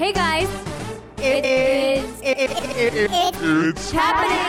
Hey 0.00 0.14
guys, 0.14 0.48
It 1.18 1.44
is. 1.44 2.20
It, 2.22 2.38
it, 2.38 2.50
it, 2.50 3.10
It's 3.12 3.90
happening 3.90 4.40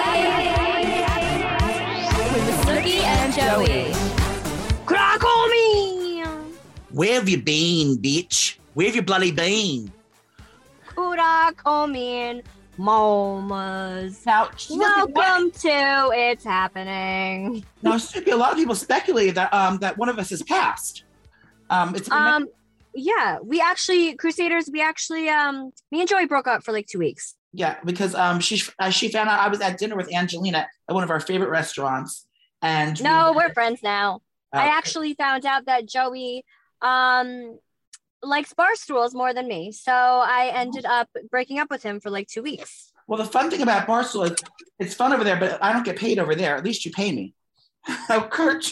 with 2.33 2.55
Snooki 2.61 3.01
and 3.03 3.33
Joey. 3.33 3.91
Crackle 4.85 5.47
me. 5.47 6.23
Where 6.91 7.15
have 7.15 7.27
you 7.27 7.41
been, 7.41 7.97
bitch? 7.97 8.59
Where 8.75 8.87
have 8.87 8.95
you 8.95 9.01
bloody 9.01 9.31
been? 9.33 9.91
Crackle 10.85 11.87
me. 11.87 12.43
Momas. 12.79 14.25
Now, 14.25 14.49
she 14.55 14.77
doesn't- 14.77 15.13
Welcome 15.13 15.51
to 15.51 16.11
It's 16.13 16.45
Happening. 16.45 17.65
now, 17.81 17.95
Snooki, 17.95 18.31
a 18.31 18.37
lot 18.37 18.53
of 18.53 18.57
people 18.57 18.75
speculate 18.75 19.35
that 19.35 19.53
um 19.53 19.79
that 19.79 19.97
one 19.97 20.07
of 20.07 20.17
us 20.17 20.29
has 20.29 20.41
passed. 20.43 21.03
Um, 21.69 21.93
it's 21.93 22.09
Um, 22.09 22.47
yeah, 22.93 23.37
we 23.43 23.61
actually 23.61 24.15
Crusaders. 24.15 24.69
We 24.71 24.81
actually 24.81 25.29
um, 25.29 25.71
me 25.91 26.01
and 26.01 26.09
Joey 26.09 26.25
broke 26.25 26.47
up 26.47 26.63
for 26.63 26.71
like 26.71 26.87
two 26.87 26.99
weeks. 26.99 27.35
yeah, 27.53 27.77
because 27.85 28.15
um 28.15 28.39
she 28.39 28.61
uh, 28.79 28.89
she 28.89 29.09
found 29.09 29.29
out 29.29 29.39
I 29.39 29.47
was 29.49 29.61
at 29.61 29.77
dinner 29.77 29.95
with 29.95 30.13
Angelina 30.13 30.67
at 30.89 30.93
one 30.93 31.03
of 31.03 31.09
our 31.09 31.19
favorite 31.19 31.49
restaurants, 31.49 32.25
and 32.61 33.01
No, 33.03 33.33
we're 33.35 33.53
friends 33.53 33.81
now. 33.83 34.21
I 34.53 34.67
Uh, 34.67 34.71
actually 34.71 35.13
found 35.13 35.45
out 35.45 35.65
that 35.65 35.87
Joey 35.87 36.43
um 36.81 37.57
likes 38.23 38.53
bar 38.53 38.75
stools 38.75 39.15
more 39.15 39.33
than 39.33 39.47
me, 39.47 39.71
so 39.71 39.91
I 39.93 40.51
ended 40.53 40.85
up 40.85 41.09
breaking 41.29 41.59
up 41.59 41.69
with 41.69 41.83
him 41.83 41.99
for 41.99 42.09
like 42.09 42.27
two 42.27 42.43
weeks. 42.43 42.91
Well, 43.07 43.17
the 43.17 43.25
fun 43.29 43.49
thing 43.49 43.61
about 43.61 43.87
Barstool 43.87 44.29
is 44.31 44.37
it's 44.79 44.93
fun 44.93 45.11
over 45.13 45.23
there, 45.23 45.37
but 45.37 45.61
I 45.63 45.73
don't 45.73 45.83
get 45.83 45.97
paid 45.97 46.19
over 46.19 46.35
there. 46.35 46.55
At 46.55 46.63
least 46.63 46.85
you 46.85 46.91
pay 46.91 47.11
me. 47.11 47.33
oh, 48.09 48.27
Kurt, 48.31 48.65
Are 48.67 48.71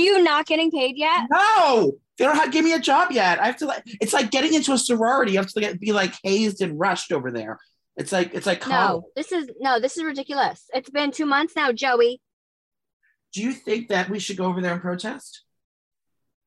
you 0.00 0.22
not 0.22 0.46
getting 0.46 0.70
paid 0.70 0.96
yet? 0.96 1.26
no, 1.30 1.92
they 2.18 2.24
don't 2.24 2.36
have, 2.36 2.52
give 2.52 2.64
me 2.64 2.72
a 2.72 2.80
job 2.80 3.12
yet. 3.12 3.40
I 3.40 3.46
have 3.46 3.56
to 3.58 3.66
like. 3.66 3.82
It's 4.00 4.12
like 4.12 4.30
getting 4.30 4.54
into 4.54 4.72
a 4.72 4.78
sorority. 4.78 5.32
You 5.32 5.38
have 5.38 5.52
to 5.52 5.60
get, 5.60 5.80
be 5.80 5.92
like 5.92 6.14
hazed 6.24 6.60
and 6.60 6.78
rushed 6.78 7.12
over 7.12 7.30
there. 7.30 7.58
It's 7.96 8.12
like 8.12 8.34
it's 8.34 8.46
like. 8.46 8.66
No, 8.66 9.08
this 9.14 9.32
is 9.32 9.48
no, 9.60 9.78
this 9.80 9.96
is 9.96 10.04
ridiculous. 10.04 10.64
It's 10.74 10.90
been 10.90 11.12
two 11.12 11.26
months 11.26 11.54
now, 11.54 11.72
Joey. 11.72 12.20
Do 13.32 13.42
you 13.42 13.52
think 13.52 13.88
that 13.88 14.08
we 14.08 14.18
should 14.18 14.36
go 14.36 14.46
over 14.46 14.60
there 14.60 14.72
and 14.72 14.82
protest? 14.82 15.44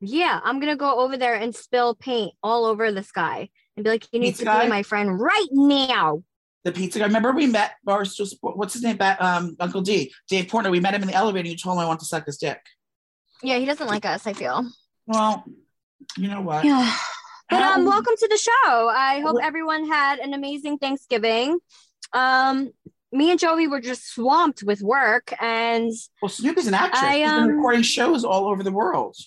Yeah, 0.02 0.40
I'm 0.44 0.60
gonna 0.60 0.76
go 0.76 1.00
over 1.00 1.16
there 1.16 1.36
and 1.36 1.56
spill 1.56 1.96
paint 1.96 2.34
all 2.42 2.66
over 2.66 2.92
this 2.92 3.12
guy 3.12 3.50
and 3.78 3.84
be 3.84 3.90
like, 3.92 4.08
"You 4.12 4.20
need 4.20 4.32
Pizza 4.32 4.40
to 4.40 4.46
guy? 4.46 4.64
be 4.64 4.70
my 4.70 4.84
friend 4.84 5.20
right 5.20 5.48
now." 5.52 6.24
The 6.64 6.72
pizza 6.72 7.00
guy. 7.00 7.06
Remember 7.06 7.32
we 7.32 7.48
met 7.48 7.74
Barstool. 7.88 8.34
What's 8.42 8.74
his 8.74 8.84
name? 8.84 8.98
Um, 9.00 9.56
Uncle 9.60 9.82
D, 9.82 10.12
Dave 10.28 10.46
Portnoy. 10.46 10.72
We 10.72 10.80
met 10.80 10.96
him 10.96 11.02
in 11.04 11.08
the 11.08 11.14
elevator. 11.14 11.48
You 11.48 11.56
told 11.56 11.78
him 11.78 11.84
I 11.84 11.86
want 11.86 12.00
to 12.00 12.06
suck 12.06 12.26
his 12.26 12.38
dick. 12.38 12.60
Yeah, 13.44 13.58
he 13.58 13.66
doesn't 13.66 13.88
like 13.88 14.06
us. 14.06 14.28
I 14.28 14.34
feel. 14.34 14.66
Well, 15.08 15.44
you 16.18 16.28
know 16.28 16.42
what? 16.42 16.64
Yeah. 16.66 16.96
But 17.50 17.62
How- 17.62 17.74
um, 17.76 17.86
welcome 17.86 18.14
to 18.18 18.28
the 18.28 18.38
show. 18.38 18.90
I 18.90 19.20
hope 19.20 19.38
everyone 19.42 19.86
had 19.88 20.20
an 20.20 20.34
amazing 20.34 20.78
Thanksgiving. 20.78 21.60
Um, 22.14 22.72
me 23.12 23.30
and 23.32 23.40
Joey 23.40 23.68
were 23.68 23.82
just 23.82 24.14
swamped 24.14 24.64
with 24.64 24.82
work, 24.82 25.34
and 25.42 25.92
Well, 26.22 26.30
Snoop 26.30 26.58
is 26.58 26.68
an 26.68 26.74
actress. 26.74 27.02
I, 27.04 27.20
She's 27.20 27.30
been 27.30 27.44
um, 27.44 27.50
recording 27.50 27.82
shows 27.82 28.24
all 28.24 28.48
over 28.48 28.64
the 28.64 28.72
world. 28.72 29.18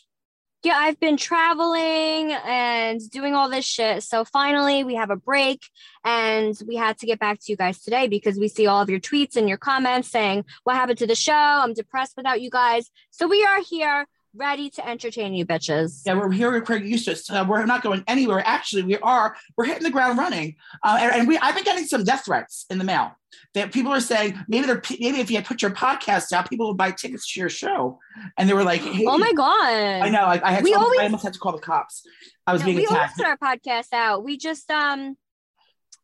Yeah, 0.65 0.77
I've 0.77 0.99
been 0.99 1.19
traveling 1.19 2.33
and 2.33 2.99
doing 3.11 3.35
all 3.35 3.51
this 3.51 3.67
shit. 3.67 4.03
So 4.03 4.25
finally, 4.25 4.83
we 4.83 4.95
have 4.95 5.11
a 5.11 5.17
break, 5.17 5.61
and 6.05 6.59
we 6.67 6.75
had 6.77 6.97
to 6.99 7.07
get 7.07 7.21
back 7.21 7.39
to 7.41 7.53
you 7.53 7.57
guys 7.57 7.83
today 7.83 8.09
because 8.09 8.39
we 8.39 8.49
see 8.49 8.67
all 8.67 8.81
of 8.81 8.89
your 8.89 8.99
tweets 8.99 9.37
and 9.37 9.47
your 9.47 9.59
comments 9.59 10.09
saying, 10.09 10.47
"What 10.65 10.77
happened 10.77 10.99
to 10.99 11.07
the 11.07 11.15
show? 11.15 11.35
I'm 11.35 11.75
depressed 11.75 12.17
without 12.17 12.41
you 12.41 12.49
guys." 12.49 12.91
So 13.11 13.29
we 13.29 13.45
are 13.45 13.61
here, 13.61 14.07
ready 14.35 14.69
to 14.71 14.87
entertain 14.89 15.35
you, 15.35 15.47
bitches. 15.47 16.03
Yeah, 16.05 16.15
we're 16.15 16.31
here 16.31 16.51
with 16.53 16.65
Craig 16.65 16.85
Eustace. 16.87 17.31
Uh, 17.31 17.45
we're 17.49 17.65
not 17.67 17.83
going 17.83 18.03
anywhere. 18.07 18.43
Actually, 18.45 18.83
we 18.83 18.97
are. 18.99 19.37
We're 19.57 19.65
hitting 19.67 19.83
the 19.85 19.91
ground 19.91 20.19
running. 20.19 20.57
Uh, 20.83 20.99
and, 21.01 21.13
and 21.13 21.29
we, 21.29 21.39
I've 21.39 21.55
been 21.55 21.65
getting 21.65 21.85
some 21.87 22.05
death 22.05 22.25
threats 22.25 22.67
in 22.71 22.79
the 22.79 22.85
mail. 22.85 23.13
That 23.55 23.73
people 23.73 23.93
are 23.93 24.01
saying 24.01 24.39
maybe 24.49 24.67
they're 24.67 24.83
maybe 25.01 25.19
if 25.21 25.31
you 25.31 25.37
had 25.37 25.45
put 25.45 25.61
your 25.63 25.73
podcast 25.73 26.33
out, 26.33 26.49
people 26.49 26.69
would 26.69 26.77
buy 26.77 26.93
tickets 26.93 27.33
to 27.33 27.41
your 27.41 27.49
show. 27.49 27.99
And 28.39 28.49
they 28.49 28.55
were 28.55 28.63
like, 28.65 28.81
hey, 28.81 29.05
Oh 29.09 29.19
my 29.19 29.33
god! 29.33 29.73
I 30.03 30.09
know. 30.09 30.25
I, 30.25 30.41
I 30.43 30.53
had. 30.53 30.65
We 30.65 30.75
always- 30.75 31.01
I 31.01 31.05
almost 31.05 31.25
had 31.25 31.33
to 31.35 31.39
call 31.39 31.53
the 31.53 31.59
cops. 31.59 32.07
I 32.47 32.53
was 32.53 32.63
No, 32.63 32.67
being 32.67 32.77
we 32.79 32.87
always 32.87 33.11
attacked. 33.13 33.17
put 33.17 33.27
our 33.27 33.37
podcast 33.37 33.93
out. 33.93 34.23
We 34.25 34.37
just 34.37 34.71
um, 34.71 35.17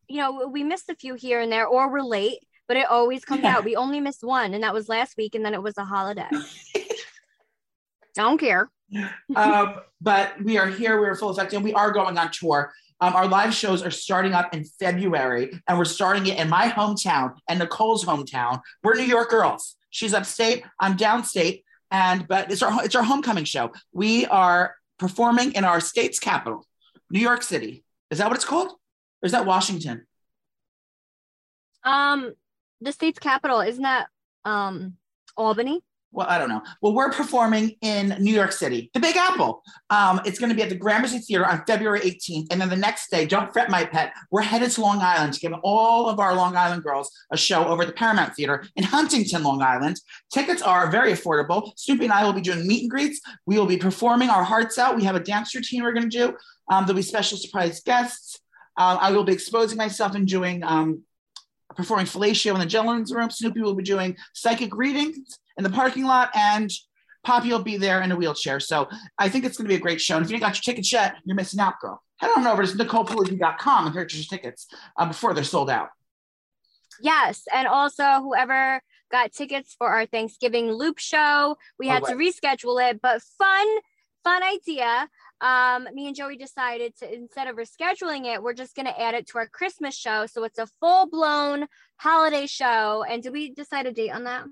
you 0.09 0.17
know, 0.17 0.47
we 0.47 0.63
missed 0.63 0.89
a 0.89 0.95
few 0.95 1.13
here 1.15 1.39
and 1.39 1.49
there, 1.51 1.65
or 1.67 1.89
we're 1.89 2.01
late, 2.01 2.39
but 2.67 2.75
it 2.75 2.85
always 2.89 3.23
comes 3.23 3.43
Yeah. 3.43 3.57
out. 3.57 3.63
We 3.65 3.77
only 3.77 4.01
missed 4.01 4.23
one, 4.25 4.53
and 4.53 4.63
that 4.63 4.73
was 4.73 4.89
last 4.89 5.15
week, 5.17 5.33
and 5.35 5.45
then 5.45 5.53
it 5.53 5.63
was 5.63 5.77
a 5.77 5.85
holiday. 5.85 6.27
Don't 8.15 8.37
care. 8.37 8.69
um, 9.35 9.75
but 10.01 10.33
we 10.43 10.57
are 10.57 10.67
here. 10.67 10.99
We're 10.99 11.15
full 11.15 11.29
effect, 11.29 11.53
and 11.53 11.63
we 11.63 11.73
are 11.73 11.91
going 11.91 12.17
on 12.17 12.31
tour. 12.31 12.73
Um, 12.99 13.15
our 13.15 13.27
live 13.27 13.53
shows 13.53 13.81
are 13.81 13.91
starting 13.91 14.33
up 14.33 14.53
in 14.53 14.63
February, 14.63 15.51
and 15.67 15.77
we're 15.77 15.85
starting 15.85 16.27
it 16.27 16.37
in 16.37 16.49
my 16.49 16.67
hometown 16.67 17.33
and 17.47 17.57
Nicole's 17.59 18.05
hometown. 18.05 18.61
We're 18.83 18.95
New 18.95 19.03
York 19.03 19.29
girls. 19.29 19.75
She's 19.89 20.13
upstate. 20.13 20.63
I'm 20.79 20.97
downstate, 20.97 21.63
and 21.89 22.27
but 22.27 22.51
it's 22.51 22.61
our 22.61 22.83
it's 22.85 22.95
our 22.95 23.03
homecoming 23.03 23.45
show. 23.45 23.71
We 23.91 24.25
are 24.27 24.75
performing 24.99 25.53
in 25.53 25.65
our 25.65 25.79
state's 25.79 26.19
capital, 26.19 26.65
New 27.09 27.19
York 27.19 27.41
City. 27.41 27.83
Is 28.11 28.19
that 28.19 28.27
what 28.27 28.35
it's 28.35 28.45
called? 28.45 28.69
Or 28.69 29.25
is 29.25 29.31
that 29.31 29.45
Washington? 29.45 30.05
Um, 31.83 32.33
the 32.81 32.91
state's 32.91 33.19
capital 33.19 33.61
isn't 33.61 33.83
that 33.83 34.07
um 34.45 34.97
Albany? 35.37 35.81
Well, 36.13 36.27
I 36.29 36.37
don't 36.37 36.49
know. 36.49 36.61
Well, 36.81 36.93
we're 36.93 37.11
performing 37.11 37.77
in 37.81 38.17
New 38.19 38.33
York 38.33 38.51
City, 38.51 38.91
the 38.93 38.99
Big 38.99 39.15
Apple. 39.15 39.63
Um, 39.89 40.19
it's 40.25 40.39
going 40.39 40.49
to 40.49 40.55
be 40.55 40.61
at 40.61 40.67
the 40.67 40.75
Gramercy 40.75 41.19
Theater 41.19 41.45
on 41.45 41.63
February 41.65 42.01
18th. 42.01 42.47
And 42.51 42.59
then 42.59 42.67
the 42.67 42.75
next 42.75 43.09
day, 43.09 43.25
don't 43.25 43.51
fret 43.53 43.69
my 43.69 43.85
pet, 43.85 44.13
we're 44.29 44.41
headed 44.41 44.71
to 44.71 44.81
Long 44.81 44.99
Island 45.01 45.33
to 45.33 45.39
give 45.39 45.53
all 45.63 46.09
of 46.09 46.19
our 46.19 46.35
Long 46.35 46.57
Island 46.57 46.83
girls 46.83 47.09
a 47.31 47.37
show 47.37 47.65
over 47.65 47.83
at 47.83 47.87
the 47.87 47.93
Paramount 47.93 48.35
Theater 48.35 48.65
in 48.75 48.83
Huntington, 48.83 49.43
Long 49.43 49.61
Island. 49.61 50.01
Tickets 50.33 50.61
are 50.61 50.91
very 50.91 51.13
affordable. 51.13 51.71
Snooki 51.77 52.03
and 52.03 52.13
I 52.13 52.25
will 52.25 52.33
be 52.33 52.41
doing 52.41 52.67
meet 52.67 52.81
and 52.81 52.91
greets. 52.91 53.21
We 53.45 53.57
will 53.57 53.65
be 53.65 53.77
performing 53.77 54.29
our 54.29 54.43
hearts 54.43 54.77
out. 54.77 54.97
We 54.97 55.05
have 55.05 55.15
a 55.15 55.21
dance 55.21 55.55
routine 55.55 55.83
we're 55.83 55.93
going 55.93 56.09
to 56.09 56.17
do. 56.17 56.35
Um, 56.69 56.85
there'll 56.85 56.97
be 56.97 57.03
special 57.03 57.37
surprise 57.37 57.81
guests. 57.81 58.39
Um, 58.77 58.97
I 58.99 59.11
will 59.11 59.23
be 59.23 59.33
exposing 59.33 59.77
myself 59.77 60.15
and 60.15 60.27
doing 60.27 60.61
um, 60.63 61.03
performing 61.75 62.05
fellatio 62.05 62.53
in 62.53 62.59
the 62.59 62.65
gentleman's 62.65 63.13
room. 63.13 63.29
Snooki 63.29 63.61
will 63.61 63.75
be 63.75 63.83
doing 63.83 64.17
psychic 64.33 64.75
readings 64.75 65.39
in 65.65 65.71
the 65.71 65.75
parking 65.75 66.05
lot, 66.05 66.31
and 66.35 66.71
Poppy 67.23 67.49
will 67.49 67.61
be 67.61 67.77
there 67.77 68.01
in 68.01 68.11
a 68.11 68.15
wheelchair. 68.15 68.59
So 68.59 68.87
I 69.19 69.29
think 69.29 69.45
it's 69.45 69.55
going 69.57 69.65
to 69.65 69.69
be 69.69 69.75
a 69.75 69.79
great 69.79 70.01
show. 70.01 70.17
And 70.17 70.25
if 70.25 70.31
you 70.31 70.35
ain't 70.35 70.43
got 70.43 70.55
your 70.55 70.61
tickets 70.73 70.91
yet, 70.91 71.15
you're 71.23 71.35
missing 71.35 71.59
out, 71.59 71.79
girl. 71.79 72.01
Head 72.17 72.31
on 72.35 72.47
over 72.47 72.65
to 72.65 72.73
NicolePolizzi.com 72.73 73.85
and 73.85 73.95
purchase 73.95 74.19
your 74.31 74.37
tickets 74.37 74.67
uh, 74.97 75.05
before 75.05 75.33
they're 75.35 75.43
sold 75.43 75.69
out. 75.69 75.89
Yes, 76.99 77.43
and 77.53 77.67
also 77.67 78.03
whoever 78.21 78.81
got 79.11 79.31
tickets 79.33 79.75
for 79.77 79.87
our 79.89 80.05
Thanksgiving 80.05 80.71
loop 80.71 80.97
show, 80.99 81.57
we 81.79 81.87
Oh, 81.87 81.91
had 81.91 82.05
to 82.05 82.13
reschedule 82.13 82.89
it, 82.89 82.99
but 83.01 83.21
fun, 83.21 83.67
fun 84.23 84.41
idea. 84.43 85.07
Um, 85.41 85.87
me 85.93 86.07
and 86.07 86.15
Joey 86.15 86.37
decided 86.37 86.95
to 86.97 87.11
instead 87.11 87.47
of 87.47 87.55
rescheduling 87.55 88.25
it, 88.31 88.41
we're 88.41 88.53
just 88.53 88.75
gonna 88.75 88.93
add 88.97 89.15
it 89.15 89.27
to 89.27 89.39
our 89.39 89.47
Christmas 89.47 89.95
show, 89.95 90.27
so 90.27 90.43
it's 90.43 90.59
a 90.59 90.67
full 90.79 91.07
blown 91.07 91.67
holiday 91.97 92.45
show. 92.45 93.03
And 93.07 93.23
did 93.23 93.33
we 93.33 93.51
decide 93.51 93.87
a 93.87 93.91
date 93.91 94.11
on 94.11 94.23
that? 94.25 94.45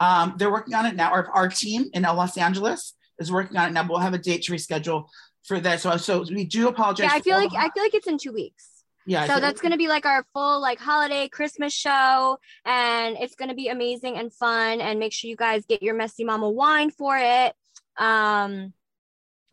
Um, 0.00 0.34
they're 0.38 0.50
working 0.50 0.74
on 0.74 0.86
it 0.86 0.94
now. 0.94 1.10
Our, 1.10 1.28
our 1.30 1.48
team 1.48 1.86
in 1.92 2.02
Los 2.02 2.36
Angeles 2.36 2.94
is 3.18 3.32
working 3.32 3.56
on 3.56 3.68
it 3.68 3.72
now. 3.72 3.82
But 3.82 3.90
we'll 3.90 4.00
have 4.00 4.14
a 4.14 4.18
date 4.18 4.42
to 4.44 4.52
reschedule 4.52 5.06
for 5.44 5.58
that. 5.60 5.80
So, 5.80 5.96
so 5.96 6.24
we 6.30 6.44
do 6.44 6.68
apologize. 6.68 7.10
Yeah, 7.10 7.16
I 7.16 7.20
feel 7.20 7.36
like 7.36 7.50
I 7.54 7.70
feel 7.70 7.82
like 7.82 7.94
it's 7.94 8.06
in 8.06 8.18
two 8.18 8.32
weeks. 8.32 8.68
yeah. 9.06 9.26
So 9.26 9.40
that's 9.40 9.60
gonna 9.60 9.76
be 9.76 9.88
like 9.88 10.06
our 10.06 10.24
full 10.32 10.60
like 10.60 10.78
holiday 10.78 11.28
Christmas 11.28 11.72
show, 11.72 12.38
and 12.64 13.16
it's 13.18 13.34
gonna 13.34 13.54
be 13.54 13.68
amazing 13.68 14.16
and 14.16 14.32
fun. 14.32 14.80
And 14.80 14.98
make 14.98 15.12
sure 15.12 15.28
you 15.28 15.36
guys 15.36 15.64
get 15.66 15.82
your 15.82 15.94
messy 15.94 16.24
mama 16.24 16.48
wine 16.48 16.90
for 16.90 17.16
it. 17.18 17.54
Um, 17.96 18.72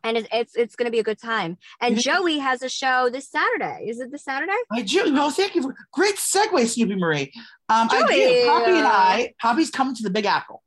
and 0.06 0.18
it's 0.18 0.28
it's, 0.32 0.56
it's 0.56 0.76
gonna 0.76 0.92
be 0.92 1.00
a 1.00 1.04
good 1.04 1.20
time. 1.20 1.58
And. 1.82 2.00
Joey 2.06 2.38
has 2.38 2.62
a 2.62 2.70
show 2.70 3.10
this 3.12 3.30
Saturday. 3.30 3.86
Is 3.88 4.00
it 4.00 4.12
this 4.12 4.24
Saturday? 4.24 4.54
I 4.72 4.84
do. 4.84 5.12
Well, 5.12 5.32
thank 5.32 5.56
you 5.56 5.64
for 5.64 5.76
great 5.92 6.16
segue, 6.16 6.52
Snooki 6.52 6.98
Marie. 6.98 7.32
Um, 7.68 7.88
I 7.90 8.02
do. 8.02 8.48
Poppy 8.48 8.72
and 8.72 8.88
I, 8.88 9.34
Poppy's 9.42 9.72
coming 9.72 9.96
to 9.96 10.04
the 10.04 10.12
Big 10.12 10.26
Apple, 10.26 10.62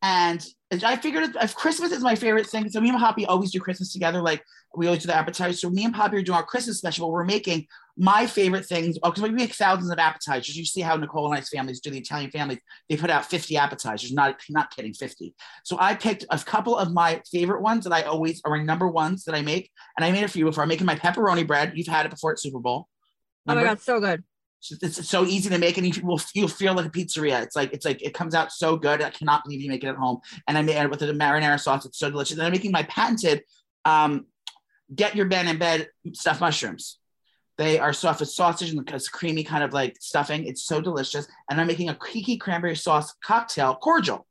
and 0.00 0.44
I 0.82 0.96
figured 0.96 1.36
if 1.42 1.54
Christmas 1.54 1.92
is 1.92 2.02
my 2.02 2.14
favorite 2.14 2.46
thing, 2.46 2.70
so 2.70 2.80
me 2.80 2.88
and 2.88 2.98
Poppy 2.98 3.26
always 3.26 3.50
do 3.50 3.60
Christmas 3.60 3.92
together. 3.92 4.22
Like 4.22 4.42
we 4.74 4.86
always 4.86 5.02
do 5.02 5.08
the 5.08 5.16
appetizers. 5.16 5.60
So 5.60 5.68
me 5.68 5.84
and 5.84 5.94
Poppy 5.94 6.16
are 6.16 6.22
doing 6.22 6.36
our 6.36 6.44
Christmas 6.44 6.78
special. 6.78 7.10
We're 7.10 7.24
making 7.24 7.66
my 8.00 8.26
favorite 8.26 8.64
things 8.64 8.96
because 8.96 9.20
we 9.20 9.30
make 9.30 9.52
thousands 9.52 9.90
of 9.90 9.98
appetizers. 9.98 10.56
You 10.56 10.64
see 10.64 10.80
how 10.80 10.96
Nicole 10.96 11.26
and 11.26 11.34
I's 11.34 11.48
families 11.48 11.80
do 11.80 11.90
the 11.90 11.98
Italian 11.98 12.30
families. 12.30 12.60
They 12.88 12.96
put 12.96 13.10
out 13.10 13.26
50 13.26 13.56
appetizers. 13.56 14.12
Not 14.12 14.40
not 14.48 14.74
kidding, 14.74 14.94
50. 14.94 15.34
So 15.64 15.76
I 15.80 15.96
picked 15.96 16.24
a 16.30 16.38
couple 16.38 16.76
of 16.76 16.92
my 16.92 17.20
favorite 17.30 17.60
ones 17.60 17.84
that 17.84 17.92
I 17.92 18.02
always 18.02 18.40
are 18.44 18.56
my 18.56 18.62
number 18.62 18.86
ones 18.88 19.24
that 19.24 19.34
I 19.34 19.42
make, 19.42 19.70
and 19.96 20.04
I 20.04 20.12
made 20.12 20.22
a 20.22 20.28
few 20.28 20.44
before. 20.44 20.62
I'm 20.62 20.68
making 20.68 20.86
my 20.86 20.94
pepperoni 20.94 21.44
bread. 21.44 21.72
You've 21.74 21.88
had 21.88 22.06
it 22.06 22.10
before 22.10 22.32
at 22.32 22.38
Super 22.38 22.60
Bowl. 22.60 22.88
Remember? 23.46 23.66
so 23.82 24.00
good. 24.00 24.22
It's 24.82 25.08
so 25.08 25.24
easy 25.24 25.50
to 25.50 25.58
make, 25.58 25.76
and 25.76 25.96
you 25.96 26.06
will 26.06 26.20
you'll 26.34 26.48
feel 26.48 26.74
like 26.74 26.86
a 26.86 26.90
pizzeria. 26.90 27.42
It's 27.42 27.56
like 27.56 27.72
it's 27.72 27.84
like 27.84 28.00
it 28.02 28.14
comes 28.14 28.34
out 28.34 28.52
so 28.52 28.76
good. 28.76 29.02
I 29.02 29.10
cannot 29.10 29.42
believe 29.44 29.60
you 29.60 29.70
make 29.70 29.82
it 29.82 29.88
at 29.88 29.96
home. 29.96 30.20
And 30.46 30.56
I 30.56 30.62
made 30.62 30.76
it 30.76 30.90
with 30.90 31.00
the 31.00 31.06
marinara 31.06 31.58
sauce. 31.58 31.84
It's 31.84 31.98
so 31.98 32.10
delicious. 32.10 32.38
And 32.38 32.46
I'm 32.46 32.52
making 32.52 32.72
my 32.72 32.84
patented 32.84 33.42
um, 33.84 34.26
get 34.94 35.16
your 35.16 35.26
Ben 35.26 35.48
in 35.48 35.58
bed 35.58 35.88
stuffed 36.12 36.40
mushrooms. 36.40 36.98
They 37.58 37.80
are 37.80 37.92
stuffed 37.92 38.20
with 38.20 38.30
sausage 38.30 38.70
and 38.70 38.88
it's 38.88 39.08
creamy 39.08 39.42
kind 39.42 39.64
of 39.64 39.72
like 39.72 39.96
stuffing. 40.00 40.46
It's 40.46 40.62
so 40.62 40.80
delicious. 40.80 41.26
And 41.50 41.60
I'm 41.60 41.66
making 41.66 41.88
a 41.88 41.98
Kiki 41.98 42.36
cranberry 42.36 42.76
sauce 42.76 43.14
cocktail 43.22 43.74
cordial. 43.74 44.26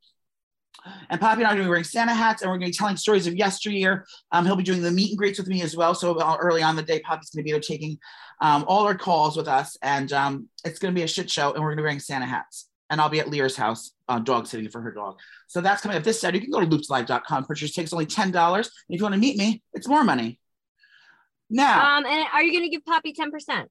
And 1.09 1.19
Poppy 1.19 1.41
and 1.41 1.47
I 1.47 1.51
are 1.51 1.53
going 1.55 1.63
to 1.63 1.63
be 1.65 1.69
wearing 1.69 1.83
Santa 1.83 2.13
hats 2.13 2.41
and 2.41 2.49
we're 2.49 2.57
going 2.57 2.71
to 2.71 2.75
be 2.75 2.77
telling 2.77 2.95
stories 2.95 3.27
of 3.27 3.35
yesteryear. 3.35 4.05
Um, 4.31 4.45
he'll 4.45 4.55
be 4.55 4.63
doing 4.63 4.81
the 4.81 4.91
meet 4.91 5.09
and 5.09 5.17
greets 5.17 5.37
with 5.37 5.49
me 5.49 5.61
as 5.61 5.75
well. 5.75 5.93
So 5.93 6.15
uh, 6.15 6.37
early 6.39 6.63
on 6.63 6.77
the 6.77 6.83
day, 6.83 6.99
Poppy's 7.01 7.29
going 7.29 7.41
to 7.41 7.45
be 7.45 7.51
there 7.51 7.59
taking 7.59 7.97
um, 8.39 8.63
all 8.67 8.85
our 8.85 8.95
calls 8.95 9.35
with 9.35 9.49
us. 9.49 9.75
And 9.81 10.13
um, 10.13 10.47
it's 10.63 10.79
going 10.79 10.93
to 10.93 10.97
be 10.97 11.03
a 11.03 11.07
shit 11.07 11.29
show. 11.29 11.51
And 11.51 11.61
we're 11.61 11.69
going 11.69 11.77
to 11.77 11.81
be 11.81 11.87
wearing 11.87 11.99
Santa 11.99 12.25
hats. 12.25 12.69
And 12.89 13.01
I'll 13.01 13.09
be 13.09 13.19
at 13.19 13.27
Lear's 13.27 13.57
house, 13.57 13.91
uh, 14.07 14.19
dog 14.19 14.47
sitting 14.47 14.69
for 14.69 14.79
her 14.79 14.93
dog. 14.93 15.19
So 15.47 15.59
that's 15.59 15.81
coming 15.81 15.97
up 15.97 16.03
this 16.03 16.21
Saturday. 16.21 16.37
You 16.39 16.45
can 16.45 16.51
go 16.51 16.61
to 16.61 16.67
loopslive.com. 16.67 17.43
Purchase 17.43 17.73
takes 17.73 17.91
only 17.91 18.05
$10. 18.05 18.55
And 18.55 18.65
if 18.87 18.99
you 18.99 19.03
want 19.03 19.15
to 19.15 19.19
meet 19.19 19.37
me, 19.37 19.61
it's 19.73 19.89
more 19.89 20.05
money. 20.05 20.39
Now, 21.49 21.97
Um, 21.97 22.05
and 22.05 22.27
are 22.33 22.43
you 22.43 22.53
gonna 22.53 22.69
give 22.69 22.85
Poppy 22.85 23.13
10%? 23.13 23.65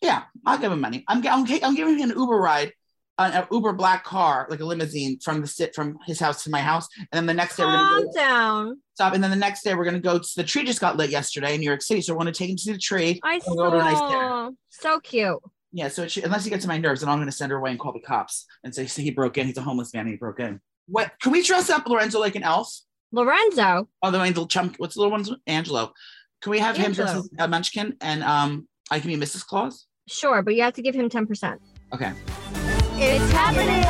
yeah, 0.00 0.22
I'll 0.46 0.58
give 0.58 0.72
him 0.72 0.80
money. 0.80 1.04
I'm, 1.08 1.18
I'm, 1.26 1.46
I'm 1.62 1.74
giving 1.74 1.98
him 1.98 2.10
an 2.10 2.18
Uber 2.18 2.36
ride, 2.36 2.72
an, 3.18 3.32
an 3.32 3.46
Uber 3.52 3.74
black 3.74 4.02
car, 4.04 4.46
like 4.50 4.60
a 4.60 4.64
limousine 4.64 5.18
from 5.20 5.40
the 5.42 5.46
sit 5.46 5.74
from 5.74 5.98
his 6.06 6.18
house 6.18 6.42
to 6.44 6.50
my 6.50 6.60
house. 6.60 6.88
And 6.98 7.08
then 7.12 7.26
the 7.26 7.34
next 7.34 7.56
day, 7.56 7.64
we're 7.64 7.72
going 7.76 8.02
to 8.12 8.18
Calm 8.18 8.26
down. 8.66 8.80
stop. 8.94 9.12
And 9.14 9.22
then 9.22 9.30
the 9.30 9.36
next 9.36 9.62
day, 9.62 9.74
we're 9.74 9.84
going 9.84 9.94
to 9.94 10.00
go 10.00 10.18
to 10.18 10.28
the 10.36 10.42
tree 10.42 10.64
just 10.64 10.80
got 10.80 10.96
lit 10.96 11.10
yesterday 11.10 11.54
in 11.54 11.60
New 11.60 11.66
York 11.66 11.82
City. 11.82 12.00
So 12.00 12.14
I 12.14 12.16
want 12.16 12.28
to 12.28 12.32
take 12.32 12.50
him 12.50 12.56
to 12.56 12.72
the 12.72 12.78
tree. 12.78 13.20
I 13.22 13.40
We'll 13.46 13.56
go 13.56 13.70
to 13.70 13.76
a 13.76 13.80
nice 13.80 14.00
dinner. 14.00 14.10
saw. 14.10 14.50
So 14.70 15.00
cute. 15.00 15.38
Yeah. 15.72 15.88
So 15.88 16.08
should, 16.08 16.24
unless 16.24 16.44
he 16.44 16.50
gets 16.50 16.62
to 16.64 16.68
my 16.68 16.78
nerves, 16.78 17.02
then 17.02 17.10
I'm 17.10 17.18
going 17.18 17.26
to 17.28 17.32
send 17.32 17.52
her 17.52 17.58
away 17.58 17.70
and 17.70 17.78
call 17.78 17.92
the 17.92 18.00
cops 18.00 18.46
and 18.64 18.74
say, 18.74 18.86
"See, 18.86 19.02
he 19.02 19.10
broke 19.10 19.36
in. 19.38 19.46
He's 19.46 19.58
a 19.58 19.62
homeless 19.62 19.92
man. 19.94 20.00
And 20.06 20.10
he 20.10 20.16
broke 20.16 20.40
in. 20.40 20.60
What? 20.86 21.12
Can 21.20 21.30
we 21.32 21.42
dress 21.42 21.68
up 21.70 21.86
Lorenzo 21.86 22.18
like 22.18 22.34
an 22.34 22.42
elf? 22.42 22.74
Lorenzo. 23.12 23.88
Oh, 24.02 24.10
the 24.10 24.18
little 24.18 24.46
chump. 24.46 24.76
What's 24.78 24.94
the 24.94 25.00
little 25.00 25.12
one's 25.12 25.30
Angelo? 25.46 25.92
Can 26.42 26.50
we 26.50 26.58
have 26.58 26.76
him 26.76 26.90
as 26.90 27.28
a 27.38 27.46
munchkin 27.46 27.96
and 28.00 28.24
um, 28.24 28.66
I 28.90 28.98
can 28.98 29.08
be 29.08 29.16
Mrs. 29.16 29.46
Claus? 29.46 29.86
Sure, 30.08 30.42
but 30.42 30.56
you 30.56 30.62
have 30.62 30.74
to 30.74 30.82
give 30.82 30.94
him 30.94 31.08
10%. 31.08 31.56
Okay. 31.94 32.12
It's 32.96 33.32
happening. 33.32 33.82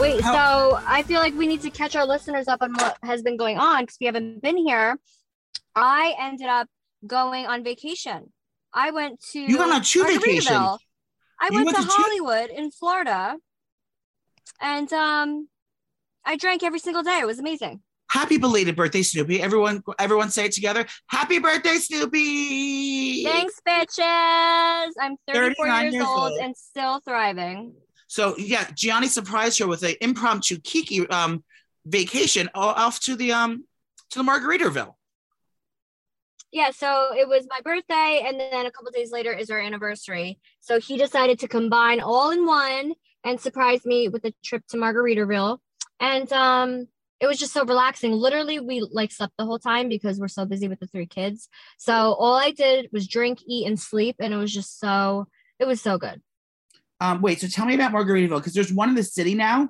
Wait, 0.00 0.20
so 0.22 0.80
I 0.86 1.02
feel 1.06 1.20
like 1.20 1.34
we 1.34 1.46
need 1.46 1.62
to 1.62 1.70
catch 1.70 1.94
our 1.96 2.06
listeners 2.06 2.48
up 2.48 2.62
on 2.62 2.72
what 2.74 2.96
has 3.02 3.22
been 3.22 3.36
going 3.36 3.58
on 3.58 3.82
because 3.82 3.96
we 4.00 4.06
haven't 4.06 4.42
been 4.42 4.56
here. 4.56 4.98
I 5.76 6.14
ended 6.18 6.48
up 6.48 6.68
going 7.06 7.46
on 7.46 7.62
vacation. 7.62 8.32
I 8.72 8.90
went 8.90 9.20
to 9.32 9.40
You 9.40 9.58
went 9.58 9.72
on 9.72 9.82
two 9.82 10.04
vacations. 10.04 10.48
I 11.40 11.50
went, 11.50 11.66
went 11.66 11.76
to, 11.76 11.82
to 11.82 11.88
two- 11.88 11.94
Hollywood 11.94 12.50
in 12.50 12.70
Florida, 12.72 13.36
and 14.60 14.92
um, 14.92 15.48
I 16.24 16.36
drank 16.36 16.62
every 16.64 16.80
single 16.80 17.02
day. 17.02 17.18
It 17.20 17.26
was 17.26 17.38
amazing. 17.38 17.80
Happy 18.10 18.38
belated 18.38 18.74
birthday, 18.74 19.00
Snooki. 19.00 19.40
Everyone, 19.40 19.82
everyone 19.98 20.30
say 20.30 20.46
it 20.46 20.52
together. 20.52 20.86
Happy 21.08 21.38
birthday, 21.38 21.76
Snooki. 21.76 23.24
Thanks, 23.24 23.60
bitches. 23.66 24.92
I'm 25.00 25.16
34 25.32 25.66
years, 25.66 25.94
years 25.94 26.06
old 26.06 26.32
old. 26.32 26.40
and 26.40 26.56
still 26.56 27.00
thriving. 27.00 27.74
So 28.06 28.34
yeah, 28.38 28.64
Jionni 28.64 29.08
surprised 29.08 29.58
her 29.58 29.66
with 29.66 29.82
an 29.82 29.94
impromptu 30.00 30.58
Kiki 30.58 31.06
um 31.08 31.44
vacation 31.84 32.48
off 32.54 33.00
to 33.00 33.14
the 33.14 33.32
um 33.32 33.64
to 34.10 34.18
the 34.18 34.24
Margaritaville. 34.24 34.94
Yeah, 36.50 36.70
so 36.70 37.14
it 37.14 37.28
was 37.28 37.46
my 37.50 37.60
birthday, 37.62 38.24
and 38.26 38.40
then 38.40 38.64
a 38.64 38.70
couple 38.70 38.90
days 38.90 39.12
later 39.12 39.32
is 39.32 39.50
our 39.50 39.60
anniversary. 39.60 40.38
So 40.60 40.80
he 40.80 40.96
decided 40.96 41.38
to 41.40 41.48
combine 41.48 42.00
all 42.00 42.30
in 42.30 42.46
one 42.46 42.94
and 43.22 43.38
surprise 43.38 43.84
me 43.84 44.08
with 44.08 44.24
a 44.24 44.32
trip 44.42 44.66
to 44.68 44.78
Margaritaville. 44.78 45.58
And 46.00 46.32
um, 46.32 46.88
it 47.20 47.26
was 47.26 47.38
just 47.38 47.52
so 47.52 47.64
relaxing. 47.64 48.12
Literally, 48.12 48.60
we 48.60 48.80
like 48.80 49.12
slept 49.12 49.34
the 49.38 49.44
whole 49.44 49.58
time 49.58 49.88
because 49.88 50.20
we're 50.20 50.28
so 50.28 50.44
busy 50.44 50.68
with 50.68 50.80
the 50.80 50.86
three 50.86 51.06
kids. 51.06 51.48
So 51.76 51.92
all 51.92 52.34
I 52.34 52.50
did 52.52 52.88
was 52.92 53.08
drink, 53.08 53.40
eat, 53.46 53.66
and 53.66 53.78
sleep, 53.78 54.16
and 54.20 54.32
it 54.32 54.36
was 54.36 54.52
just 54.52 54.78
so 54.78 55.26
it 55.58 55.66
was 55.66 55.80
so 55.80 55.98
good. 55.98 56.22
Um, 57.00 57.20
wait, 57.22 57.40
so 57.40 57.48
tell 57.48 57.66
me 57.66 57.74
about 57.74 57.92
Margaritaville 57.92 58.38
because 58.38 58.54
there's 58.54 58.72
one 58.72 58.88
in 58.88 58.94
the 58.94 59.02
city 59.02 59.34
now, 59.34 59.68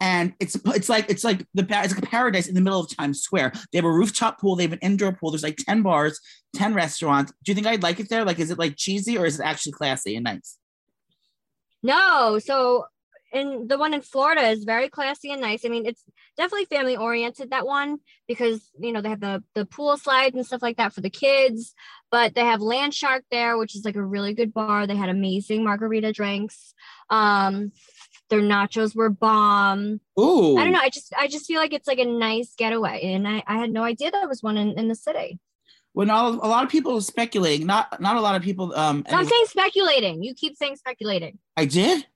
and 0.00 0.34
it's 0.40 0.56
it's 0.66 0.88
like 0.88 1.08
it's 1.10 1.24
like 1.24 1.46
the 1.54 1.62
it's 1.62 1.94
like 1.94 2.04
a 2.04 2.06
paradise 2.06 2.48
in 2.48 2.54
the 2.54 2.60
middle 2.60 2.80
of 2.80 2.94
Times 2.94 3.22
Square. 3.22 3.52
They 3.72 3.78
have 3.78 3.84
a 3.84 3.90
rooftop 3.90 4.40
pool, 4.40 4.56
they 4.56 4.64
have 4.64 4.72
an 4.72 4.78
indoor 4.82 5.12
pool. 5.12 5.30
There's 5.30 5.42
like 5.42 5.56
ten 5.56 5.82
bars, 5.82 6.20
ten 6.54 6.74
restaurants. 6.74 7.32
Do 7.42 7.52
you 7.52 7.54
think 7.54 7.66
I'd 7.66 7.82
like 7.82 8.00
it 8.00 8.10
there? 8.10 8.24
Like, 8.24 8.38
is 8.38 8.50
it 8.50 8.58
like 8.58 8.76
cheesy 8.76 9.16
or 9.16 9.24
is 9.24 9.40
it 9.40 9.44
actually 9.44 9.72
classy 9.72 10.16
and 10.16 10.24
nice? 10.24 10.58
No, 11.82 12.38
so 12.38 12.86
in 13.32 13.66
the 13.66 13.78
one 13.78 13.94
in 13.94 14.02
Florida 14.02 14.42
is 14.48 14.64
very 14.64 14.88
classy 14.88 15.32
and 15.32 15.40
nice. 15.40 15.64
I 15.64 15.68
mean, 15.68 15.86
it's 15.86 16.04
definitely 16.36 16.66
family 16.66 16.96
oriented 16.96 17.50
that 17.50 17.66
one 17.66 17.98
because 18.28 18.70
you 18.78 18.92
know 18.92 19.00
they 19.00 19.08
have 19.08 19.20
the 19.20 19.42
the 19.54 19.64
pool 19.64 19.96
slides 19.96 20.36
and 20.36 20.46
stuff 20.46 20.62
like 20.62 20.76
that 20.76 20.92
for 20.92 21.00
the 21.00 21.10
kids. 21.10 21.74
But 22.10 22.34
they 22.34 22.44
have 22.44 22.60
Land 22.60 22.94
Shark 22.94 23.24
there, 23.30 23.56
which 23.56 23.74
is 23.74 23.84
like 23.84 23.96
a 23.96 24.04
really 24.04 24.34
good 24.34 24.52
bar. 24.52 24.86
They 24.86 24.96
had 24.96 25.08
amazing 25.08 25.64
margarita 25.64 26.12
drinks. 26.12 26.74
Um, 27.08 27.72
their 28.28 28.40
nachos 28.40 28.94
were 28.94 29.10
bomb. 29.10 30.00
Ooh, 30.18 30.56
I 30.56 30.64
don't 30.64 30.72
know. 30.72 30.80
I 30.80 30.90
just 30.90 31.12
I 31.18 31.26
just 31.26 31.46
feel 31.46 31.58
like 31.58 31.72
it's 31.72 31.88
like 31.88 31.98
a 31.98 32.04
nice 32.04 32.54
getaway, 32.56 33.00
and 33.14 33.26
I, 33.26 33.42
I 33.46 33.58
had 33.58 33.70
no 33.70 33.82
idea 33.82 34.10
there 34.10 34.28
was 34.28 34.42
one 34.42 34.56
in, 34.56 34.78
in 34.78 34.88
the 34.88 34.94
city. 34.94 35.38
when 35.92 36.08
not, 36.08 36.34
a 36.34 36.48
lot 36.48 36.64
of 36.64 36.70
people 36.70 36.96
are 36.96 37.00
speculating. 37.00 37.66
Not 37.66 38.00
not 38.00 38.16
a 38.16 38.20
lot 38.20 38.36
of 38.36 38.42
people. 38.42 38.74
Um, 38.74 39.04
I'm 39.10 39.26
saying 39.26 39.44
speculating. 39.46 40.22
You 40.22 40.34
keep 40.34 40.56
saying 40.56 40.76
speculating. 40.76 41.38
I 41.56 41.64
did. 41.64 42.06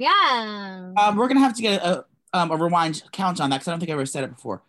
Yeah, 0.00 0.92
Um, 0.96 1.16
we're 1.16 1.28
gonna 1.28 1.40
have 1.40 1.54
to 1.56 1.62
get 1.62 1.82
a 1.84 2.06
um, 2.32 2.50
a 2.50 2.56
rewind 2.56 3.02
count 3.12 3.38
on 3.38 3.50
that 3.50 3.56
because 3.58 3.68
I 3.68 3.72
don't 3.72 3.80
think 3.80 3.90
I 3.90 3.92
ever 3.92 4.06
said 4.06 4.24
it 4.24 4.34
before. 4.34 4.62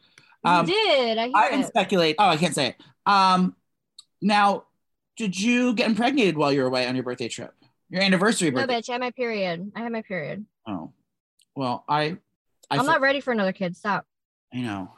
Um, 0.43 0.67
you 0.67 0.73
did. 0.73 1.17
I 1.17 1.27
hear 1.27 1.31
I 1.35 1.49
didn't 1.49 1.65
it. 1.65 1.67
speculate. 1.67 2.15
Oh, 2.19 2.25
I 2.27 2.35
can't 2.35 2.53
say 2.53 2.67
it. 2.67 2.75
Um, 3.05 3.55
now, 4.21 4.65
did 5.15 5.39
you 5.39 5.73
get 5.73 5.87
impregnated 5.87 6.35
while 6.35 6.51
you 6.51 6.59
were 6.61 6.67
away 6.67 6.85
on 6.85 6.95
your 6.95 7.03
birthday 7.05 7.29
trip? 7.29 7.53
Your 7.89 8.01
anniversary 8.01 8.49
birthday? 8.49 8.73
No, 8.73 8.79
bitch. 8.79 8.89
I 8.89 8.93
had 8.93 9.01
my 9.01 9.11
period. 9.11 9.71
I 9.75 9.79
had 9.81 9.91
my 9.93 10.01
period. 10.01 10.45
Oh, 10.67 10.91
well, 11.55 11.85
I, 11.87 12.01
I, 12.01 12.17
I'm 12.71 12.79
fe- 12.81 12.85
not 12.87 13.01
ready 13.01 13.21
for 13.21 13.31
another 13.31 13.53
kid. 13.53 13.77
Stop. 13.77 14.05
I 14.53 14.57
know. 14.57 14.91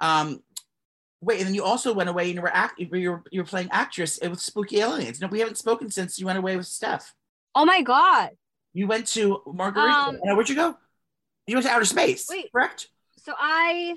Um, 0.00 0.42
wait, 1.22 1.38
and 1.38 1.46
then 1.46 1.54
you 1.54 1.64
also 1.64 1.94
went 1.94 2.10
away 2.10 2.26
and 2.26 2.34
you 2.34 2.42
were 2.42 2.54
act. 2.54 2.78
You 2.78 2.88
were 3.10 3.22
you 3.30 3.40
were 3.40 3.46
playing 3.46 3.68
actress 3.70 4.18
with 4.20 4.40
Spooky 4.40 4.80
Aliens. 4.80 5.20
No, 5.22 5.26
we 5.28 5.38
haven't 5.38 5.56
spoken 5.56 5.90
since 5.90 6.18
you 6.18 6.26
went 6.26 6.38
away 6.38 6.54
with 6.56 6.66
Steph. 6.66 7.14
Oh 7.54 7.64
my 7.64 7.80
god. 7.80 8.30
You 8.74 8.86
went 8.86 9.06
to 9.08 9.40
Margarita. 9.46 9.96
Um, 9.96 10.18
where'd 10.22 10.48
you 10.48 10.56
go? 10.56 10.76
You 11.46 11.56
went 11.56 11.66
to 11.66 11.72
outer 11.72 11.84
space. 11.84 12.26
Wait. 12.28 12.50
correct? 12.52 12.88
So 13.18 13.32
I 13.38 13.96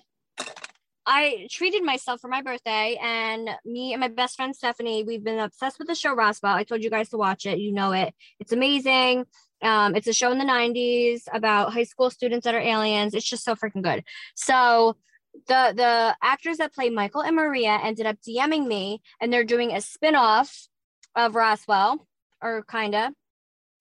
I 1.06 1.48
treated 1.50 1.84
myself 1.84 2.20
for 2.20 2.28
my 2.28 2.42
birthday 2.42 2.98
and 3.02 3.50
me 3.66 3.94
and 3.94 4.02
my 4.02 4.10
best 4.10 4.36
friend 4.36 4.56
Stephanie, 4.56 5.04
we've 5.04 5.24
been 5.24 5.40
obsessed 5.40 5.80
with 5.80 5.88
the 5.88 5.96
show 5.96 6.14
Roswell. 6.14 6.54
I 6.54 6.64
told 6.64 6.84
you 6.84 6.90
guys 6.90 7.10
to 7.10 7.18
watch 7.18 7.46
it. 7.46 7.60
You 7.60 7.72
know 7.72 7.94
it. 7.94 8.14
It's 8.40 8.52
amazing. 8.52 9.26
Um, 9.62 9.96
it's 9.96 10.08
a 10.08 10.14
show 10.14 10.32
in 10.32 10.38
the 10.38 10.46
90s 10.46 11.22
about 11.34 11.74
high 11.74 11.84
school 11.84 12.10
students 12.10 12.44
that 12.44 12.54
are 12.54 12.60
aliens. 12.60 13.14
It's 13.14 13.28
just 13.28 13.46
so 13.46 13.56
freaking 13.56 13.82
good. 13.82 14.04
So 14.36 14.98
the 15.48 15.74
the 15.76 16.16
actors 16.22 16.58
that 16.58 16.74
play 16.74 16.90
Michael 16.90 17.22
and 17.22 17.36
Maria 17.36 17.80
ended 17.82 18.06
up 18.06 18.18
DMing 18.28 18.68
me 18.68 19.02
and 19.22 19.32
they're 19.32 19.44
doing 19.44 19.72
a 19.72 19.82
spin-off 19.82 20.68
of 21.16 21.36
Roswell 21.36 22.06
or 22.42 22.64
kinda. 22.64 23.14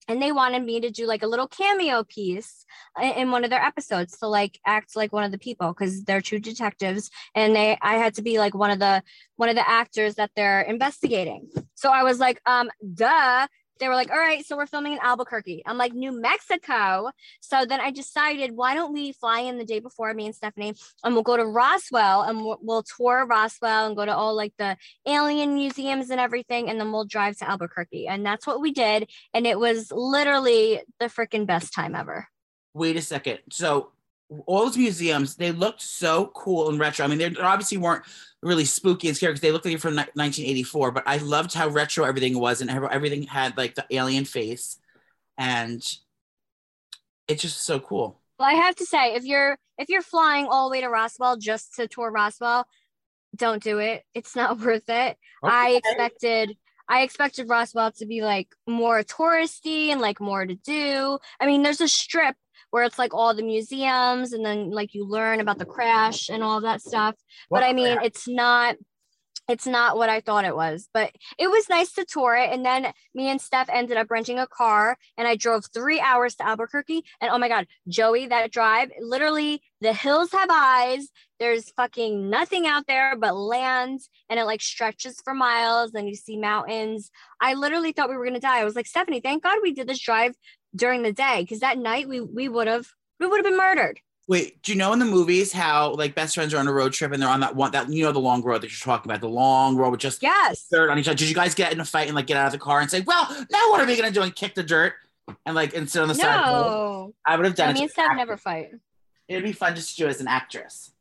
And 0.07 0.21
they 0.21 0.31
wanted 0.31 0.63
me 0.63 0.79
to 0.79 0.89
do 0.89 1.05
like 1.05 1.23
a 1.23 1.27
little 1.27 1.47
cameo 1.47 2.03
piece 2.03 2.65
in 3.01 3.31
one 3.31 3.43
of 3.43 3.49
their 3.49 3.61
episodes 3.61 4.17
to 4.19 4.27
like 4.27 4.59
act 4.65 4.95
like 4.95 5.11
one 5.11 5.23
of 5.23 5.31
the 5.31 5.37
people 5.37 5.73
because 5.73 6.03
they're 6.03 6.21
two 6.21 6.39
detectives 6.39 7.09
and 7.35 7.55
they 7.55 7.77
I 7.81 7.95
had 7.95 8.13
to 8.15 8.21
be 8.21 8.39
like 8.39 8.55
one 8.55 8.71
of 8.71 8.79
the 8.79 9.03
one 9.35 9.49
of 9.49 9.55
the 9.55 9.69
actors 9.69 10.15
that 10.15 10.31
they're 10.35 10.61
investigating. 10.61 11.49
So 11.75 11.89
I 11.89 12.03
was 12.03 12.19
like, 12.19 12.41
um, 12.45 12.69
duh. 12.93 13.47
They 13.79 13.87
were 13.87 13.95
like, 13.95 14.11
all 14.11 14.17
right, 14.17 14.45
so 14.45 14.57
we're 14.57 14.65
filming 14.65 14.93
in 14.93 14.99
Albuquerque. 15.01 15.63
I'm 15.65 15.77
like, 15.77 15.93
New 15.93 16.11
Mexico. 16.11 17.11
So 17.41 17.65
then 17.65 17.79
I 17.79 17.91
decided, 17.91 18.51
why 18.51 18.75
don't 18.75 18.93
we 18.93 19.11
fly 19.11 19.39
in 19.39 19.57
the 19.57 19.65
day 19.65 19.79
before 19.79 20.13
me 20.13 20.25
and 20.25 20.35
Stephanie, 20.35 20.73
and 21.03 21.13
we'll 21.13 21.23
go 21.23 21.37
to 21.37 21.45
Roswell 21.45 22.23
and 22.23 22.39
we'll, 22.43 22.57
we'll 22.61 22.83
tour 22.83 23.25
Roswell 23.25 23.87
and 23.87 23.95
go 23.95 24.05
to 24.05 24.15
all 24.15 24.35
like 24.35 24.53
the 24.57 24.77
alien 25.05 25.53
museums 25.53 26.09
and 26.09 26.19
everything, 26.19 26.69
and 26.69 26.79
then 26.79 26.91
we'll 26.91 27.05
drive 27.05 27.37
to 27.37 27.49
Albuquerque. 27.49 28.07
And 28.07 28.25
that's 28.25 28.47
what 28.47 28.61
we 28.61 28.71
did, 28.71 29.09
and 29.33 29.45
it 29.47 29.59
was 29.59 29.91
literally 29.91 30.81
the 30.99 31.05
freaking 31.05 31.45
best 31.45 31.73
time 31.73 31.95
ever. 31.95 32.27
Wait 32.73 32.95
a 32.95 33.01
second. 33.01 33.39
So 33.51 33.91
all 34.45 34.65
those 34.65 34.77
museums, 34.77 35.35
they 35.35 35.51
looked 35.51 35.81
so 35.81 36.31
cool 36.35 36.69
and 36.69 36.79
retro. 36.79 37.05
I 37.05 37.07
mean, 37.07 37.17
they 37.17 37.33
obviously 37.41 37.77
weren't 37.77 38.03
really 38.41 38.65
spooky 38.65 39.07
and 39.07 39.15
scary 39.15 39.33
because 39.33 39.41
they 39.41 39.51
looked 39.51 39.65
like 39.65 39.73
they're 39.73 39.79
from 39.79 39.95
1984. 39.95 40.91
But 40.91 41.03
I 41.07 41.17
loved 41.17 41.53
how 41.53 41.69
retro 41.69 42.05
everything 42.05 42.39
was, 42.39 42.61
and 42.61 42.69
everything 42.69 43.23
had 43.23 43.57
like 43.57 43.75
the 43.75 43.85
alien 43.89 44.25
face, 44.25 44.79
and 45.37 45.81
it's 47.27 47.41
just 47.41 47.63
so 47.63 47.79
cool. 47.79 48.19
Well, 48.39 48.49
I 48.49 48.53
have 48.53 48.75
to 48.75 48.85
say, 48.85 49.15
if 49.15 49.23
you're 49.23 49.57
if 49.77 49.89
you're 49.89 50.01
flying 50.01 50.47
all 50.47 50.67
the 50.67 50.73
way 50.73 50.81
to 50.81 50.89
Roswell 50.89 51.37
just 51.37 51.75
to 51.75 51.87
tour 51.87 52.11
Roswell, 52.11 52.67
don't 53.35 53.63
do 53.63 53.79
it. 53.79 54.03
It's 54.13 54.35
not 54.35 54.59
worth 54.65 54.89
it. 54.89 55.17
I 55.43 55.81
expected 55.83 56.57
I 56.89 57.01
expected 57.01 57.49
Roswell 57.49 57.91
to 57.93 58.05
be 58.05 58.21
like 58.21 58.47
more 58.65 59.03
touristy 59.03 59.89
and 59.89 59.99
like 59.99 60.21
more 60.21 60.45
to 60.45 60.55
do. 60.55 61.19
I 61.39 61.45
mean, 61.45 61.63
there's 61.63 61.81
a 61.81 61.87
strip 61.87 62.35
where 62.71 62.83
it's 62.83 62.99
like 62.99 63.13
all 63.13 63.33
the 63.33 63.43
museums 63.43 64.33
and 64.33 64.45
then 64.45 64.71
like 64.71 64.93
you 64.93 65.05
learn 65.05 65.39
about 65.39 65.57
the 65.57 65.65
crash 65.65 66.29
and 66.29 66.43
all 66.43 66.61
that 66.61 66.81
stuff. 66.81 67.15
What 67.49 67.61
but 67.61 67.69
I 67.69 67.73
mean, 67.73 67.95
crap? 67.95 68.05
it's 68.05 68.27
not 68.27 68.75
it's 69.47 69.65
not 69.65 69.95
what 69.95 70.09
I 70.09 70.19
thought 70.19 70.43
it 70.43 70.55
was, 70.55 70.89
but 70.93 71.11
it 71.39 71.47
was 71.47 71.69
nice 71.69 71.93
to 71.93 72.05
tour 72.05 72.35
it. 72.35 72.51
And 72.51 72.65
then 72.65 72.91
me 73.15 73.29
and 73.29 73.39
Steph 73.39 73.69
ended 73.69 73.95
up 73.95 74.11
renting 74.11 74.39
a 74.39 74.47
car 74.47 74.97
and 75.17 75.27
I 75.27 75.35
drove 75.35 75.65
three 75.73 76.01
hours 76.01 76.35
to 76.35 76.47
Albuquerque. 76.47 77.03
And 77.21 77.31
oh 77.31 77.37
my 77.37 77.47
God, 77.47 77.65
Joey, 77.87 78.27
that 78.27 78.51
drive, 78.51 78.91
literally, 78.99 79.61
the 79.79 79.93
hills 79.93 80.31
have 80.33 80.49
eyes. 80.51 81.07
There's 81.39 81.71
fucking 81.71 82.29
nothing 82.29 82.67
out 82.67 82.87
there 82.87 83.15
but 83.15 83.37
land 83.37 84.01
and 84.29 84.39
it 84.39 84.43
like 84.43 84.61
stretches 84.61 85.21
for 85.23 85.33
miles 85.33 85.93
and 85.93 86.09
you 86.09 86.15
see 86.15 86.35
mountains. 86.37 87.09
I 87.39 87.53
literally 87.53 87.93
thought 87.93 88.09
we 88.09 88.17
were 88.17 88.25
going 88.25 88.33
to 88.33 88.39
die. 88.39 88.59
I 88.59 88.65
was 88.65 88.75
like, 88.75 88.87
Stephanie, 88.87 89.21
thank 89.21 89.43
God 89.43 89.59
we 89.61 89.73
did 89.73 89.87
this 89.87 89.99
drive 89.99 90.33
during 90.77 91.01
the 91.03 91.11
day 91.13 91.41
because 91.41 91.59
that 91.59 91.77
night 91.77 92.07
we, 92.07 92.21
we 92.21 92.47
would 92.47 92.67
have, 92.67 92.87
we 93.19 93.27
would 93.27 93.37
have 93.37 93.45
been 93.45 93.57
murdered. 93.57 93.99
Wait, 94.29 94.61
do 94.61 94.73
you 94.73 94.77
know 94.77 94.91
in 94.91 94.99
the 94.99 95.05
movies 95.05 95.53
how 95.53 95.93
like 95.93 96.13
best 96.13 96.35
friends 96.35 96.53
are 96.53 96.57
on 96.57 96.67
a 96.67 96.71
road 96.73 96.91
trip 96.91 97.13
and 97.13 97.21
they're 97.21 97.29
on 97.29 97.39
that 97.39 97.55
one 97.55 97.71
that 97.71 97.89
you 97.89 98.03
know 98.03 98.11
the 98.11 98.19
long 98.19 98.43
road 98.43 98.61
that 98.61 98.67
you're 98.69 98.83
talking 98.83 99.09
about, 99.09 99.21
the 99.21 99.29
long 99.29 99.77
road 99.77 99.89
with 99.91 100.01
just 100.01 100.21
Yes. 100.21 100.67
dirt 100.69 100.89
on 100.89 100.99
each 100.99 101.07
other? 101.07 101.15
Did 101.15 101.29
you 101.29 101.35
guys 101.35 101.55
get 101.55 101.71
in 101.71 101.79
a 101.79 101.85
fight 101.85 102.07
and 102.07 102.15
like 102.15 102.27
get 102.27 102.35
out 102.35 102.47
of 102.47 102.51
the 102.51 102.57
car 102.57 102.81
and 102.81 102.91
say, 102.91 102.99
"Well, 103.01 103.25
now 103.51 103.69
what 103.69 103.79
are 103.79 103.85
we 103.85 103.95
gonna 103.95 104.11
do?" 104.11 104.21
and 104.21 104.35
kick 104.35 104.53
the 104.53 104.63
dirt 104.63 104.95
and 105.45 105.55
like 105.55 105.73
and 105.75 105.89
sit 105.89 106.01
on 106.01 106.09
the 106.09 106.15
side? 106.15 106.45
The 106.45 106.51
road? 106.51 106.67
No. 106.71 107.13
I 107.25 107.37
would 107.37 107.45
have 107.45 107.55
done 107.55 107.69
I 107.69 107.71
it. 107.71 107.73
mean, 107.75 107.83
as 107.85 107.91
an 107.91 107.93
Steph 107.93 108.17
never 108.17 108.35
fight. 108.35 108.71
It'd 109.29 109.45
be 109.45 109.53
fun 109.53 109.75
just 109.75 109.91
to 109.95 110.03
do 110.03 110.07
it 110.07 110.09
as 110.09 110.19
an 110.19 110.27
actress. 110.27 110.91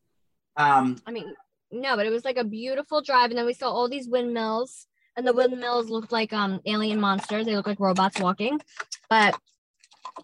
Um, 0.57 0.97
I 1.05 1.11
mean, 1.11 1.35
no, 1.73 1.97
but 1.97 2.07
it 2.07 2.11
was 2.11 2.25
like 2.25 2.37
a 2.37 2.45
beautiful 2.45 3.03
drive, 3.03 3.31
and 3.31 3.39
then 3.39 3.45
we 3.47 3.55
saw 3.55 3.71
all 3.73 3.89
these 3.89 4.09
windmills, 4.09 4.87
and 5.17 5.27
the 5.27 5.33
windmills 5.33 5.91
looked 5.91 6.13
like 6.13 6.33
um 6.33 6.61
alien 6.65 7.01
monsters. 7.01 7.45
They 7.47 7.57
look 7.57 7.67
like 7.67 7.81
robots 7.81 8.21
walking, 8.21 8.61
but 9.11 9.37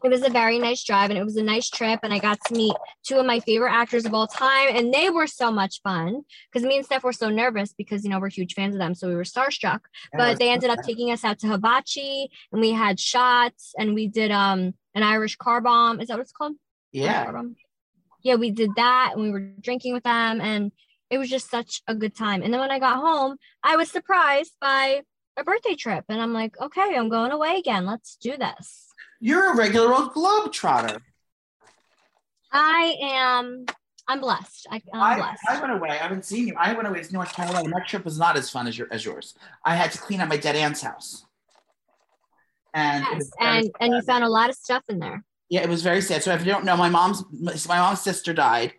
it 0.02 0.08
was 0.08 0.22
a 0.22 0.30
very 0.30 0.58
nice 0.58 0.82
drive, 0.84 1.10
and 1.10 1.18
it 1.18 1.24
was 1.24 1.36
a 1.36 1.42
nice 1.42 1.68
trip, 1.68 2.00
and 2.02 2.12
I 2.12 2.18
got 2.18 2.38
to 2.46 2.54
meet 2.54 2.74
two 3.04 3.16
of 3.16 3.26
my 3.26 3.40
favorite 3.40 3.72
actors 3.72 4.04
of 4.04 4.14
all 4.14 4.26
time, 4.26 4.74
and 4.74 4.92
they 4.92 5.10
were 5.10 5.26
so 5.26 5.50
much 5.50 5.80
fun 5.82 6.22
because 6.50 6.66
me 6.66 6.76
and 6.76 6.84
Steph 6.84 7.04
were 7.04 7.12
so 7.12 7.28
nervous 7.28 7.72
because 7.72 8.04
you 8.04 8.10
know 8.10 8.18
we're 8.18 8.30
huge 8.30 8.54
fans 8.54 8.74
of 8.74 8.78
them, 8.78 8.94
so 8.94 9.08
we 9.08 9.14
were 9.14 9.24
starstruck. 9.24 9.80
But 10.12 10.38
they 10.38 10.50
ended 10.50 10.70
up 10.70 10.80
taking 10.82 11.10
us 11.10 11.24
out 11.24 11.38
to 11.40 11.48
Hibachi, 11.48 12.30
and 12.52 12.60
we 12.60 12.70
had 12.72 12.98
shots, 12.98 13.74
and 13.78 13.94
we 13.94 14.08
did 14.08 14.30
um 14.30 14.74
an 14.94 15.02
Irish 15.02 15.36
car 15.36 15.60
bomb. 15.60 16.00
Is 16.00 16.08
that 16.08 16.14
what 16.14 16.22
it's 16.22 16.32
called? 16.32 16.54
yeah. 16.92 17.42
Yeah, 18.22 18.36
we 18.36 18.50
did 18.52 18.70
that 18.76 19.12
and 19.14 19.22
we 19.22 19.30
were 19.30 19.40
drinking 19.60 19.94
with 19.94 20.04
them 20.04 20.40
and 20.40 20.70
it 21.10 21.18
was 21.18 21.28
just 21.28 21.50
such 21.50 21.82
a 21.88 21.94
good 21.94 22.14
time. 22.14 22.42
And 22.42 22.52
then 22.52 22.60
when 22.60 22.70
I 22.70 22.78
got 22.78 22.96
home, 22.96 23.36
I 23.62 23.76
was 23.76 23.90
surprised 23.90 24.52
by 24.60 25.02
a 25.36 25.44
birthday 25.44 25.74
trip 25.74 26.04
and 26.08 26.20
I'm 26.20 26.32
like, 26.32 26.58
okay, 26.60 26.94
I'm 26.96 27.08
going 27.08 27.32
away 27.32 27.56
again. 27.56 27.84
Let's 27.84 28.16
do 28.16 28.36
this. 28.36 28.91
You're 29.24 29.52
a 29.52 29.56
regular 29.56 29.94
old 29.94 30.12
globetrotter. 30.12 30.98
I 32.50 32.96
am 33.00 33.64
I'm 34.08 34.20
blessed. 34.20 34.66
I, 34.68 34.82
I'm 34.92 35.00
I, 35.00 35.14
blessed. 35.14 35.42
I 35.48 35.60
went 35.60 35.72
away. 35.74 35.90
I 35.90 35.94
haven't 35.94 36.24
seen 36.24 36.48
you. 36.48 36.54
I 36.58 36.72
went 36.72 36.88
away 36.88 37.04
to 37.04 37.12
North 37.12 37.32
Carolina. 37.32 37.68
My 37.68 37.78
trip 37.86 38.04
was 38.04 38.18
not 38.18 38.36
as 38.36 38.50
fun 38.50 38.66
as 38.66 38.76
your 38.76 38.88
as 38.90 39.04
yours. 39.04 39.36
I 39.64 39.76
had 39.76 39.92
to 39.92 39.98
clean 39.98 40.20
up 40.20 40.28
my 40.28 40.38
dead 40.38 40.56
aunt's 40.56 40.82
house. 40.82 41.24
And 42.74 43.06
yes, 43.12 43.30
and 43.38 43.70
and 43.78 43.94
you 43.94 44.02
found 44.02 44.24
a 44.24 44.28
lot 44.28 44.50
of 44.50 44.56
stuff 44.56 44.82
in 44.88 44.98
there. 44.98 45.24
Yeah, 45.48 45.60
it 45.60 45.68
was 45.68 45.84
very 45.84 46.00
sad. 46.00 46.24
So 46.24 46.34
if 46.34 46.44
you 46.44 46.50
don't 46.50 46.64
know, 46.64 46.76
my 46.76 46.88
mom's 46.88 47.22
my 47.68 47.78
mom's 47.78 48.00
sister 48.00 48.34
died 48.34 48.72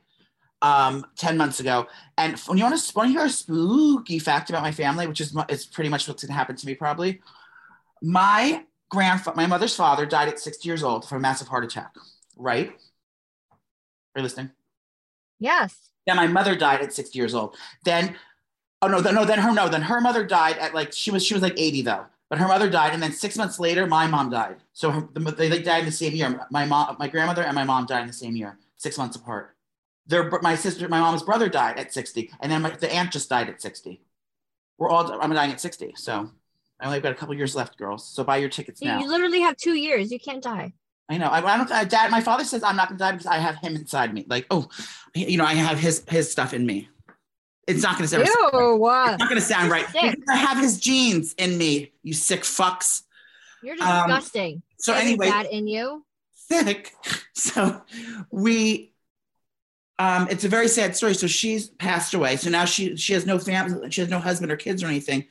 um 0.61 1.05
10 1.15 1.37
months 1.37 1.61
ago. 1.61 1.87
And 2.17 2.37
when 2.39 2.57
you 2.57 2.65
want 2.65 2.77
to 2.77 2.93
want 2.97 3.07
to 3.07 3.13
hear 3.13 3.25
a 3.25 3.29
spooky 3.29 4.19
fact 4.19 4.49
about 4.49 4.61
my 4.61 4.73
family, 4.73 5.07
which 5.07 5.21
is 5.21 5.33
is 5.47 5.65
pretty 5.65 5.89
much 5.89 6.05
what's 6.05 6.21
gonna 6.21 6.37
happen 6.37 6.57
to 6.57 6.67
me 6.67 6.75
probably. 6.75 7.21
My 8.01 8.65
grandfather, 8.93 9.35
my 9.35 9.47
mother's 9.47 9.75
father 9.75 10.05
died 10.05 10.29
at 10.29 10.39
60 10.39 10.67
years 10.69 10.83
old 10.83 11.07
from 11.07 11.17
a 11.17 11.21
massive 11.21 11.47
heart 11.47 11.65
attack, 11.65 11.93
right? 12.37 12.69
Are 12.69 14.19
you 14.19 14.23
listening? 14.23 14.51
Yes. 15.39 15.89
Then 16.05 16.15
my 16.15 16.27
mother 16.27 16.55
died 16.55 16.81
at 16.81 16.93
60 16.93 17.17
years 17.17 17.33
old. 17.33 17.57
Then, 17.83 18.15
oh 18.81 18.87
no, 18.87 19.01
then, 19.01 19.15
no, 19.15 19.25
then 19.25 19.39
her 19.39 19.51
no, 19.53 19.67
then 19.67 19.81
her 19.81 19.99
mother 19.99 20.23
died 20.23 20.57
at 20.57 20.73
like 20.73 20.93
she 20.93 21.11
was 21.11 21.25
she 21.25 21.33
was 21.33 21.43
like 21.43 21.55
80 21.57 21.81
though. 21.81 22.05
But 22.29 22.39
her 22.39 22.47
mother 22.47 22.69
died, 22.69 22.93
and 22.93 23.03
then 23.03 23.11
six 23.11 23.37
months 23.37 23.59
later, 23.59 23.85
my 23.85 24.07
mom 24.07 24.31
died. 24.31 24.57
So 24.73 24.89
her, 24.89 25.09
they, 25.37 25.49
they 25.49 25.61
died 25.61 25.79
in 25.79 25.85
the 25.85 25.91
same 25.91 26.13
year. 26.13 26.47
My 26.49 26.65
mom, 26.65 26.95
my 26.97 27.07
grandmother, 27.07 27.43
and 27.43 27.53
my 27.53 27.63
mom 27.63 27.85
died 27.85 28.01
in 28.01 28.07
the 28.07 28.13
same 28.13 28.35
year, 28.35 28.57
six 28.77 28.97
months 28.97 29.15
apart. 29.15 29.55
Their 30.07 30.29
my 30.41 30.55
sister, 30.55 30.87
my 30.89 30.99
mom's 30.99 31.23
brother 31.23 31.47
died 31.47 31.77
at 31.77 31.93
60, 31.93 32.31
and 32.39 32.51
then 32.51 32.61
my, 32.63 32.71
the 32.71 32.91
aunt 32.91 33.11
just 33.11 33.29
died 33.29 33.49
at 33.49 33.61
60. 33.61 34.01
We're 34.77 34.89
all 34.89 35.11
I'm 35.21 35.31
dying 35.31 35.51
at 35.51 35.61
60, 35.61 35.93
so 35.95 36.31
I 36.83 36.87
only 36.87 36.99
got 36.99 37.13
a 37.13 37.15
couple 37.15 37.33
years 37.33 37.55
left, 37.55 37.77
girls. 37.77 38.05
So 38.05 38.23
buy 38.25 38.37
your 38.37 38.49
tickets 38.49 38.81
You, 38.81 38.89
now. 38.89 38.99
you 38.99 39.07
literally 39.09 39.39
have 39.39 39.55
two 39.55 39.73
years. 39.75 40.11
You 40.11 40.19
can't 40.19 40.43
die. 40.43 40.73
I 41.07 41.17
know. 41.17 41.27
I, 41.27 41.37
I 41.37 41.57
don't. 41.57 41.71
I, 41.71 41.83
Dad, 41.85 42.11
my 42.11 42.19
father 42.21 42.43
says 42.43 42.61
I'm 42.61 42.75
not 42.75 42.89
gonna 42.89 42.99
die 42.99 43.11
because 43.13 43.25
I 43.27 43.37
have 43.37 43.55
him 43.57 43.75
inside 43.75 44.13
me. 44.13 44.25
Like, 44.27 44.45
oh, 44.51 44.67
you 45.15 45.37
know, 45.37 45.45
I 45.45 45.53
have 45.53 45.79
his 45.79 46.03
his 46.09 46.29
stuff 46.29 46.53
in 46.53 46.65
me. 46.65 46.89
It's 47.67 47.83
not 47.83 47.95
gonna 47.95 48.07
sound. 48.07 48.27
Ew, 48.27 48.75
what? 48.77 49.11
It's 49.13 49.19
not 49.19 49.29
gonna 49.29 49.41
sound 49.41 49.71
right. 49.71 49.85
I 49.95 50.35
have 50.35 50.57
his 50.57 50.79
genes 50.79 51.33
in 51.37 51.57
me. 51.57 51.93
You 52.03 52.13
sick 52.13 52.41
fucks. 52.41 53.03
You're 53.63 53.81
Um, 53.81 54.09
disgusting. 54.09 54.61
So 54.79 54.93
Having 54.93 55.07
anyway, 55.07 55.29
that 55.29 55.51
in 55.51 55.67
you. 55.67 56.05
sick. 56.33 56.91
So 57.33 57.81
we. 58.31 58.91
Um, 59.99 60.27
it's 60.29 60.43
a 60.43 60.49
very 60.49 60.67
sad 60.67 60.95
story. 60.95 61.13
So 61.13 61.27
she's 61.27 61.69
passed 61.69 62.13
away. 62.13 62.35
So 62.37 62.49
now 62.49 62.65
she 62.65 62.95
she 62.97 63.13
has 63.13 63.25
no 63.25 63.39
family. 63.39 63.89
She 63.91 64.01
has 64.01 64.09
no 64.09 64.19
husband 64.19 64.51
or 64.51 64.57
kids 64.57 64.83
or 64.83 64.87
anything. 64.87 65.25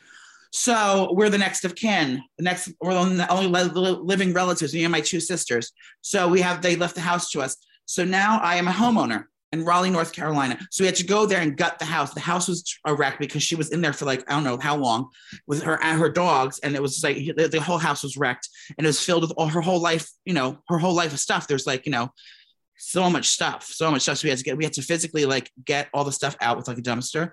So 0.52 1.12
we're 1.14 1.30
the 1.30 1.38
next 1.38 1.64
of 1.64 1.74
kin. 1.74 2.22
The 2.36 2.44
next, 2.44 2.70
we're 2.80 2.92
the 2.92 3.26
only 3.30 3.46
li- 3.46 3.70
li- 3.72 3.98
living 4.02 4.34
relatives. 4.34 4.74
Me 4.74 4.84
and 4.84 4.92
my 4.92 5.00
two 5.00 5.18
sisters. 5.18 5.72
So 6.02 6.28
we 6.28 6.42
have 6.42 6.60
they 6.60 6.76
left 6.76 6.94
the 6.94 7.00
house 7.00 7.30
to 7.30 7.40
us. 7.40 7.56
So 7.86 8.04
now 8.04 8.38
I 8.38 8.56
am 8.56 8.68
a 8.68 8.72
homeowner 8.72 9.24
in 9.52 9.64
Raleigh, 9.64 9.90
North 9.90 10.12
Carolina. 10.12 10.58
So 10.70 10.82
we 10.82 10.86
had 10.86 10.96
to 10.96 11.06
go 11.06 11.24
there 11.24 11.40
and 11.40 11.56
gut 11.56 11.78
the 11.78 11.86
house. 11.86 12.12
The 12.12 12.20
house 12.20 12.48
was 12.48 12.78
a 12.86 12.94
wreck 12.94 13.18
because 13.18 13.42
she 13.42 13.54
was 13.54 13.70
in 13.70 13.80
there 13.80 13.94
for 13.94 14.04
like 14.04 14.30
I 14.30 14.34
don't 14.34 14.44
know 14.44 14.58
how 14.58 14.76
long 14.76 15.08
with 15.46 15.62
her 15.62 15.82
and 15.82 15.98
her 15.98 16.10
dogs, 16.10 16.58
and 16.58 16.74
it 16.74 16.82
was 16.82 17.02
like 17.02 17.16
the, 17.16 17.60
whole 17.60 17.78
house 17.78 18.02
was 18.02 18.18
wrecked, 18.18 18.48
and 18.76 18.86
it 18.86 18.88
was 18.88 19.02
filled 19.02 19.22
with 19.22 19.32
all 19.38 19.48
her 19.48 19.62
whole 19.62 19.80
life. 19.80 20.10
You 20.26 20.34
know, 20.34 20.58
her 20.68 20.78
whole 20.78 20.94
life 20.94 21.14
of 21.14 21.18
stuff. 21.18 21.46
There's 21.46 21.66
like 21.66 21.86
you 21.86 21.92
know 21.92 22.10
so 22.76 23.08
much 23.08 23.28
stuff, 23.28 23.64
so 23.64 23.90
much 23.90 24.02
stuff. 24.02 24.18
So 24.18 24.26
we 24.26 24.30
had 24.30 24.38
to 24.38 24.44
get 24.44 24.56
we 24.56 24.64
had 24.64 24.74
to 24.74 24.82
physically 24.82 25.24
like 25.24 25.50
get 25.64 25.88
all 25.94 26.04
the 26.04 26.12
stuff 26.12 26.36
out 26.40 26.58
with 26.58 26.68
like 26.68 26.78
a 26.78 26.82
dumpster. 26.82 27.30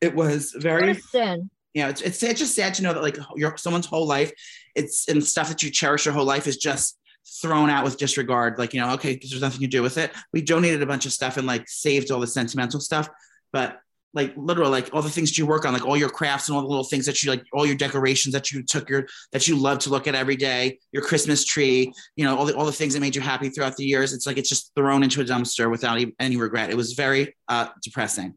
It 0.00 0.14
was 0.14 0.52
very 0.52 0.94
sin. 0.94 1.50
You 1.74 1.82
know, 1.82 1.88
it's, 1.88 2.00
it's 2.00 2.22
it's 2.22 2.40
just 2.40 2.54
sad 2.54 2.74
to 2.74 2.82
know 2.82 2.94
that 2.94 3.02
like 3.02 3.18
your 3.36 3.56
someone's 3.56 3.86
whole 3.86 4.06
life, 4.06 4.32
it's 4.74 5.08
and 5.08 5.22
stuff 5.22 5.48
that 5.48 5.62
you 5.62 5.70
cherish 5.70 6.04
your 6.06 6.14
whole 6.14 6.24
life 6.24 6.46
is 6.46 6.56
just 6.56 6.98
thrown 7.42 7.68
out 7.68 7.84
with 7.84 7.98
disregard. 7.98 8.58
Like 8.58 8.72
you 8.72 8.80
know, 8.80 8.92
okay, 8.94 9.16
there's 9.16 9.40
nothing 9.40 9.60
to 9.60 9.66
do 9.66 9.82
with 9.82 9.98
it. 9.98 10.12
We 10.32 10.40
donated 10.40 10.82
a 10.82 10.86
bunch 10.86 11.04
of 11.04 11.12
stuff 11.12 11.36
and 11.36 11.46
like 11.46 11.68
saved 11.68 12.10
all 12.10 12.20
the 12.20 12.28
sentimental 12.28 12.80
stuff, 12.80 13.08
but 13.52 13.80
like 14.14 14.32
literal 14.36 14.70
like 14.70 14.88
all 14.92 15.02
the 15.02 15.10
things 15.10 15.36
you 15.36 15.44
work 15.44 15.66
on, 15.66 15.72
like 15.72 15.84
all 15.84 15.96
your 15.96 16.08
crafts 16.08 16.48
and 16.48 16.54
all 16.54 16.62
the 16.62 16.68
little 16.68 16.84
things 16.84 17.04
that 17.06 17.22
you 17.22 17.30
like, 17.30 17.42
all 17.52 17.66
your 17.66 17.74
decorations 17.74 18.32
that 18.32 18.52
you 18.52 18.62
took 18.62 18.88
your 18.88 19.06
that 19.32 19.48
you 19.48 19.56
love 19.56 19.80
to 19.80 19.90
look 19.90 20.06
at 20.06 20.14
every 20.14 20.36
day, 20.36 20.78
your 20.92 21.02
Christmas 21.02 21.44
tree, 21.44 21.92
you 22.14 22.24
know, 22.24 22.38
all 22.38 22.46
the 22.46 22.54
all 22.54 22.64
the 22.64 22.72
things 22.72 22.94
that 22.94 23.00
made 23.00 23.16
you 23.16 23.20
happy 23.20 23.48
throughout 23.48 23.76
the 23.76 23.84
years. 23.84 24.12
It's 24.12 24.26
like 24.26 24.38
it's 24.38 24.48
just 24.48 24.72
thrown 24.76 25.02
into 25.02 25.20
a 25.20 25.24
dumpster 25.24 25.68
without 25.68 25.98
e- 25.98 26.14
any 26.20 26.36
regret. 26.36 26.70
It 26.70 26.76
was 26.76 26.92
very 26.92 27.34
uh, 27.48 27.68
depressing. 27.82 28.34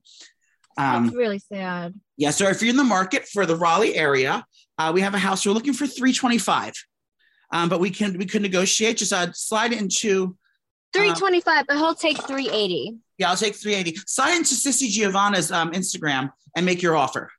Um, 0.79 1.05
That's 1.05 1.15
really 1.15 1.39
sad. 1.39 1.93
Yeah, 2.17 2.31
so 2.31 2.47
if 2.47 2.61
you're 2.61 2.71
in 2.71 2.77
the 2.77 2.83
market 2.83 3.27
for 3.27 3.45
the 3.45 3.55
Raleigh 3.55 3.95
area, 3.95 4.45
uh, 4.77 4.91
we 4.93 5.01
have 5.01 5.13
a 5.13 5.19
house. 5.19 5.45
We're 5.45 5.53
looking 5.53 5.73
for 5.73 5.85
325. 5.85 6.73
Um, 7.51 7.69
but 7.69 7.79
we 7.79 7.89
can 7.89 8.17
we 8.17 8.25
can 8.25 8.41
negotiate. 8.41 8.97
Just 8.97 9.13
uh, 9.13 9.31
slide 9.31 9.71
into 9.71 10.35
325, 10.93 11.65
but 11.67 11.77
he'll 11.77 11.95
take 11.95 12.17
380. 12.17 12.97
yeah, 13.17 13.29
I'll 13.29 13.37
take 13.37 13.55
380. 13.55 14.01
Slide 14.05 14.35
into 14.35 14.55
Sissy 14.55 14.89
Giovanna's 14.89 15.51
um, 15.51 15.71
Instagram 15.71 16.31
and 16.55 16.65
make 16.65 16.81
your 16.81 16.97
offer. 16.97 17.31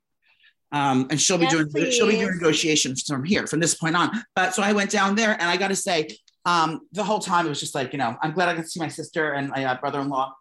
Um, 0.71 1.09
and 1.11 1.21
she'll 1.21 1.39
be 1.39 1.45
Yes, 1.45 1.53
doing 1.53 1.91
she'll 1.91 2.07
be 2.07 2.17
doing 2.17 2.35
negotiations 2.35 3.03
from 3.03 3.25
here 3.25 3.47
from 3.47 3.61
this 3.61 3.75
point 3.75 3.97
on. 3.97 4.11
But 4.35 4.55
so 4.55 4.63
I 4.63 4.73
went 4.73 4.91
down 4.91 5.15
there 5.15 5.33
and 5.33 5.43
I 5.43 5.57
got 5.57 5.69
to 5.69 5.77
say, 5.77 6.09
um, 6.45 6.83
the 6.93 7.05
whole 7.05 7.19
time 7.19 7.47
it 7.47 7.49
was 7.49 7.61
just 7.61 7.75
like 7.75 7.93
you 7.93 7.99
know 7.99 8.17
I'm 8.23 8.33
glad 8.33 8.49
I 8.49 8.55
got 8.55 8.63
to 8.63 8.69
see 8.69 8.81
my 8.81 8.89
sister 8.89 9.33
and 9.33 9.49
my 9.51 9.65
uh, 9.65 9.79
brother-in-law 9.79 10.33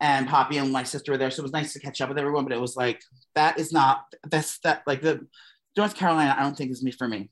and 0.00 0.28
Poppy 0.28 0.58
and 0.58 0.72
my 0.72 0.82
sister 0.82 1.12
were 1.12 1.18
there, 1.18 1.30
so 1.30 1.40
it 1.40 1.44
was 1.44 1.52
nice 1.52 1.72
to 1.72 1.80
catch 1.80 2.00
up 2.00 2.08
with 2.08 2.18
everyone. 2.18 2.44
But 2.44 2.52
it 2.52 2.60
was 2.60 2.76
like 2.76 3.00
that 3.34 3.58
is 3.58 3.72
not 3.72 4.04
that's 4.24 4.58
that 4.60 4.82
like 4.86 5.00
the 5.00 5.26
North 5.76 5.96
Carolina. 5.96 6.34
I 6.36 6.42
don't 6.42 6.56
think 6.56 6.70
is 6.70 6.82
me 6.82 6.90
for 6.90 7.08
me. 7.08 7.30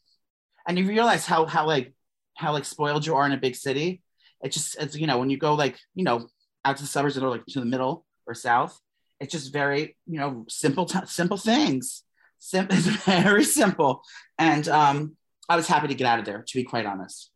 And 0.67 0.79
you 0.79 0.87
realize 0.87 1.27
how 1.27 1.47
how 1.47 1.67
like 1.67 1.95
how 2.37 2.53
like 2.53 2.65
spoiled 2.65 3.07
you 3.07 3.17
are 3.17 3.27
in 3.27 3.33
a 3.33 3.39
big 3.39 3.55
city. 3.57 4.03
It 4.43 4.53
just 4.53 4.77
it's 4.81 4.97
you 4.97 5.07
know 5.07 5.19
when 5.19 5.31
you 5.31 5.37
go 5.37 5.55
like 5.55 5.79
you 5.95 6.05
know 6.05 6.29
out 6.65 6.77
to 6.79 6.83
the 6.83 6.89
suburbs 6.89 7.19
or 7.19 7.29
like 7.29 7.45
to 7.47 7.61
the 7.61 7.67
middle 7.67 8.07
or 8.27 8.35
south, 8.35 8.81
it's 9.21 9.33
just 9.33 9.53
very 9.53 9.97
you 10.07 10.19
know 10.19 10.47
simple 10.49 10.87
t- 10.87 10.99
simple 11.07 11.37
things. 11.37 12.03
Sim- 12.39 12.69
it's 12.71 12.87
very 13.05 13.45
simple, 13.45 14.03
and 14.39 14.67
um, 14.69 15.17
I 15.49 15.57
was 15.57 15.67
happy 15.67 15.89
to 15.89 15.95
get 15.95 16.07
out 16.07 16.19
of 16.19 16.25
there. 16.25 16.43
To 16.47 16.55
be 16.59 16.65
quite 16.65 16.87
honest, 16.87 17.31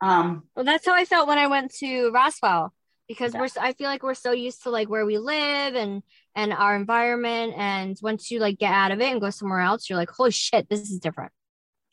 um, 0.00 0.42
Well, 0.56 0.64
that's 0.64 0.86
how 0.86 0.94
I 0.94 1.04
felt 1.04 1.28
when 1.28 1.38
I 1.38 1.46
went 1.46 1.72
to 1.76 2.10
Roswell 2.10 2.72
because 3.08 3.34
Yeah. 3.34 3.40
we're 3.40 3.48
I 3.60 3.72
feel 3.72 3.88
like 3.88 4.02
we're 4.02 4.14
so 4.14 4.32
used 4.32 4.62
to 4.64 4.70
like 4.70 4.88
where 4.88 5.04
we 5.06 5.18
live 5.18 5.74
and 5.74 6.02
and 6.34 6.52
our 6.52 6.74
environment 6.76 7.54
and 7.56 7.96
once 8.02 8.30
you 8.30 8.38
like 8.40 8.58
get 8.58 8.72
out 8.72 8.90
of 8.92 9.00
it 9.00 9.10
and 9.12 9.20
go 9.20 9.30
somewhere 9.30 9.60
else 9.60 9.88
you're 9.88 9.98
like 9.98 10.10
holy 10.10 10.30
shit 10.30 10.68
this 10.70 10.90
is 10.90 10.98
different. 10.98 11.32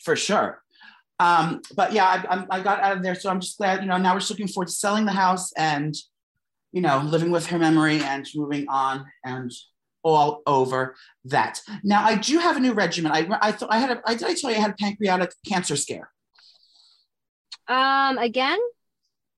for 0.04 0.16
sure. 0.16 0.62
Um, 1.22 1.62
but 1.76 1.92
yeah, 1.92 2.06
I, 2.06 2.16
I'm- 2.34 2.48
I 2.50 2.62
got 2.62 2.80
out 2.80 2.96
of 2.96 3.04
there, 3.04 3.14
so 3.16 3.30
I'm 3.30 3.42
just 3.42 3.58
glad. 3.58 3.82
You 3.82 3.88
know, 3.88 3.98
now 3.98 4.14
we're 4.14 4.20
just 4.22 4.30
looking 4.32 4.48
forward 4.48 4.68
to 4.68 4.74
selling 4.74 5.04
the 5.06 5.12
house 5.12 5.52
and, 5.58 5.94
you 6.72 6.82
know, 6.82 7.00
living 7.00 7.30
with 7.30 7.48
her 7.48 7.60
memory 7.60 8.00
and 8.02 8.26
moving 8.36 8.68
on. 8.70 9.06
And 9.26 9.52
all 10.02 10.42
over 10.48 10.96
that. 11.26 11.60
Now 11.84 12.06
I 12.06 12.16
do 12.16 12.40
have 12.40 12.56
a 12.56 12.60
new 12.62 12.72
regimen. 12.72 13.12
I 13.12 13.28
I 13.42 13.52
thought 13.52 13.68
I 13.70 13.80
had 13.80 13.92
a 13.92 14.02
I 14.06 14.16
did 14.16 14.30
I 14.30 14.34
tell 14.34 14.50
you 14.50 14.56
I 14.56 14.62
had 14.62 14.72
a 14.72 14.76
pancreatic 14.76 15.34
cancer 15.46 15.76
scare. 15.76 16.10
Um, 17.68 18.18
again? 18.18 18.60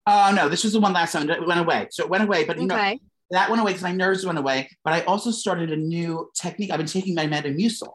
Uh 0.05 0.31
no, 0.35 0.49
this 0.49 0.63
was 0.63 0.73
the 0.73 0.79
one 0.79 0.93
last 0.93 1.11
time. 1.11 1.29
It 1.29 1.45
went 1.45 1.59
away. 1.59 1.87
So 1.91 2.03
it 2.03 2.09
went 2.09 2.23
away, 2.23 2.43
but 2.45 2.59
you 2.59 2.67
know 2.67 2.75
Okay. 2.75 2.99
that 3.31 3.49
went 3.49 3.61
away 3.61 3.71
because 3.71 3.83
my 3.83 3.91
nerves 3.91 4.25
went 4.25 4.37
away. 4.37 4.69
But 4.83 4.93
I 4.93 5.01
also 5.01 5.31
started 5.31 5.71
a 5.71 5.77
new 5.77 6.29
technique. 6.35 6.71
I've 6.71 6.77
been 6.77 6.87
taking 6.87 7.13
my 7.15 7.27
Metamucil. 7.27 7.89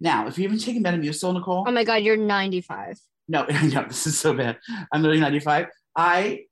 Now, 0.00 0.26
if 0.26 0.36
you 0.38 0.44
haven't 0.44 0.58
taken 0.64 0.82
Metamucil, 0.82 1.34
Nicole, 1.34 1.64
Oh 1.66 1.70
my 1.72 1.84
God, 1.84 1.96
you're 2.02 2.16
95. 2.16 2.98
no, 3.28 3.44
no, 3.64 3.84
this 3.88 4.06
is 4.06 4.18
so 4.18 4.32
bad. 4.34 4.58
I'm 4.92 5.02
literally 5.02 5.20
95. 5.20 5.66
I 5.96 6.44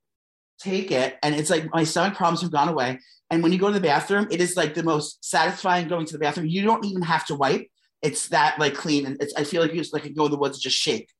take 0.60 0.90
it 0.90 1.16
and 1.22 1.34
it's 1.34 1.50
like 1.50 1.72
my 1.72 1.84
stomach 1.84 2.16
problems 2.16 2.42
have 2.42 2.50
gone 2.50 2.68
away. 2.68 2.98
And 3.30 3.42
when 3.42 3.52
you 3.52 3.58
go 3.58 3.68
to 3.68 3.74
the 3.74 3.80
bathroom, 3.80 4.26
it 4.30 4.40
is 4.40 4.56
like 4.56 4.74
the 4.74 4.82
most 4.82 5.24
satisfying 5.24 5.86
going 5.88 6.06
to 6.06 6.12
the 6.14 6.18
bathroom. 6.18 6.46
You 6.46 6.62
don't 6.62 6.84
even 6.84 7.02
have 7.02 7.26
to 7.26 7.34
wipe. 7.34 7.66
It's 8.02 8.28
that 8.28 8.58
like 8.58 8.74
clean. 8.74 9.06
And 9.06 9.16
it's, 9.22 9.34
I 9.34 9.44
feel 9.44 9.60
like 9.62 9.72
you 9.72 9.78
just 9.78 9.92
like 9.92 10.12
go 10.14 10.24
in 10.26 10.30
the 10.30 10.38
woods 10.38 10.58
just 10.58 10.76
shake. 10.76 11.10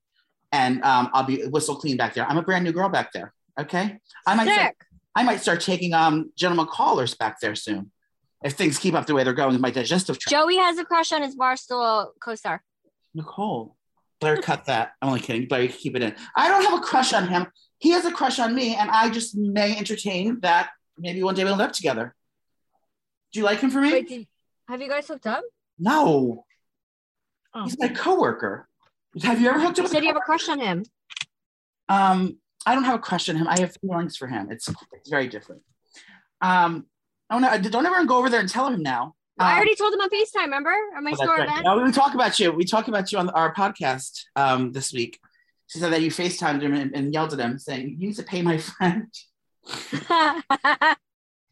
And 0.53 0.83
um, 0.85 1.11
I'll 1.13 1.25
be 1.25 1.47
whistle 1.47 1.77
clean 1.77 1.97
back 1.99 2.15
there. 2.15 2.27
I'm 2.27 2.39
a 2.39 2.43
brand 2.43 2.65
new 2.65 2.73
girl 2.73 2.89
back 2.89 3.13
there. 3.13 3.35
Okay. 3.59 3.99
I 4.27 4.35
might 4.35 4.53
start, 4.53 4.77
I 5.15 5.23
might 5.25 5.41
start 5.41 5.61
taking 5.61 5.95
um 5.95 6.33
gentlemen 6.37 6.67
callers 6.67 7.15
back 7.15 7.41
there 7.41 7.55
soon. 7.55 7.91
If 8.45 8.53
things 8.53 8.79
keep 8.79 8.95
up 8.95 9.07
the 9.07 9.15
way 9.15 9.25
they're 9.25 9.33
going 9.33 9.53
with 9.53 9.61
my 9.61 9.71
digestive 9.71 10.19
tract. 10.19 10.31
Joey 10.31 10.57
has 10.59 10.79
a 10.79 10.85
crush 10.85 11.11
on 11.13 11.23
his 11.23 11.35
Barstool 11.35 12.11
co-star. 12.23 12.63
Nicole. 13.15 13.75
Blair, 14.21 14.37
cut 14.37 14.67
that. 14.67 14.93
I'm 15.03 15.09
only 15.09 15.21
kidding. 15.21 15.47
Blair, 15.49 15.63
you 15.63 15.69
can 15.69 15.79
keep 15.79 15.97
it 15.97 16.03
in. 16.03 16.15
I 16.37 16.49
don't 16.49 16.65
have 16.65 16.79
a 16.79 16.83
crush 16.83 17.13
on 17.13 17.27
him. 17.29 17.47
He 17.79 17.91
has 17.91 18.05
a 18.05 18.13
crush 18.13 18.39
on 18.39 18.55
me, 18.55 18.75
and 18.75 18.91
I 18.91 19.11
just 19.11 19.37
may 19.37 19.77
entertain 19.77 20.41
that. 20.41 20.71
Maybe 20.99 21.23
one 21.23 21.35
day 21.35 21.45
we'll 21.45 21.53
end 21.53 21.63
up 21.63 21.73
together. 21.73 22.15
Do 23.33 23.41
you 23.41 23.45
like 23.45 23.61
him 23.61 23.71
for 23.71 23.81
me? 23.81 23.93
Wait, 23.93 24.09
did, 24.09 24.27
have 24.69 24.81
you 24.81 24.89
guys 24.89 25.07
hooked 25.07 25.27
up? 25.27 25.43
no. 25.79 26.45
Oh. 27.55 27.65
He's 27.65 27.79
my 27.79 27.89
coworker. 27.89 28.69
Have 29.23 29.41
you 29.41 29.49
ever 29.49 29.59
hooked 29.59 29.73
up 29.73 29.77
You 29.79 29.83
with 29.85 29.93
said 29.93 30.03
you 30.03 30.09
have 30.09 30.17
a 30.17 30.21
crush 30.21 30.49
on 30.49 30.61
him. 30.61 30.85
Um, 31.89 32.39
I 32.69 32.75
don't 32.75 32.85
have 32.85 32.97
a 32.97 32.99
crush 32.99 33.29
on 33.31 33.37
him. 33.37 33.49
I 33.49 33.59
have 33.61 33.75
feelings 33.81 34.17
for 34.17 34.27
him. 34.27 34.49
It's 34.51 34.69
it's 34.93 35.09
very 35.09 35.27
different. 35.29 35.63
Um, 36.41 36.87
oh 37.31 37.39
no, 37.39 37.57
don't 37.59 37.87
everyone 37.87 38.07
go 38.07 38.19
over 38.19 38.29
there 38.31 38.41
and 38.41 38.49
tell 38.49 38.69
him 38.69 38.83
now. 38.83 39.15
I 39.39 39.53
Um, 39.53 39.57
already 39.57 39.75
told 39.77 39.95
him 39.95 40.01
on 40.01 40.11
FaceTime, 40.11 40.45
remember? 40.45 40.75
On 40.97 41.03
my 41.05 41.13
Oh, 41.13 41.15
store 41.15 41.37
right. 41.37 41.49
event. 41.49 41.65
No, 41.65 41.83
we 41.83 41.93
talk 41.93 42.15
about 42.15 42.39
you. 42.41 42.53
We 42.53 42.65
talk 42.65 42.89
about 42.89 43.11
you 43.13 43.19
on 43.19 43.31
our 43.31 43.55
podcast 43.55 44.25
um, 44.37 44.73
this 44.73 44.93
week. 44.93 45.19
She 45.69 45.79
said 45.79 45.93
that 45.93 46.03
you 46.03 46.11
FaceTimed 46.11 46.61
him 46.63 46.75
and, 46.75 46.95
and 46.95 47.13
yelled 47.15 47.33
at 47.33 47.39
him, 47.41 47.59
saying, 47.59 47.97
"You 47.99 48.09
need 48.09 48.17
to 48.17 48.23
pay 48.23 48.43
my 48.43 48.59
friend." 48.69 49.07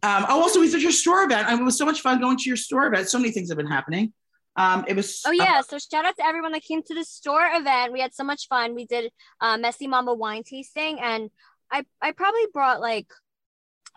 Um, 0.03 0.25
oh, 0.29 0.43
also, 0.43 0.61
we 0.61 0.71
did 0.71 0.83
your 0.83 0.93
store 0.93 1.25
event. 1.25 1.49
I 1.49 1.53
mean, 1.53 1.63
it 1.63 1.65
was 1.65 1.77
so 1.79 1.85
much 1.85 2.01
fun 2.01 2.21
going 2.21 2.37
to 2.37 2.45
your 2.49 2.57
store 2.57 2.87
event. 2.87 3.09
So 3.09 3.19
many 3.19 3.33
things 3.33 3.49
have 3.49 3.57
been 3.57 3.67
happening. 3.67 4.13
Um, 4.57 4.85
it 4.89 4.97
was. 4.97 5.23
oh 5.27 5.33
yeah, 5.33 5.61
so 5.61 5.79
shout 5.79 6.07
out 6.07 6.17
to 6.17 6.25
everyone 6.25 6.53
that 6.53 6.63
came 6.63 6.83
to 6.83 6.95
the 6.95 7.05
store 7.05 7.47
event. 7.53 7.93
We 7.93 8.01
had 8.01 8.15
so 8.15 8.25
much 8.25 8.49
fun. 8.49 8.75
We 8.75 8.87
did 8.87 9.13
uh, 9.41 9.59
Messy 9.59 9.87
Mama 9.87 10.15
wine 10.15 10.43
tasting, 10.43 10.99
and 11.01 11.31
I 11.71 11.85
I 12.01 12.13
probably 12.13 12.47
brought 12.53 12.81
like 12.81 13.09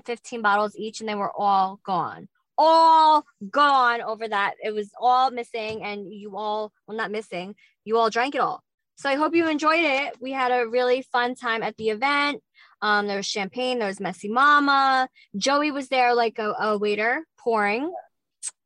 15 0.05 0.41
bottles 0.41 0.75
each, 0.75 0.99
and 0.99 1.09
they 1.09 1.15
were 1.15 1.31
all 1.35 1.79
gone. 1.85 2.27
All 2.57 3.25
gone 3.49 4.01
over 4.01 4.27
that. 4.27 4.55
It 4.61 4.73
was 4.73 4.91
all 4.99 5.31
missing, 5.31 5.83
and 5.83 6.13
you 6.13 6.35
all, 6.35 6.73
well, 6.87 6.97
not 6.97 7.11
missing, 7.11 7.55
you 7.85 7.97
all 7.97 8.09
drank 8.09 8.35
it 8.35 8.41
all. 8.41 8.61
So 8.97 9.09
I 9.09 9.15
hope 9.15 9.33
you 9.33 9.47
enjoyed 9.47 9.85
it. 9.85 10.15
We 10.19 10.33
had 10.33 10.51
a 10.51 10.67
really 10.67 11.03
fun 11.03 11.35
time 11.35 11.63
at 11.63 11.77
the 11.77 11.89
event. 11.89 12.43
Um, 12.81 13.07
there 13.07 13.17
was 13.17 13.25
champagne, 13.25 13.79
there 13.79 13.87
was 13.87 14.01
Messy 14.01 14.29
Mama. 14.29 15.07
Joey 15.37 15.71
was 15.71 15.87
there 15.87 16.13
like 16.13 16.37
a, 16.37 16.51
a 16.59 16.77
waiter 16.77 17.25
pouring. 17.37 17.93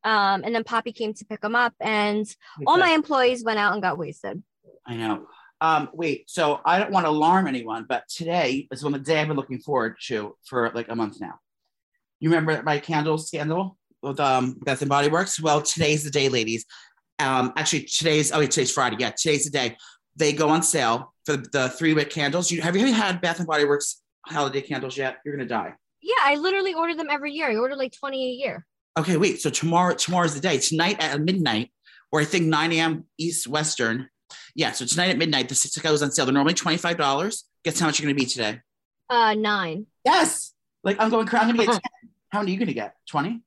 Um, 0.03 0.43
and 0.43 0.53
then 0.53 0.63
Poppy 0.63 0.91
came 0.91 1.13
to 1.13 1.25
pick 1.25 1.43
him 1.43 1.55
up, 1.55 1.73
and 1.79 2.25
all 2.67 2.77
my 2.77 2.89
employees 2.91 3.43
went 3.43 3.59
out 3.59 3.73
and 3.73 3.81
got 3.81 3.97
wasted. 3.97 4.43
I 4.85 4.95
know. 4.95 5.27
Um, 5.61 5.89
wait, 5.93 6.29
so 6.29 6.59
I 6.65 6.77
don't 6.77 6.91
want 6.91 7.05
to 7.05 7.09
alarm 7.09 7.47
anyone, 7.47 7.85
but 7.87 8.03
today 8.09 8.67
is 8.69 8.83
one 8.83 8.91
the 8.91 8.99
day 8.99 9.21
I've 9.21 9.29
been 9.29 9.37
looking 9.37 9.59
forward 9.59 9.95
to 10.07 10.35
for 10.45 10.69
like 10.75 10.89
a 10.89 10.95
month 10.95 11.21
now. 11.21 11.35
You 12.19 12.29
remember 12.29 12.61
my 12.63 12.79
candle 12.79 13.17
scandal 13.17 13.77
with 14.01 14.19
um, 14.19 14.57
Bath 14.61 14.81
and 14.81 14.89
Body 14.89 15.07
Works? 15.07 15.39
Well, 15.39 15.61
today's 15.61 16.03
the 16.03 16.09
day, 16.09 16.27
ladies. 16.27 16.65
Um, 17.19 17.53
actually, 17.55 17.83
today's 17.83 18.33
oh, 18.33 18.39
wait, 18.39 18.51
today's 18.51 18.73
Friday. 18.73 18.97
Yeah, 18.99 19.11
today's 19.11 19.45
the 19.45 19.51
day. 19.51 19.77
They 20.17 20.33
go 20.33 20.49
on 20.49 20.63
sale 20.63 21.13
for 21.25 21.37
the 21.37 21.69
three 21.69 21.93
wick 21.93 22.09
candles. 22.09 22.51
You 22.51 22.61
have 22.61 22.75
you 22.75 22.91
had 22.91 23.21
Bath 23.21 23.39
and 23.39 23.47
Body 23.47 23.63
Works 23.63 24.01
holiday 24.25 24.61
candles 24.61 24.97
yet? 24.97 25.19
You're 25.23 25.35
gonna 25.35 25.47
die. 25.47 25.73
Yeah, 26.01 26.15
I 26.21 26.35
literally 26.35 26.73
order 26.73 26.93
them 26.93 27.07
every 27.09 27.31
year. 27.31 27.49
I 27.49 27.55
order 27.55 27.77
like 27.77 27.93
20 27.97 28.21
a 28.21 28.31
year. 28.31 28.65
Okay, 28.97 29.17
wait. 29.17 29.41
So 29.41 29.49
tomorrow, 29.49 29.95
tomorrow's 29.95 30.35
the 30.35 30.41
day. 30.41 30.57
Tonight 30.59 30.97
at 30.99 31.19
midnight, 31.19 31.71
or 32.11 32.21
I 32.21 32.25
think 32.25 32.45
9 32.45 32.71
a.m. 32.73 33.05
East 33.17 33.47
Western. 33.47 34.09
Yeah, 34.55 34.71
so 34.71 34.85
tonight 34.85 35.09
at 35.09 35.17
midnight, 35.17 35.49
the 35.49 35.55
six 35.55 35.77
goes 35.77 36.03
on 36.03 36.11
sale. 36.11 36.25
They're 36.25 36.33
normally 36.33 36.53
$25. 36.53 37.43
Guess 37.63 37.79
how 37.79 37.87
much 37.87 37.99
you're 37.99 38.11
gonna 38.11 38.19
be 38.19 38.25
today? 38.25 38.61
Uh, 39.09 39.33
nine. 39.33 39.87
Yes. 40.05 40.53
Like 40.83 40.97
I'm 40.99 41.09
going 41.09 41.27
I'm 41.29 41.55
gonna 41.55 41.65
get 41.65 41.67
10. 41.67 41.79
How 42.29 42.39
many 42.39 42.51
are 42.51 42.53
you 42.53 42.59
gonna 42.59 42.73
get? 42.73 42.95
20? 43.09 43.41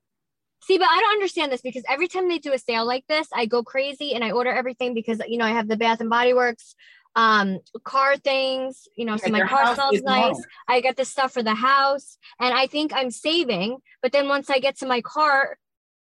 See, 0.62 0.78
but 0.78 0.88
I 0.88 1.00
don't 1.00 1.12
understand 1.12 1.52
this 1.52 1.60
because 1.60 1.84
every 1.88 2.08
time 2.08 2.28
they 2.28 2.38
do 2.38 2.52
a 2.52 2.58
sale 2.58 2.84
like 2.84 3.04
this, 3.08 3.28
I 3.32 3.46
go 3.46 3.62
crazy 3.62 4.14
and 4.14 4.24
I 4.24 4.32
order 4.32 4.50
everything 4.50 4.94
because 4.94 5.20
you 5.28 5.38
know 5.38 5.44
I 5.44 5.50
have 5.50 5.68
the 5.68 5.76
Bath 5.76 6.00
and 6.00 6.10
Body 6.10 6.34
Works, 6.34 6.74
um, 7.16 7.58
car 7.82 8.16
things. 8.16 8.86
You 8.94 9.06
know, 9.06 9.16
so 9.16 9.30
my 9.30 9.40
car 9.40 9.74
smells 9.74 10.02
nice. 10.02 10.40
I 10.68 10.80
get 10.80 10.96
the 10.96 11.04
stuff 11.04 11.32
for 11.32 11.42
the 11.42 11.54
house, 11.54 12.18
and 12.38 12.54
I 12.54 12.68
think 12.68 12.92
I'm 12.94 13.10
saving. 13.10 13.78
But 14.02 14.12
then 14.12 14.28
once 14.28 14.48
I 14.48 14.60
get 14.60 14.78
to 14.78 14.86
my 14.86 15.00
car, 15.00 15.58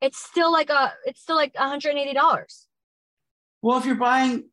it's 0.02 0.18
still 0.18 0.52
like 0.52 0.70
a 0.70 0.94
it's 1.06 1.22
still 1.22 1.38
like 1.38 1.58
180 1.58 2.14
dollars. 2.14 2.68
Well, 3.62 3.78
if 3.78 3.86
you're 3.86 3.96
buying 3.96 4.50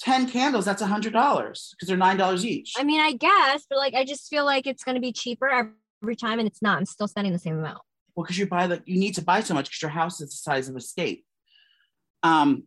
10 0.00 0.28
candles, 0.28 0.64
that's 0.64 0.82
$100 0.82 1.02
because 1.02 1.88
they're 1.88 1.96
$9 1.96 2.44
each. 2.44 2.74
I 2.76 2.84
mean, 2.84 3.00
I 3.00 3.12
guess, 3.12 3.66
but 3.68 3.78
like 3.78 3.94
I 3.94 4.04
just 4.04 4.28
feel 4.28 4.44
like 4.44 4.66
it's 4.66 4.84
gonna 4.84 5.00
be 5.00 5.12
cheaper 5.12 5.48
every, 5.48 5.72
every 6.02 6.16
time, 6.16 6.38
and 6.38 6.46
it's 6.46 6.62
not. 6.62 6.78
I'm 6.78 6.84
still 6.84 7.08
spending 7.08 7.32
the 7.32 7.38
same 7.38 7.58
amount. 7.58 7.80
Well, 8.14 8.24
because 8.24 8.38
you 8.38 8.46
buy 8.46 8.66
the 8.66 8.82
you 8.84 8.98
need 8.98 9.14
to 9.14 9.22
buy 9.22 9.40
so 9.40 9.54
much 9.54 9.66
because 9.66 9.82
your 9.82 9.90
house 9.90 10.20
is 10.20 10.30
the 10.30 10.36
size 10.36 10.68
of 10.68 10.76
a 10.76 10.80
state. 10.80 11.24
Um, 12.22 12.64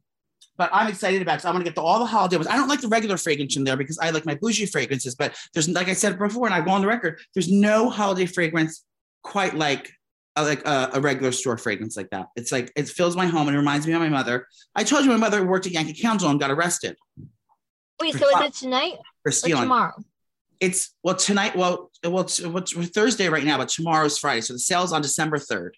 but 0.58 0.70
I'm 0.74 0.88
excited 0.88 1.22
about 1.22 1.36
because 1.36 1.46
I 1.46 1.52
want 1.52 1.62
to 1.62 1.70
get 1.70 1.76
the, 1.76 1.82
all 1.82 2.00
the 2.00 2.06
holiday 2.06 2.38
ones. 2.38 2.48
I 2.48 2.56
don't 2.56 2.68
like 2.68 2.82
the 2.82 2.88
regular 2.88 3.18
fragrance 3.18 3.56
in 3.56 3.64
there 3.64 3.78
because 3.78 4.00
I 4.00 4.10
like 4.12 4.26
my 4.26 4.36
bougie 4.36 4.66
fragrances. 4.66 5.16
But 5.16 5.36
there's 5.54 5.68
like 5.70 5.90
I 5.90 5.94
said 5.94 6.18
before, 6.18 6.46
and 6.48 6.56
I 6.56 6.62
go 6.62 6.72
on 6.72 6.82
the 6.82 6.88
record, 6.88 7.20
there's 7.34 7.52
no 7.52 7.90
holiday 7.90 8.26
fragrance 8.26 8.84
quite 9.24 9.56
like 9.56 9.92
uh, 10.36 10.44
like 10.44 10.66
a, 10.68 10.92
a 10.94 11.02
regular 11.02 11.32
store 11.32 11.58
fragrance 11.58 11.96
like 11.98 12.10
that. 12.12 12.28
It's 12.36 12.52
like 12.52 12.72
it 12.76 12.88
fills 12.88 13.16
my 13.16 13.26
home 13.26 13.48
and 13.48 13.56
it 13.56 13.60
reminds 13.60 13.88
me 13.88 13.94
of 13.94 14.02
my 14.02 14.10
mother. 14.10 14.48
I 14.76 14.84
told 14.84 15.06
you 15.06 15.12
my 15.12 15.18
mother 15.18 15.46
worked 15.46 15.66
at 15.66 15.72
Yankee 15.72 15.94
Candle 15.94 16.30
and 16.30 16.40
got 16.40 16.52
arrested 16.52 16.96
Wait, 18.02 18.14
For 18.14 18.20
so 18.20 18.40
is 18.40 18.46
it 18.48 18.54
tonight 18.54 18.98
for 19.24 19.30
or 19.30 19.32
stealing. 19.32 19.64
tomorrow? 19.64 20.04
It's 20.60 20.94
well 21.04 21.16
tonight. 21.16 21.56
Well, 21.56 21.92
well, 22.04 22.22
it's, 22.22 22.42
what's 22.46 22.74
Thursday 22.74 23.30
right 23.30 23.44
now, 23.44 23.58
but 23.58 23.70
tomorrow's 23.70 24.18
Friday. 24.18 24.42
So 24.42 24.54
the 24.54 24.60
sale's 24.60 24.94
on 24.94 25.02
December 25.02 25.38
third. 25.38 25.76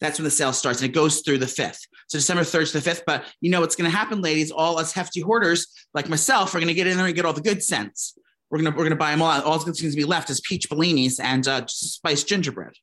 That's 0.00 0.18
when 0.18 0.24
the 0.24 0.30
sale 0.30 0.52
starts, 0.52 0.80
and 0.80 0.90
it 0.90 0.94
goes 0.94 1.20
through 1.20 1.38
the 1.38 1.46
fifth. 1.46 1.86
So 2.08 2.18
December 2.18 2.44
third 2.44 2.66
to 2.66 2.72
the 2.74 2.80
fifth. 2.80 3.04
But 3.06 3.24
you 3.40 3.50
know 3.50 3.60
what's 3.60 3.76
going 3.76 3.90
to 3.90 3.96
happen, 3.96 4.20
ladies? 4.20 4.50
All 4.50 4.78
us 4.78 4.92
hefty 4.92 5.20
hoarders 5.20 5.66
like 5.94 6.08
myself 6.08 6.54
are 6.54 6.58
going 6.58 6.68
to 6.68 6.74
get 6.74 6.86
in 6.86 6.96
there 6.96 7.06
and 7.06 7.14
get 7.14 7.24
all 7.24 7.32
the 7.32 7.40
good 7.40 7.62
scents. 7.62 8.18
We're 8.50 8.58
gonna 8.62 8.76
we're 8.76 8.84
gonna 8.84 8.96
buy 8.96 9.10
them 9.10 9.22
all. 9.22 9.30
All 9.42 9.58
that's 9.58 9.64
going 9.80 9.90
to 9.90 9.96
be 9.96 10.04
left 10.04 10.30
is 10.30 10.40
peach 10.40 10.68
bellinis 10.70 11.18
and 11.18 11.46
uh, 11.48 11.66
spiced 11.66 12.28
gingerbread. 12.28 12.74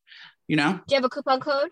You 0.48 0.58
know? 0.58 0.74
Do 0.74 0.84
you 0.90 0.96
have 0.96 1.06
a 1.06 1.10
coupon 1.10 1.40
code? 1.40 1.70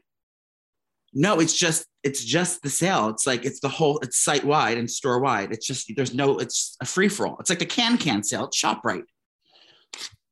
No, 1.13 1.39
it's 1.39 1.57
just 1.57 1.85
it's 2.03 2.23
just 2.23 2.61
the 2.61 2.69
sale. 2.69 3.09
It's 3.09 3.25
like 3.25 3.45
it's 3.45 3.59
the 3.59 3.69
whole. 3.69 3.99
It's 3.99 4.17
site 4.17 4.43
wide 4.43 4.77
and 4.77 4.89
store 4.89 5.19
wide. 5.19 5.51
It's 5.51 5.65
just 5.65 5.91
there's 5.95 6.13
no. 6.13 6.37
It's 6.37 6.77
a 6.81 6.85
free 6.85 7.09
for 7.09 7.27
all. 7.27 7.37
It's 7.39 7.49
like 7.49 7.59
the 7.59 7.65
can 7.65 7.97
can 7.97 8.23
sale. 8.23 8.45
It's 8.45 8.61
Shoprite. 8.61 9.03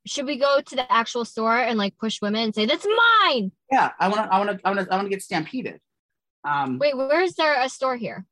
Should 0.06 0.26
we 0.26 0.38
go 0.38 0.62
to 0.66 0.76
the 0.76 0.90
actual 0.92 1.26
store 1.26 1.58
and 1.58 1.78
like 1.78 1.98
push 1.98 2.22
women 2.22 2.44
and 2.44 2.56
say 2.56 2.66
that's 2.66 2.86
mine? 2.86 3.52
Yeah, 3.72 3.92
I 4.00 4.08
want 4.08 4.24
to. 4.24 4.34
I 4.34 4.38
want 4.38 4.60
to. 4.60 4.68
I 4.68 4.70
want 4.70 4.88
to. 4.88 4.94
I 4.94 4.96
want 4.96 5.06
to 5.08 5.10
get 5.10 5.24
stampeded. 5.24 5.82
Um, 6.44 6.80
Wait, 6.80 6.96
where's 6.96 7.34
there 7.36 7.62
a 7.62 7.70
store 7.70 7.98
here? 7.98 8.26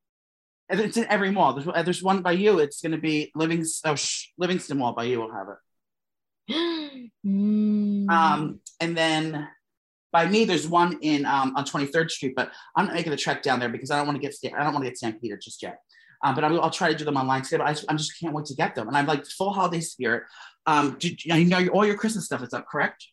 It's 0.70 0.98
in 0.98 1.06
every 1.06 1.32
mall. 1.32 1.54
There's, 1.54 1.86
there's 1.86 2.02
one 2.02 2.22
by 2.22 2.32
you. 2.32 2.60
It's 2.60 2.82
going 2.82 2.94
to 2.94 2.98
be 2.98 3.32
Livingston, 3.36 3.92
oh, 3.92 3.96
sh- 3.96 4.30
Livingston 4.38 4.78
Mall 4.80 4.94
by 4.94 5.04
you 5.04 5.20
will 5.20 5.32
have 5.34 5.48
it. 5.50 7.12
Mm. 7.26 8.10
Um, 8.10 8.60
and 8.80 8.96
then 8.96 9.48
by 10.12 10.28
me, 10.28 10.46
there's 10.46 10.68
one 10.68 11.00
in 11.02 11.26
um, 11.26 11.54
on 11.56 11.66
23rd 11.66 12.12
Street, 12.12 12.34
but 12.36 12.52
I'm 12.76 12.86
not 12.86 12.94
making 12.94 13.10
the 13.10 13.18
trek 13.18 13.42
down 13.42 13.60
there 13.60 13.70
because 13.70 13.90
I 13.90 13.98
don't 13.98 14.06
want 14.08 14.22
to 14.22 14.28
get 14.28 14.54
I 14.56 14.64
don't 14.64 14.74
want 14.74 14.86
to 14.86 14.90
get 14.92 14.98
stampeded 14.98 15.42
just 15.42 15.62
yet. 15.64 15.80
Um, 16.24 16.36
but 16.36 16.44
I'll, 16.44 16.62
I'll 16.62 16.70
try 16.70 16.92
to 16.92 16.96
do 16.98 17.04
them 17.04 17.18
online 17.18 17.42
today. 17.42 17.58
But 17.58 17.68
I, 17.68 17.74
just- 17.74 17.86
I'm 17.90 17.98
just 17.98 18.20
can't 18.20 18.34
wait 18.34 18.46
to 18.46 18.56
get 18.56 18.76
them. 18.76 18.88
And 18.88 18.96
I'm 18.96 19.08
like 19.08 19.26
full 19.26 19.54
holiday 19.54 19.82
spirit. 19.82 20.24
Um, 20.66 20.96
did, 21.00 21.24
you 21.26 21.46
know, 21.46 21.68
all 21.68 21.86
your 21.86 21.98
Christmas 21.98 22.26
stuff 22.26 22.44
is 22.44 22.54
up, 22.54 22.68
correct? 22.68 23.06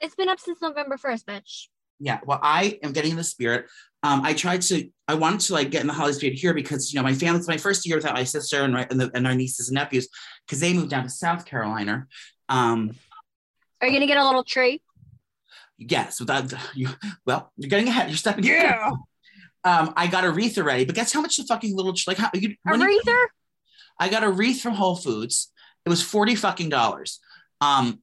it's 0.00 0.14
been 0.14 0.28
up 0.28 0.38
since 0.38 0.60
November 0.60 0.96
1st, 0.96 1.24
bitch. 1.24 1.66
Yeah, 1.98 2.20
well, 2.26 2.38
I 2.42 2.78
am 2.82 2.92
getting 2.92 3.12
in 3.12 3.16
the 3.16 3.24
spirit. 3.24 3.66
Um, 4.02 4.20
I 4.22 4.34
tried 4.34 4.62
to, 4.62 4.88
I 5.08 5.14
wanted 5.14 5.40
to 5.40 5.54
like 5.54 5.70
get 5.70 5.80
in 5.80 5.86
the 5.86 5.92
holiday 5.92 6.16
spirit 6.16 6.38
here 6.38 6.52
because 6.54 6.92
you 6.92 6.98
know 6.98 7.02
my 7.02 7.14
family. 7.14 7.38
It's 7.38 7.48
my 7.48 7.56
first 7.56 7.86
year 7.86 7.96
without 7.96 8.14
my 8.14 8.24
sister 8.24 8.62
and 8.62 8.72
my, 8.74 8.86
and, 8.90 9.00
the, 9.00 9.10
and 9.14 9.26
our 9.26 9.34
nieces 9.34 9.68
and 9.68 9.74
nephews 9.74 10.08
because 10.46 10.60
they 10.60 10.72
moved 10.72 10.90
down 10.90 11.02
to 11.04 11.10
South 11.10 11.44
Carolina. 11.46 12.06
Um, 12.48 12.92
Are 13.80 13.88
you 13.88 13.94
gonna 13.94 14.06
get 14.06 14.18
a 14.18 14.24
little 14.24 14.44
tree? 14.44 14.80
yes, 15.78 16.20
without 16.20 16.52
you. 16.74 16.88
Well, 17.24 17.50
you're 17.56 17.70
getting 17.70 17.88
ahead. 17.88 18.08
You're 18.08 18.16
stepping. 18.18 18.44
Yeah. 18.44 18.90
um, 19.64 19.92
I 19.96 20.06
got 20.06 20.24
a 20.24 20.30
wreath 20.30 20.56
already, 20.58 20.84
but 20.84 20.94
guess 20.94 21.12
how 21.12 21.20
much 21.20 21.36
the 21.38 21.44
fucking 21.44 21.74
little 21.74 21.94
like 22.06 22.18
how 22.18 22.30
you 22.34 22.54
A 22.66 22.76
you- 22.78 23.02
I 23.98 24.08
got 24.10 24.22
a 24.22 24.30
wreath 24.30 24.60
from 24.60 24.74
Whole 24.74 24.96
Foods. 24.96 25.50
It 25.84 25.88
was 25.88 26.02
40 26.02 26.34
fucking 26.34 26.68
dollars. 26.68 27.20
Um, 27.60 28.00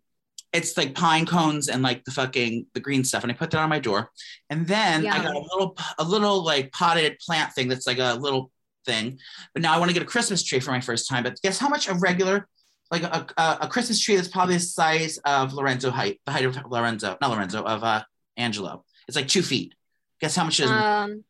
it's 0.53 0.77
like 0.77 0.93
pine 0.95 1.25
cones 1.25 1.67
and 1.67 1.81
like 1.81 2.03
the 2.05 2.11
fucking 2.11 2.67
the 2.73 2.79
green 2.79 3.03
stuff. 3.03 3.23
And 3.23 3.31
I 3.31 3.35
put 3.35 3.51
that 3.51 3.59
on 3.59 3.69
my 3.69 3.79
door. 3.79 4.09
And 4.49 4.67
then 4.67 5.05
I 5.07 5.21
got 5.23 5.35
a 5.35 5.39
little 5.39 5.75
a 5.97 6.03
little 6.03 6.43
like 6.43 6.71
potted 6.71 7.17
plant 7.19 7.53
thing 7.53 7.67
that's 7.67 7.87
like 7.87 7.99
a 7.99 8.13
little 8.13 8.51
thing. 8.85 9.19
But 9.53 9.63
now 9.63 9.73
I 9.73 9.79
want 9.79 9.89
to 9.89 9.93
get 9.93 10.03
a 10.03 10.05
Christmas 10.07 10.43
tree 10.43 10.59
for 10.59 10.71
my 10.71 10.79
first 10.81 11.09
time. 11.09 11.23
But 11.23 11.39
guess 11.41 11.57
how 11.57 11.69
much 11.69 11.87
a 11.89 11.95
regular 11.95 12.47
like 12.91 13.03
a, 13.03 13.25
a, 13.37 13.57
a 13.61 13.67
Christmas 13.67 13.99
tree 13.99 14.15
that's 14.15 14.27
probably 14.27 14.55
the 14.55 14.59
size 14.59 15.17
of 15.25 15.53
Lorenzo 15.53 15.89
height, 15.89 16.21
the 16.25 16.31
height 16.31 16.45
of 16.45 16.55
Lorenzo, 16.69 17.17
not 17.19 17.31
Lorenzo, 17.31 17.63
of 17.63 17.83
uh 17.83 18.03
Angelo. 18.37 18.83
It's 19.07 19.17
like 19.17 19.27
two 19.27 19.41
feet. 19.41 19.73
Guess 20.21 20.35
how 20.35 20.43
much 20.43 20.59
it 20.59 20.65
is? 20.65 20.69
Um, 20.71 21.23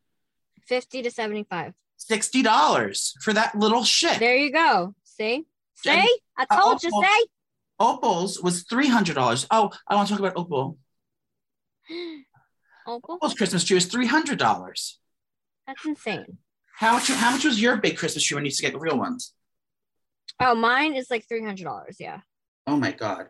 50 0.68 1.02
to 1.04 1.12
75. 1.12 1.74
Sixty 1.98 2.42
dollars 2.42 3.14
for 3.22 3.32
that 3.34 3.56
little 3.58 3.84
shit. 3.86 4.20
There 4.20 4.36
you 4.36 4.52
go. 4.52 4.94
See? 5.04 5.46
See? 5.76 5.90
I 6.38 6.46
Uh, 6.50 6.60
told 6.62 6.84
you, 6.84 6.90
Opal- 6.90 7.04
see? 7.04 7.26
Opal's 7.84 8.42
was 8.42 8.64
three 8.64 8.88
hundred 8.88 9.16
dollars. 9.16 9.46
Oh, 9.52 9.72
I 9.88 9.96
want 9.96 10.08
to 10.08 10.14
talk 10.14 10.20
about 10.20 10.38
Opal. 10.38 10.78
Opal? 12.88 13.16
Opal's 13.16 13.34
Christmas 13.34 13.64
tree 13.64 13.76
was 13.76 13.86
three 13.86 14.08
hundred 14.08 14.40
dollars. 14.40 15.00
That's 15.68 15.86
insane. 15.86 16.38
How 16.78 16.94
much? 16.94 17.10
How 17.10 17.32
much 17.32 17.44
was 17.44 17.62
your 17.62 17.78
big 17.78 17.98
Christmas 17.98 18.24
tree 18.24 18.36
when 18.36 18.46
you 18.46 18.48
used 18.50 18.60
to 18.60 18.64
get 18.64 18.74
the 18.74 18.80
real 18.80 18.98
ones? 18.98 19.34
Oh, 20.40 20.56
mine 20.56 20.96
is 20.96 21.10
like 21.12 21.28
$300. 21.28 21.96
Yeah. 22.00 22.22
Oh 22.66 22.76
my 22.76 22.92
god. 22.92 23.28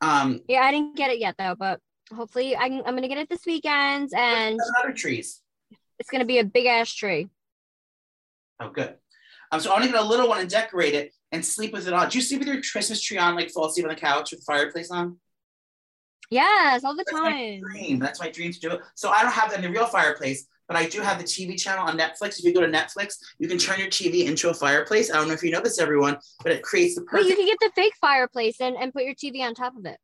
Um, 0.00 0.40
Yeah, 0.48 0.60
I 0.60 0.70
didn't 0.70 0.96
get 0.96 1.10
it 1.10 1.18
yet 1.18 1.34
though, 1.38 1.56
but 1.58 1.80
hopefully 2.14 2.54
I 2.54 2.64
I'm 2.66 2.82
going 2.82 3.02
to 3.02 3.08
get 3.08 3.18
it 3.18 3.28
this 3.28 3.44
weekend 3.44 4.10
and 4.16 4.58
other 4.80 4.92
trees. 4.92 5.42
it's 5.98 6.08
going 6.10 6.20
to 6.20 6.26
be 6.26 6.38
a 6.38 6.44
big 6.44 6.66
ass 6.66 6.92
tree. 6.92 7.28
Oh, 8.60 8.70
good. 8.70 8.94
Um, 9.50 9.60
so 9.60 9.70
I 9.70 9.74
want 9.74 9.84
to 9.86 9.90
get 9.90 10.00
a 10.00 10.04
little 10.04 10.28
one 10.28 10.40
and 10.40 10.48
decorate 10.48 10.94
it 10.94 11.12
and 11.32 11.44
sleep 11.44 11.72
with 11.72 11.86
it 11.86 11.92
on. 11.92 12.08
Do 12.08 12.18
you 12.18 12.22
sleep 12.22 12.40
with 12.40 12.48
your 12.48 12.62
Christmas 12.62 13.00
tree 13.00 13.18
on, 13.18 13.34
like 13.34 13.50
fall 13.50 13.66
asleep 13.66 13.86
on 13.86 13.90
the 13.94 14.00
couch 14.00 14.30
with 14.30 14.40
the 14.40 14.44
fireplace 14.44 14.90
on? 14.90 15.18
Yes, 16.30 16.84
all 16.84 16.96
the 16.96 17.04
That's 17.06 17.20
my 17.20 17.30
time. 17.30 17.60
dream. 17.60 17.98
That's 17.98 18.20
my 18.20 18.30
dream 18.30 18.52
to 18.52 18.58
do 18.60 18.70
it. 18.72 18.80
So 18.94 19.10
I 19.10 19.22
don't 19.22 19.32
have 19.32 19.50
that 19.50 19.58
in 19.58 19.62
the 19.62 19.70
real 19.70 19.86
fireplace, 19.86 20.46
but 20.66 20.76
I 20.76 20.86
do 20.86 21.00
have 21.00 21.18
the 21.18 21.24
TV 21.24 21.60
channel 21.60 21.86
on 21.86 21.96
Netflix. 21.96 22.38
If 22.38 22.44
you 22.44 22.52
go 22.52 22.60
to 22.60 22.66
Netflix, 22.66 23.14
you 23.38 23.48
can 23.48 23.58
turn 23.58 23.78
your 23.78 23.88
TV 23.88 24.26
into 24.26 24.50
a 24.50 24.54
fireplace. 24.54 25.10
I 25.10 25.16
don't 25.16 25.28
know 25.28 25.34
if 25.34 25.42
you 25.42 25.52
know 25.52 25.60
this, 25.60 25.78
everyone, 25.78 26.18
but 26.42 26.52
it 26.52 26.62
creates 26.62 26.96
the 26.96 27.02
perfect. 27.02 27.28
you 27.30 27.36
can 27.36 27.46
get 27.46 27.58
the 27.60 27.70
fake 27.76 27.94
fireplace 28.00 28.60
and, 28.60 28.76
and 28.76 28.92
put 28.92 29.04
your 29.04 29.14
TV 29.14 29.40
on 29.42 29.54
top 29.54 29.76
of 29.76 29.86
it. 29.86 29.98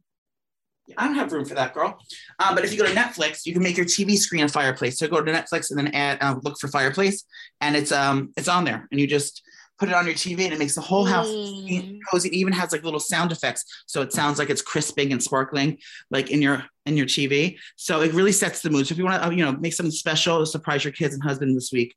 I 0.96 1.06
don't 1.06 1.14
have 1.14 1.32
room 1.32 1.44
for 1.44 1.54
that, 1.54 1.74
girl. 1.74 1.98
Um, 2.38 2.54
but 2.54 2.64
if 2.64 2.72
you 2.72 2.78
go 2.78 2.86
to 2.86 2.94
Netflix, 2.94 3.46
you 3.46 3.52
can 3.52 3.62
make 3.62 3.76
your 3.76 3.86
TV 3.86 4.16
screen 4.16 4.44
a 4.44 4.48
fireplace. 4.48 4.98
So 4.98 5.08
go 5.08 5.22
to 5.22 5.32
Netflix 5.32 5.70
and 5.70 5.78
then 5.78 5.88
add 5.88 6.18
uh, 6.20 6.36
look 6.42 6.58
for 6.58 6.68
fireplace, 6.68 7.24
and 7.60 7.76
it's 7.76 7.92
um 7.92 8.32
it's 8.36 8.48
on 8.48 8.64
there, 8.64 8.88
and 8.90 9.00
you 9.00 9.06
just 9.06 9.42
put 9.82 9.88
it 9.88 9.96
on 9.96 10.06
your 10.06 10.14
TV, 10.14 10.44
and 10.44 10.52
it 10.52 10.60
makes 10.60 10.76
the 10.76 10.80
whole 10.80 11.04
house 11.04 11.26
Mm. 11.26 11.98
cozy. 12.08 12.28
It 12.28 12.34
even 12.34 12.52
has 12.52 12.70
like 12.70 12.84
little 12.84 13.00
sound 13.00 13.32
effects, 13.32 13.64
so 13.86 14.00
it 14.00 14.12
sounds 14.12 14.38
like 14.38 14.48
it's 14.48 14.62
crisping 14.62 15.10
and 15.10 15.20
sparkling, 15.20 15.78
like 16.08 16.30
in 16.30 16.40
your 16.40 16.64
in 16.86 16.96
your 16.96 17.06
TV. 17.06 17.58
So 17.74 18.00
it 18.00 18.12
really 18.12 18.30
sets 18.30 18.62
the 18.62 18.70
mood. 18.70 18.86
So 18.86 18.92
if 18.92 18.98
you 18.98 19.04
want 19.04 19.20
to, 19.20 19.34
you 19.34 19.44
know, 19.44 19.50
make 19.52 19.72
something 19.72 19.90
special 19.90 20.38
to 20.38 20.46
surprise 20.46 20.84
your 20.84 20.92
kids 20.92 21.14
and 21.14 21.22
husband 21.22 21.56
this 21.56 21.70
week, 21.72 21.96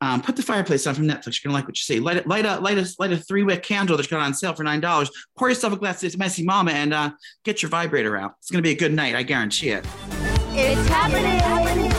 um, 0.00 0.22
put 0.22 0.36
the 0.36 0.42
fireplace 0.42 0.86
on 0.86 0.94
from 0.94 1.06
Netflix. 1.06 1.42
You're 1.44 1.50
gonna 1.50 1.58
like 1.58 1.66
what 1.68 1.76
you 1.76 1.82
see. 1.82 2.00
Light 2.00 2.16
it, 2.16 2.26
light 2.26 2.46
a 2.46 2.58
light 2.60 2.78
a 2.78 2.86
light 2.98 3.12
a 3.12 3.18
three 3.18 3.42
wick 3.42 3.62
candle 3.62 3.98
that's 3.98 4.08
got 4.08 4.20
on 4.20 4.32
sale 4.32 4.54
for 4.54 4.62
nine 4.64 4.80
dollars. 4.80 5.10
Pour 5.38 5.50
yourself 5.50 5.74
a 5.74 5.76
glass 5.76 6.02
of 6.04 6.16
messy 6.16 6.42
mama 6.42 6.70
and 6.72 6.94
uh, 6.94 7.10
get 7.44 7.60
your 7.62 7.68
vibrator 7.68 8.16
out. 8.16 8.32
It's 8.38 8.50
gonna 8.50 8.62
be 8.62 8.70
a 8.70 8.76
good 8.76 8.94
night. 8.94 9.14
I 9.14 9.22
guarantee 9.22 9.70
it. 9.70 9.84
It's 10.54 10.88
happening. 10.88 11.95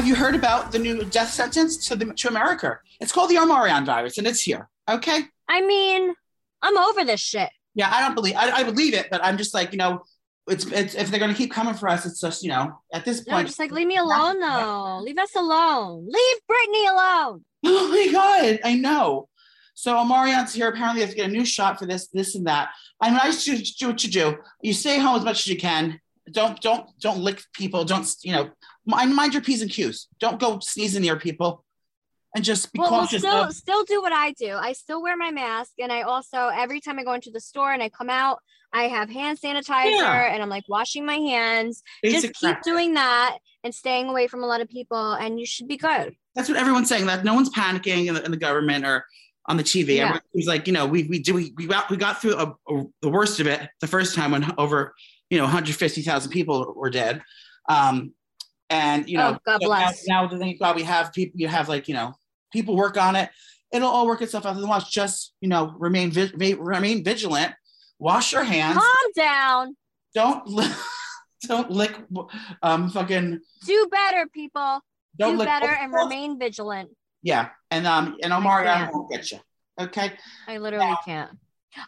Have 0.00 0.08
you 0.08 0.14
heard 0.14 0.34
about 0.34 0.72
the 0.72 0.78
new 0.78 1.04
death 1.04 1.28
sentence 1.30 1.76
to 1.88 1.94
the 1.94 2.06
to 2.06 2.28
America? 2.28 2.78
It's 3.00 3.12
called 3.12 3.28
the 3.28 3.34
Omarion 3.34 3.84
virus, 3.84 4.16
and 4.16 4.26
it's 4.26 4.40
here. 4.40 4.66
Okay. 4.88 5.24
I 5.46 5.60
mean, 5.60 6.14
I'm 6.62 6.78
over 6.78 7.04
this 7.04 7.20
shit. 7.20 7.50
Yeah, 7.74 7.90
I 7.92 8.00
don't 8.00 8.14
believe. 8.14 8.34
I, 8.34 8.50
I 8.50 8.62
believe 8.62 8.94
it, 8.94 9.08
but 9.10 9.22
I'm 9.22 9.36
just 9.36 9.52
like 9.52 9.72
you 9.72 9.76
know, 9.76 10.00
it's 10.48 10.64
it's 10.64 10.94
if 10.94 11.10
they're 11.10 11.20
gonna 11.20 11.34
keep 11.34 11.52
coming 11.52 11.74
for 11.74 11.86
us, 11.86 12.06
it's 12.06 12.18
just 12.18 12.42
you 12.42 12.48
know, 12.48 12.80
at 12.94 13.04
this 13.04 13.26
No, 13.26 13.34
point. 13.34 13.48
just 13.48 13.58
like 13.58 13.72
leave 13.72 13.88
me 13.88 13.98
alone 13.98 14.40
though. 14.46 15.00
Leave 15.02 15.18
us 15.18 15.34
alone. 15.36 16.06
Leave 16.08 16.36
Brittany 16.48 16.86
alone. 16.86 17.44
Oh 17.66 17.88
my 17.88 18.10
god, 18.10 18.60
I 18.64 18.76
know. 18.76 19.28
So 19.74 19.96
Omarion's 19.96 20.54
here. 20.54 20.70
Apparently, 20.70 21.00
they 21.00 21.06
have 21.08 21.10
to 21.10 21.16
get 21.16 21.28
a 21.28 21.32
new 21.32 21.44
shot 21.44 21.78
for 21.78 21.84
this, 21.84 22.06
this, 22.06 22.34
and 22.36 22.46
that. 22.46 22.70
I 23.02 23.10
mean, 23.10 23.20
I 23.22 23.26
just 23.26 23.44
do, 23.44 23.58
do 23.58 23.88
what 23.88 24.02
you 24.02 24.10
do. 24.10 24.38
You 24.62 24.72
stay 24.72 24.98
home 24.98 25.16
as 25.18 25.26
much 25.26 25.40
as 25.40 25.46
you 25.48 25.58
can. 25.58 26.00
Don't 26.32 26.58
don't 26.62 26.86
don't 27.00 27.18
lick 27.18 27.42
people. 27.52 27.84
Don't 27.84 28.08
you 28.22 28.32
know? 28.32 28.48
Mind, 28.90 29.14
mind 29.14 29.32
your 29.34 29.42
p's 29.42 29.62
and 29.62 29.70
q's. 29.70 30.08
Don't 30.18 30.38
go 30.40 30.58
sneezing 30.60 31.02
near 31.02 31.16
people, 31.16 31.64
and 32.34 32.44
just 32.44 32.72
be 32.72 32.78
Well, 32.80 32.90
we'll 32.90 33.00
cautious. 33.00 33.22
still 33.22 33.44
of- 33.44 33.54
still 33.54 33.84
do 33.84 34.02
what 34.02 34.12
I 34.12 34.32
do. 34.32 34.54
I 34.56 34.72
still 34.72 35.02
wear 35.02 35.16
my 35.16 35.30
mask, 35.30 35.72
and 35.78 35.92
I 35.92 36.02
also 36.02 36.48
every 36.48 36.80
time 36.80 36.98
I 36.98 37.04
go 37.04 37.12
into 37.14 37.30
the 37.30 37.40
store 37.40 37.72
and 37.72 37.82
I 37.82 37.88
come 37.88 38.10
out, 38.10 38.38
I 38.72 38.84
have 38.84 39.08
hand 39.10 39.38
sanitizer, 39.40 39.90
Yeah. 39.98 40.32
and 40.32 40.42
I'm 40.42 40.48
like 40.48 40.64
washing 40.68 41.04
my 41.06 41.16
hands. 41.16 41.82
basic 42.02 42.30
Just 42.32 42.40
keep 42.40 42.50
crap. 42.54 42.62
doing 42.62 42.94
that 42.94 43.38
and 43.64 43.74
staying 43.74 44.08
away 44.08 44.26
from 44.26 44.42
a 44.42 44.46
lot 44.46 44.60
of 44.60 44.68
people, 44.68 45.12
and 45.12 45.38
you 45.40 45.46
should 45.46 45.66
be 45.68 45.76
good. 45.76 46.14
That's 46.34 46.48
what 46.48 46.56
everyone's 46.58 46.88
saying. 46.88 47.06
That 47.06 47.24
no 47.24 47.34
one's 47.34 47.50
panicking 47.50 48.06
in 48.06 48.14
the, 48.14 48.24
in 48.24 48.30
the 48.30 48.36
government 48.36 48.84
or 48.86 49.04
on 49.46 49.56
the 49.56 49.64
TV. 49.64 49.96
Yeah. 49.96 50.04
Everyone's 50.34 50.46
like, 50.46 50.66
you 50.68 50.72
know, 50.72 50.86
we 50.86 51.02
we 51.04 51.18
do 51.18 51.34
we 51.34 51.52
we 51.56 51.66
got 51.66 51.90
we 51.90 51.96
got 51.96 52.20
through 52.20 52.36
a, 52.36 52.54
a- 52.68 52.84
the 53.02 53.08
worst 53.08 53.40
of 53.40 53.46
it 53.48 53.68
the 53.80 53.86
first 53.88 54.14
time 54.14 54.30
when 54.30 54.52
over 54.58 54.94
you 55.30 55.38
know 55.38 55.44
150,000 55.44 56.30
people 56.30 56.72
were 56.76 56.90
dead. 56.90 57.22
Um, 57.68 58.12
and 58.70 59.08
you 59.08 59.18
know, 59.18 59.34
Oh, 59.36 59.38
God 59.44 59.58
so 59.62 59.68
bless. 59.68 60.06
Now, 60.06 60.26
now 60.26 60.52
God 60.58 60.76
we 60.76 60.82
have 60.84 61.12
people. 61.12 61.38
You 61.40 61.48
have 61.48 61.68
like 61.68 61.88
you 61.88 61.94
know 61.94 62.14
people 62.52 62.76
work 62.76 62.96
on 62.96 63.16
it. 63.16 63.28
It'll 63.72 63.88
all 63.90 64.06
work 64.06 64.22
itself 64.22 64.46
out. 64.46 64.56
Otherwise, 64.56 64.88
just 64.88 65.34
you 65.40 65.48
know 65.48 65.74
remain 65.78 66.10
vi- 66.10 66.54
remain 66.54 67.04
vigilant. 67.04 67.54
Wash 67.98 68.32
your 68.32 68.44
hands. 68.44 68.78
Calm 68.78 69.12
down. 69.14 69.76
Don't 70.14 70.46
li- 70.48 70.72
don't 71.42 71.70
lick 71.70 71.96
um 72.62 72.88
fucking 72.90 73.40
Do 73.66 73.88
better, 73.90 74.26
people. 74.32 74.80
don't 75.18 75.32
do 75.32 75.38
lick 75.38 75.48
better 75.48 75.68
and 75.68 75.92
remain 75.92 76.38
vigilant. 76.38 76.90
Yeah, 77.22 77.50
and 77.70 77.86
um 77.86 78.16
and 78.22 78.32
Omar 78.32 78.60
I 78.60 78.64
can't. 78.64 78.94
won't 78.94 79.10
get 79.10 79.30
you. 79.30 79.38
Okay. 79.78 80.12
I 80.48 80.58
literally 80.58 80.94
can't. 81.04 81.30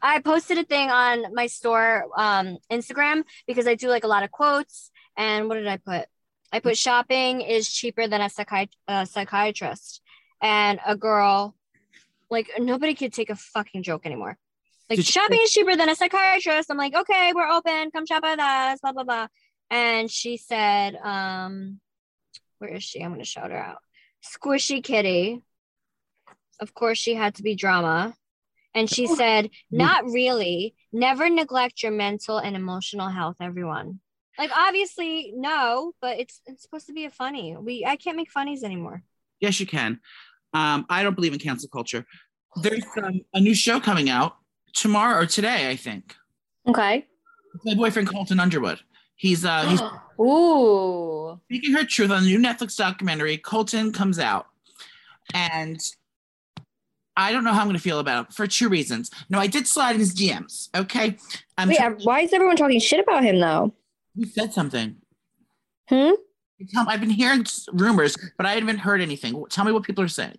I 0.01 0.21
posted 0.21 0.59
a 0.59 0.65
thing 0.65 0.91
on 0.91 1.35
my 1.35 1.47
store 1.49 2.05
um, 2.17 2.57
Instagram 2.71 3.25
because 3.49 3.67
I 3.67 3.75
do 3.75 3.89
like 3.89 4.05
a 4.05 4.07
lot 4.07 4.23
of 4.23 4.31
quotes. 4.31 4.91
And 5.17 5.49
what 5.49 5.57
did 5.57 5.67
I 5.67 5.77
put? 5.77 6.07
I 6.53 6.61
put 6.61 6.77
shopping 6.77 7.41
is 7.41 7.73
cheaper 7.73 8.07
than 8.07 8.21
a 8.21 8.27
psychi- 8.27 8.69
uh, 8.87 9.05
psychiatrist. 9.05 10.03
And 10.43 10.81
a 10.87 10.97
girl, 10.97 11.55
like 12.31 12.51
nobody 12.59 12.95
could 12.95 13.13
take 13.13 13.31
a 13.31 13.37
fucking 13.37 13.83
joke 13.83 14.05
anymore. 14.05 14.37
Like 14.91 14.99
Did 14.99 15.07
shopping 15.07 15.39
is 15.43 15.51
cheaper 15.51 15.77
than 15.77 15.89
a 15.89 15.95
psychiatrist. 15.95 16.71
I'm 16.71 16.77
like, 16.77 16.95
okay, 16.95 17.33
we're 17.35 17.49
open. 17.49 17.91
Come 17.91 18.05
shop 18.07 18.23
with 18.23 18.41
us. 18.41 18.81
Blah 18.81 18.93
blah 18.93 19.05
blah. 19.05 19.27
And 19.71 20.11
she 20.11 20.37
said, 20.37 20.97
um, 20.97 21.81
where 22.59 22.75
is 22.75 22.83
she? 22.83 23.01
I'm 23.01 23.13
gonna 23.13 23.25
shout 23.25 23.51
her 23.51 23.57
out. 23.57 23.79
Squishy 24.23 24.83
Kitty. 24.83 25.43
Of 26.61 26.75
course, 26.75 26.99
she 26.99 27.15
had 27.15 27.37
to 27.37 27.43
be 27.43 27.55
drama. 27.55 28.15
And 28.75 28.89
she 28.89 29.07
said, 29.07 29.51
Not 29.71 30.05
really. 30.05 30.75
Never 30.93 31.29
neglect 31.29 31.83
your 31.83 31.93
mental 31.93 32.39
and 32.39 32.57
emotional 32.57 33.09
health, 33.09 33.37
everyone. 33.41 34.01
Like 34.39 34.51
obviously, 34.57 35.33
no, 35.37 35.93
but 36.01 36.19
it's 36.19 36.41
it's 36.47 36.63
supposed 36.63 36.87
to 36.87 36.93
be 36.93 37.05
a 37.05 37.11
funny. 37.11 37.57
We 37.57 37.85
I 37.85 37.97
can't 37.97 38.17
make 38.17 38.31
funnies 38.31 38.65
anymore. 38.65 39.03
Yes, 39.41 39.61
you 39.61 39.67
can. 39.67 40.01
Um, 40.55 40.87
I 40.89 41.03
don't 41.03 41.15
believe 41.15 41.33
in 41.33 41.39
cancel 41.39 41.69
culture. 41.69 42.07
There's 42.63 42.85
um, 43.03 43.21
a 43.35 43.41
new 43.41 43.55
show 43.55 43.81
coming 43.81 44.11
out 44.11 44.37
tomorrow 44.75 45.23
or 45.23 45.27
today, 45.27 45.71
I 45.71 45.77
think. 45.77 46.15
Okay. 46.69 47.07
My 47.65 47.75
boyfriend 47.75 48.09
Colton 48.09 48.41
Underwood. 48.41 48.81
He's 49.17 49.45
uh 49.45 49.67
he's 49.67 49.81
Ooh. 50.21 51.41
speaking 51.45 51.73
her 51.73 51.85
truth 51.85 52.11
on 52.11 52.25
the 52.25 52.29
new 52.29 52.39
Netflix 52.39 52.77
documentary. 52.77 53.37
Colton 53.37 53.93
comes 53.93 54.19
out, 54.19 54.47
and 55.35 55.79
I 57.17 57.33
don't 57.33 57.45
know 57.45 57.53
how 57.53 57.61
I'm 57.61 57.67
going 57.67 57.77
to 57.77 57.83
feel 57.83 57.99
about 57.99 58.29
it 58.29 58.35
for 58.35 58.47
two 58.47 58.69
reasons. 58.69 59.11
No, 59.29 59.39
I 59.39 59.47
did 59.47 59.67
slide 59.67 59.93
in 59.93 60.01
his 60.01 60.15
DMs. 60.15 60.69
Okay, 60.75 61.17
I'm 61.59 61.69
Wait, 61.69 61.81
uh, 61.81 61.91
why 62.03 62.21
is 62.21 62.33
everyone 62.33 62.57
talking 62.57 62.81
shit 62.81 63.01
about 63.01 63.23
him 63.23 63.39
though? 63.39 63.73
He 64.15 64.25
said 64.27 64.53
something. 64.53 64.97
Hmm? 65.89 66.13
Tell- 66.73 66.89
I've 66.89 67.01
been 67.01 67.11
hearing 67.11 67.45
rumors, 67.73 68.17
but 68.37 68.47
I 68.47 68.53
haven't 68.55 68.79
heard 68.79 69.01
anything. 69.01 69.45
Tell 69.51 69.65
me 69.65 69.73
what 69.73 69.83
people 69.83 70.05
are 70.05 70.09
saying. 70.09 70.37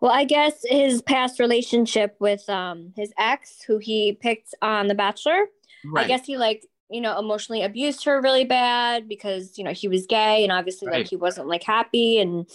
Well, 0.00 0.12
I 0.12 0.24
guess 0.24 0.60
his 0.64 1.02
past 1.02 1.40
relationship 1.40 2.16
with 2.20 2.48
um 2.48 2.92
his 2.96 3.12
ex, 3.18 3.62
who 3.66 3.78
he 3.78 4.12
picked 4.20 4.54
on 4.62 4.86
The 4.88 4.94
Bachelor, 4.94 5.46
Right. 5.84 6.04
I 6.04 6.08
guess 6.08 6.26
he 6.26 6.36
like 6.36 6.64
you 6.90 7.00
know 7.00 7.18
emotionally 7.18 7.62
abused 7.62 8.04
her 8.04 8.20
really 8.20 8.44
bad 8.44 9.08
because 9.08 9.56
you 9.58 9.64
know 9.64 9.72
he 9.72 9.88
was 9.88 10.06
gay 10.06 10.42
and 10.42 10.52
obviously 10.52 10.88
Right. 10.88 10.98
like 10.98 11.08
he 11.08 11.16
wasn't 11.16 11.48
like 11.48 11.62
happy 11.62 12.18
and 12.18 12.46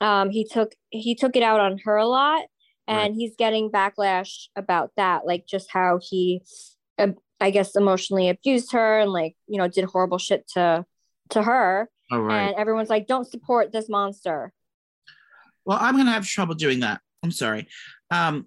um 0.00 0.30
he 0.30 0.44
took 0.44 0.74
he 0.90 1.14
took 1.14 1.36
it 1.36 1.42
out 1.42 1.60
on 1.60 1.78
her 1.84 1.96
a 1.96 2.06
lot 2.06 2.46
and 2.86 3.14
he's 3.14 3.34
getting 3.36 3.70
backlash 3.70 4.48
about 4.56 4.90
that 4.96 5.26
like 5.26 5.46
just 5.46 5.70
how 5.70 5.98
he 6.02 6.42
uh, 6.98 7.08
I 7.44 7.50
guess 7.50 7.76
emotionally 7.76 8.30
abused 8.30 8.72
her 8.72 9.00
and 9.00 9.12
like 9.12 9.36
you 9.46 9.58
know 9.58 9.68
did 9.68 9.84
horrible 9.84 10.16
shit 10.16 10.48
to 10.54 10.86
to 11.30 11.42
her, 11.42 11.90
All 12.10 12.22
right. 12.22 12.48
and 12.48 12.56
everyone's 12.56 12.88
like, 12.88 13.06
"Don't 13.06 13.30
support 13.30 13.70
this 13.70 13.86
monster." 13.88 14.50
Well, 15.66 15.76
I'm 15.78 15.96
gonna 15.98 16.12
have 16.12 16.26
trouble 16.26 16.54
doing 16.54 16.80
that. 16.80 17.02
I'm 17.22 17.30
sorry. 17.30 17.68
Um, 18.10 18.46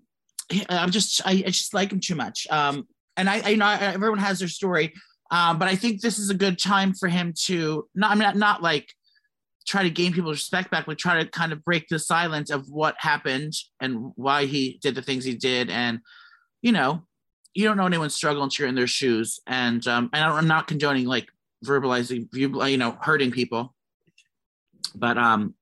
I'm 0.67 0.89
just 0.89 1.21
I, 1.25 1.43
I 1.45 1.51
just 1.51 1.75
like 1.75 1.91
him 1.91 1.99
too 1.99 2.15
much. 2.15 2.47
Um, 2.49 2.87
and 3.15 3.29
I, 3.29 3.41
I 3.41 3.49
you 3.49 3.57
know 3.57 3.65
I, 3.65 3.77
everyone 3.93 4.17
has 4.17 4.39
their 4.39 4.47
story. 4.47 4.93
Um, 5.29 5.59
but 5.59 5.67
I 5.67 5.75
think 5.75 6.01
this 6.01 6.17
is 6.17 6.31
a 6.31 6.35
good 6.35 6.57
time 6.57 6.93
for 6.93 7.07
him 7.07 7.33
to 7.45 7.87
not 7.93 8.11
I 8.11 8.15
mean 8.15 8.23
not, 8.23 8.35
not 8.35 8.63
like 8.63 8.91
try 9.67 9.83
to 9.83 9.91
gain 9.91 10.11
people's 10.11 10.37
respect 10.37 10.71
back, 10.71 10.87
but 10.87 10.97
try 10.97 11.21
to 11.21 11.29
kind 11.29 11.51
of 11.51 11.63
break 11.63 11.87
the 11.87 11.99
silence 11.99 12.49
of 12.49 12.67
what 12.69 12.95
happened 12.97 13.53
and 13.79 14.11
why 14.15 14.45
he 14.45 14.79
did 14.81 14.95
the 14.95 15.03
things 15.03 15.23
he 15.23 15.35
did. 15.35 15.69
And 15.69 15.99
you 16.63 16.71
know, 16.71 17.06
you 17.57 17.63
don't 17.63 17.75
know 17.75 17.87
anyone's 17.87 18.13
struggle 18.13 18.43
until 18.43 18.63
you're 18.63 18.69
in 18.69 18.75
their 18.75 18.85
shoes. 18.85 19.39
And 19.47 19.85
um, 19.87 20.11
and 20.13 20.23
I'm 20.23 20.47
not 20.47 20.67
condoning 20.67 21.07
like 21.07 21.27
verbalizing, 21.65 22.29
you 22.31 22.63
you 22.65 22.77
know, 22.77 22.95
hurting 23.01 23.31
people. 23.31 23.73
But 24.93 25.17
um, 25.17 25.55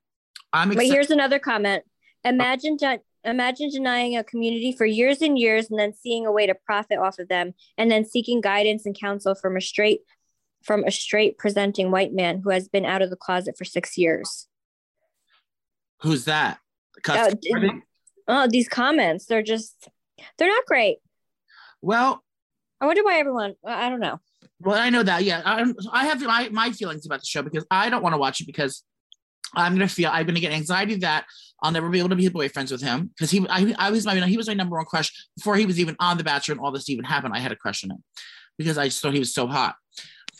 I'm 0.51 0.71
But 0.71 0.87
here's 0.87 1.09
another 1.09 1.39
comment. 1.39 1.85
Imagine 2.25 2.75
de- 2.75 2.99
imagine 3.23 3.69
denying 3.69 4.17
a 4.17 4.25
community 4.25 4.73
for 4.73 4.85
years 4.85 5.21
and 5.21 5.39
years 5.39 5.69
and 5.69 5.79
then 5.79 5.93
seeing 5.93 6.25
a 6.25 6.33
way 6.33 6.45
to 6.45 6.53
profit 6.65 6.99
off 6.99 7.17
of 7.17 7.29
them 7.29 7.53
and 7.77 7.89
then 7.89 8.03
seeking 8.03 8.41
guidance 8.41 8.85
and 8.85 8.99
counsel 8.99 9.33
from 9.33 9.55
a 9.55 9.61
straight 9.61 10.01
from 10.65 10.83
a 10.83 10.91
straight 10.91 11.37
presenting 11.37 11.91
white 11.91 12.11
man 12.11 12.41
who 12.43 12.49
has 12.49 12.67
been 12.67 12.83
out 12.83 13.03
of 13.03 13.09
the 13.09 13.15
closet 13.15 13.55
for 13.57 13.63
6 13.63 13.97
years. 13.97 14.47
Who's 16.01 16.25
that? 16.25 16.59
Oh, 17.07 17.29
oh, 18.27 18.47
these 18.49 18.67
comments, 18.67 19.27
they're 19.27 19.41
just 19.41 19.87
they're 20.37 20.49
not 20.49 20.65
great. 20.65 20.97
Well, 21.81 22.23
I 22.81 22.85
wonder 22.85 23.03
why 23.03 23.19
everyone 23.19 23.55
I 23.65 23.89
don't 23.89 23.99
know. 23.99 24.19
well, 24.59 24.77
I 24.77 24.89
know 24.89 25.03
that. 25.03 25.23
Yeah, 25.23 25.41
I, 25.45 25.73
I 25.91 26.05
have 26.05 26.21
my, 26.21 26.49
my 26.49 26.71
feelings 26.71 27.05
about 27.05 27.19
the 27.21 27.25
show 27.25 27.41
because 27.41 27.65
I 27.71 27.89
don't 27.89 28.03
want 28.03 28.13
to 28.13 28.17
watch 28.19 28.41
it 28.41 28.45
because 28.45 28.83
I'm 29.53 29.73
gonna 29.73 29.87
feel 29.87 30.09
I'm 30.11 30.25
gonna 30.25 30.39
get 30.39 30.51
anxiety 30.51 30.95
that 30.95 31.25
I'll 31.61 31.71
never 31.71 31.89
be 31.89 31.99
able 31.99 32.09
to 32.09 32.15
be 32.15 32.29
boyfriends 32.29 32.71
with 32.71 32.81
him 32.81 33.11
because 33.15 33.31
he 33.31 33.45
I, 33.49 33.73
I 33.77 33.91
was 33.91 34.05
my 34.05 34.15
he 34.27 34.37
was 34.37 34.47
my 34.47 34.53
number 34.53 34.75
one 34.75 34.85
crush 34.85 35.11
before 35.37 35.55
he 35.55 35.65
was 35.65 35.79
even 35.79 35.95
on 35.99 36.17
The 36.17 36.23
Bachelor 36.23 36.53
and 36.53 36.61
all 36.61 36.71
this 36.71 36.89
even 36.89 37.05
happened. 37.05 37.33
I 37.33 37.39
had 37.39 37.51
a 37.51 37.55
crush 37.55 37.83
on 37.83 37.91
him 37.91 38.03
because 38.57 38.77
I 38.77 38.85
just 38.85 39.01
thought 39.01 39.13
he 39.13 39.19
was 39.19 39.33
so 39.33 39.47
hot. 39.47 39.75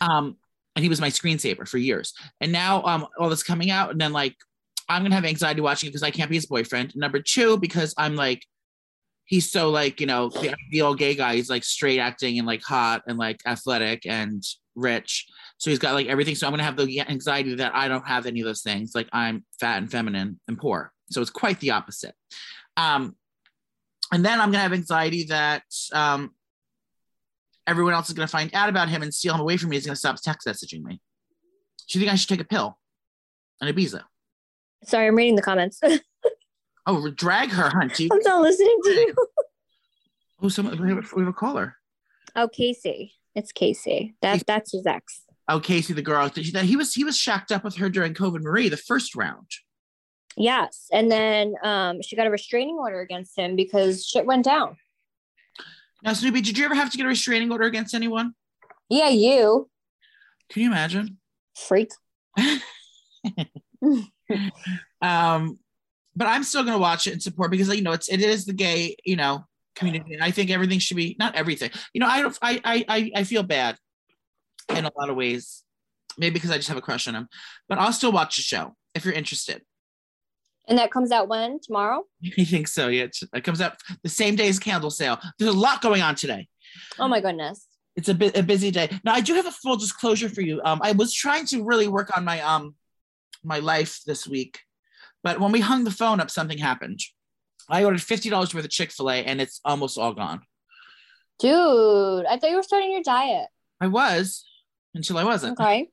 Um, 0.02 0.38
and 0.76 0.84
he 0.84 0.90
was 0.90 1.00
my 1.00 1.10
screensaver 1.10 1.68
for 1.68 1.78
years. 1.78 2.14
And 2.42 2.52
now 2.52 2.84
um 2.84 3.08
all 3.18 3.30
this 3.30 3.44
coming 3.44 3.72
out 3.72 3.92
and 3.92 4.02
then 4.02 4.12
like 4.12 4.36
I'm 4.90 5.04
gonna 5.04 5.16
have 5.16 5.26
anxiety 5.26 5.62
watching 5.62 5.88
it 5.88 5.92
because 5.92 6.04
I 6.04 6.12
can't 6.12 6.30
be 6.30 6.36
his 6.36 6.46
boyfriend. 6.46 6.96
Number 6.96 7.20
two, 7.20 7.58
because 7.58 7.94
I'm 7.98 8.16
like 8.16 8.46
he's 9.26 9.52
so 9.52 9.70
like 9.70 10.00
you 10.00 10.08
know 10.08 10.30
the 10.30 10.56
ideal 10.68 10.94
gay 10.96 11.16
guy. 11.16 11.36
He's 11.36 11.50
like 11.50 11.64
straight 11.64 12.00
acting 12.00 12.38
and 12.38 12.48
like 12.48 12.62
hot 12.64 13.04
and 13.08 13.18
like 13.18 13.42
athletic 13.46 14.06
and 14.06 14.44
rich. 14.76 15.26
So 15.58 15.70
he's 15.70 15.80
got 15.80 15.94
like 15.94 16.08
everything. 16.08 16.36
So 16.36 16.48
I'm 16.48 16.54
gonna 16.54 16.64
have 16.64 16.78
the 16.78 17.02
anxiety 17.02 17.56
that 17.56 17.76
I 17.76 17.88
don't 17.88 18.08
have 18.08 18.26
any 18.26 18.42
of 18.42 18.46
those 18.46 18.62
things. 18.62 18.94
Like 18.96 19.10
I'm 19.12 19.44
fat 19.60 19.78
and 19.78 19.92
feminine 19.92 20.40
and 20.48 20.58
poor. 20.58 20.92
So 21.10 21.22
it's 21.22 21.30
quite 21.30 21.60
the 21.60 21.72
opposite. 21.72 22.16
Um, 22.78 23.16
and 24.12 24.24
then 24.24 24.40
I'm 24.40 24.52
gonna 24.52 24.64
have 24.64 24.74
anxiety 24.74 25.26
that 25.26 25.64
um, 25.94 26.32
everyone 27.68 27.94
else 27.94 28.10
is 28.10 28.16
gonna 28.16 28.28
find 28.28 28.54
out 28.54 28.70
about 28.70 28.90
him 28.90 29.02
and 29.02 29.14
steal 29.14 29.34
him 29.34 29.42
away 29.42 29.58
from 29.58 29.70
me. 29.70 29.78
He's 29.78 29.86
gonna 29.86 29.96
stop 29.96 30.22
text 30.22 30.48
messaging 30.48 30.84
me. 30.84 31.02
Do 31.88 32.00
you 32.00 32.06
think 32.06 32.12
I 32.12 32.16
should 32.16 32.30
take 32.30 32.42
a 32.42 32.46
pill? 32.46 32.78
An 33.62 33.74
Ibiza? 33.74 34.02
Sorry, 34.84 35.08
I'm 35.08 35.16
reading 35.16 35.36
the 35.36 35.42
comments. 35.42 35.80
Oh, 36.88 37.10
drag 37.12 37.50
her, 37.50 37.70
hunty. 37.70 38.08
I'm 38.12 38.20
not 38.20 38.42
listening 38.42 38.80
to 38.84 38.90
you. 38.92 39.16
Oh, 40.42 40.50
someone 40.50 40.80
we 40.82 40.90
have 40.90 40.98
a- 40.98 41.16
we 41.16 41.22
have 41.22 41.30
a 41.30 41.34
caller. 41.34 41.78
Oh, 42.36 42.50
Cassie. 42.50 43.14
It's 43.36 43.54
Cassie. 43.54 44.16
That 44.22 44.46
that's 44.46 44.74
his 44.74 44.86
ex. 44.86 45.22
Oh, 45.48 45.62
Cassie, 45.62 45.94
the 45.94 46.02
girl 46.02 46.28
that 46.28 46.66
he 46.66 46.76
was 46.76 46.94
he 46.94 47.06
was 47.06 47.18
shacked 47.18 47.54
up 47.54 47.64
with 47.64 47.78
her 47.78 47.90
during 47.90 48.14
COVID 48.14 48.42
Marie, 48.42 48.68
the 48.68 48.76
first 48.78 49.16
round. 49.16 49.48
Yes. 50.36 50.88
And 50.92 51.10
then 51.10 51.56
um 51.64 52.02
she 52.02 52.18
got 52.18 52.28
a 52.28 52.30
restraining 52.30 52.76
order 52.76 53.00
against 53.00 53.38
him 53.40 53.56
because 53.56 54.06
shit 54.06 54.26
went 54.26 54.44
down. 54.44 54.76
Now, 56.04 56.12
Snooki, 56.12 56.44
did 56.44 56.58
you 56.58 56.66
ever 56.66 56.76
have 56.76 56.92
to 56.92 56.98
get 56.98 57.06
a 57.06 57.10
restraining 57.10 57.50
order 57.52 57.64
against 57.64 57.96
anyone? 57.96 58.34
Yeah, 58.90 59.10
you 59.10 59.70
Can 60.50 60.64
you 60.64 60.68
imagine? 60.68 61.18
freak. 61.56 61.92
um, 65.02 65.58
but 66.16 66.28
I'm 66.28 66.44
still 66.44 66.64
gonna 66.64 66.78
watch 66.78 67.08
it 67.08 67.14
and 67.14 67.22
support 67.22 67.52
because 67.52 67.74
you 67.76 67.82
know 67.82 67.92
it's 67.92 68.10
it 68.10 68.22
is 68.22 68.46
the 68.46 68.54
gay 68.54 68.96
you 69.06 69.16
know 69.16 69.46
community. 69.76 70.14
And 70.14 70.24
I 70.24 70.32
think 70.32 70.50
everything 70.50 70.80
should 70.80 70.98
be 70.98 71.16
not 71.20 71.36
everything. 71.36 71.70
You 71.94 72.02
know, 72.02 72.08
I 72.08 72.22
don't 72.22 72.38
I 72.42 72.62
I 72.64 72.86
I, 72.88 73.12
I 73.18 73.24
feel 73.24 73.44
bad 73.44 73.78
in 74.70 74.86
a 74.86 74.92
lot 74.98 75.10
of 75.10 75.16
ways. 75.16 75.64
Maybe 76.18 76.36
because 76.36 76.52
I 76.52 76.56
just 76.56 76.70
have 76.70 76.78
a 76.78 76.82
crush 76.82 77.08
on 77.08 77.16
him, 77.16 77.28
but 77.68 77.78
I'll 77.78 77.92
still 77.92 78.12
watch 78.12 78.38
the 78.38 78.42
show 78.42 78.76
if 78.94 79.04
you're 79.04 79.14
interested. 79.14 79.62
And 80.68 80.78
that 80.80 80.92
comes 80.92 81.12
out 81.12 81.28
when? 81.28 81.60
Tomorrow? 81.60 82.04
I 82.40 82.46
think 82.46 82.68
so. 82.68 82.88
Yeah, 82.88 83.08
it 83.34 83.44
comes 83.44 83.62
out 83.62 83.76
the 84.02 84.10
same 84.10 84.36
day 84.36 84.48
as 84.48 84.58
candle 84.58 84.90
sale. 84.90 85.20
There's 85.38 85.54
a 85.54 85.58
lot 85.58 85.82
going 85.82 86.02
on 86.02 86.16
today. 86.16 86.48
Oh 86.98 87.08
my 87.08 87.22
goodness. 87.22 87.68
It's 87.96 88.10
a 88.10 88.14
bit 88.14 88.38
a 88.38 88.44
busy 88.44 88.72
day. 88.72 88.90
Now 89.04 89.14
I 89.14 89.22
do 89.22 89.36
have 89.36 89.46
a 89.46 89.52
full 89.52 89.78
disclosure 89.78 90.30
for 90.30 90.42
you. 90.42 90.62
Um, 90.64 90.80
I 90.84 90.94
was 90.94 91.14
trying 91.14 91.46
to 91.48 91.64
really 91.64 91.88
work 91.88 92.16
on 92.18 92.26
my 92.26 92.42
um 92.42 92.76
my 93.44 93.60
life 93.60 94.02
this 94.06 94.28
week, 94.28 94.60
but 95.26 95.40
when 95.40 95.52
we 95.52 95.60
hung 95.60 95.84
the 95.84 95.92
phone 95.92 96.20
up, 96.20 96.30
something 96.30 96.60
happened. 96.60 97.00
I 97.68 97.84
ordered 97.84 98.02
fifty 98.02 98.30
dollars 98.30 98.54
worth 98.54 98.64
of 98.64 98.70
Chick 98.70 98.92
Fil 98.92 99.10
A, 99.10 99.16
and 99.16 99.42
it's 99.42 99.60
almost 99.66 99.98
all 99.98 100.14
gone. 100.14 100.42
Dude, 101.40 102.26
I 102.28 102.38
thought 102.38 102.52
you 102.52 102.56
were 102.56 102.64
starting 102.64 102.92
your 102.92 103.02
diet. 103.02 103.48
I 103.82 103.88
was 103.88 104.46
until 104.94 105.18
I 105.18 105.24
wasn't. 105.24 105.60
Okay. 105.60 105.90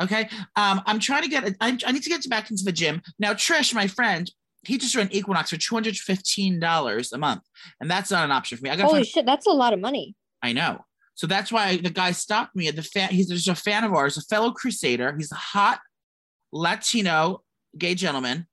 Okay. 0.00 0.28
Um, 0.56 0.82
I'm 0.84 1.00
trying 1.00 1.22
to 1.22 1.28
get. 1.28 1.56
I, 1.58 1.78
I 1.86 1.92
need 1.92 2.02
to 2.02 2.10
get 2.10 2.28
back 2.28 2.50
into 2.50 2.64
the 2.64 2.70
gym 2.70 3.00
now. 3.18 3.32
Trish, 3.32 3.72
my 3.72 3.86
friend, 3.86 4.30
he 4.66 4.76
just 4.76 4.94
ran 4.94 5.08
Equinox 5.10 5.48
for 5.48 5.56
two 5.56 5.74
hundred 5.74 5.96
fifteen 5.96 6.60
dollars 6.60 7.12
a 7.12 7.18
month, 7.18 7.44
and 7.80 7.90
that's 7.90 8.10
not 8.10 8.26
an 8.26 8.30
option 8.30 8.58
for 8.58 8.64
me. 8.64 8.70
I 8.70 8.76
got. 8.76 8.90
Holy 8.90 9.04
shit, 9.04 9.24
that's 9.24 9.46
a 9.46 9.52
lot 9.52 9.72
of 9.72 9.80
money. 9.80 10.14
I 10.42 10.52
know. 10.52 10.84
So 11.14 11.26
that's 11.26 11.50
why 11.50 11.78
the 11.78 11.88
guy 11.88 12.12
stopped 12.12 12.54
me 12.54 12.68
at 12.68 12.76
the 12.76 12.82
fan. 12.82 13.08
He's 13.08 13.28
just 13.30 13.48
a 13.48 13.54
fan 13.54 13.84
of 13.84 13.94
ours, 13.94 14.18
a 14.18 14.22
fellow 14.22 14.50
crusader. 14.50 15.16
He's 15.16 15.32
a 15.32 15.36
hot 15.36 15.80
Latino 16.52 17.42
gay 17.78 17.94
gentleman. 17.94 18.46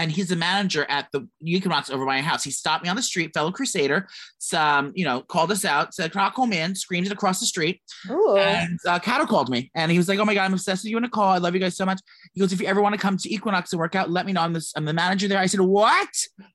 And 0.00 0.10
he's 0.10 0.28
the 0.28 0.36
manager 0.36 0.86
at 0.88 1.08
the 1.12 1.28
Equinox 1.44 1.90
over 1.90 2.06
my 2.06 2.22
house. 2.22 2.42
He 2.42 2.50
stopped 2.50 2.82
me 2.82 2.88
on 2.88 2.96
the 2.96 3.02
street, 3.02 3.32
fellow 3.34 3.52
crusader, 3.52 4.08
some, 4.38 4.92
you 4.94 5.04
know, 5.04 5.20
called 5.20 5.52
us 5.52 5.66
out, 5.66 5.92
said, 5.92 6.16
I 6.16 6.30
come 6.30 6.54
in? 6.54 6.74
Screamed 6.74 7.06
it 7.06 7.12
across 7.12 7.38
the 7.38 7.44
street. 7.44 7.82
Ooh. 8.10 8.38
And 8.38 8.78
uh, 8.88 8.98
Cattle 8.98 9.26
called 9.26 9.50
me. 9.50 9.70
And 9.74 9.92
he 9.92 9.98
was 9.98 10.08
like, 10.08 10.18
Oh 10.18 10.24
my 10.24 10.32
God, 10.32 10.44
I'm 10.44 10.54
obsessed 10.54 10.84
with 10.84 10.90
you 10.90 10.96
in 10.96 11.04
a 11.04 11.10
call. 11.10 11.28
I 11.28 11.36
love 11.36 11.52
you 11.52 11.60
guys 11.60 11.76
so 11.76 11.84
much. 11.84 12.00
He 12.32 12.40
goes, 12.40 12.50
If 12.50 12.62
you 12.62 12.66
ever 12.66 12.80
want 12.80 12.94
to 12.94 13.00
come 13.00 13.18
to 13.18 13.32
Equinox 13.32 13.74
and 13.74 13.78
work 13.78 13.94
out, 13.94 14.10
let 14.10 14.24
me 14.24 14.32
know. 14.32 14.40
I'm, 14.40 14.54
this, 14.54 14.72
I'm 14.74 14.86
the 14.86 14.94
manager 14.94 15.28
there. 15.28 15.38
I 15.38 15.44
said, 15.44 15.60
What? 15.60 16.08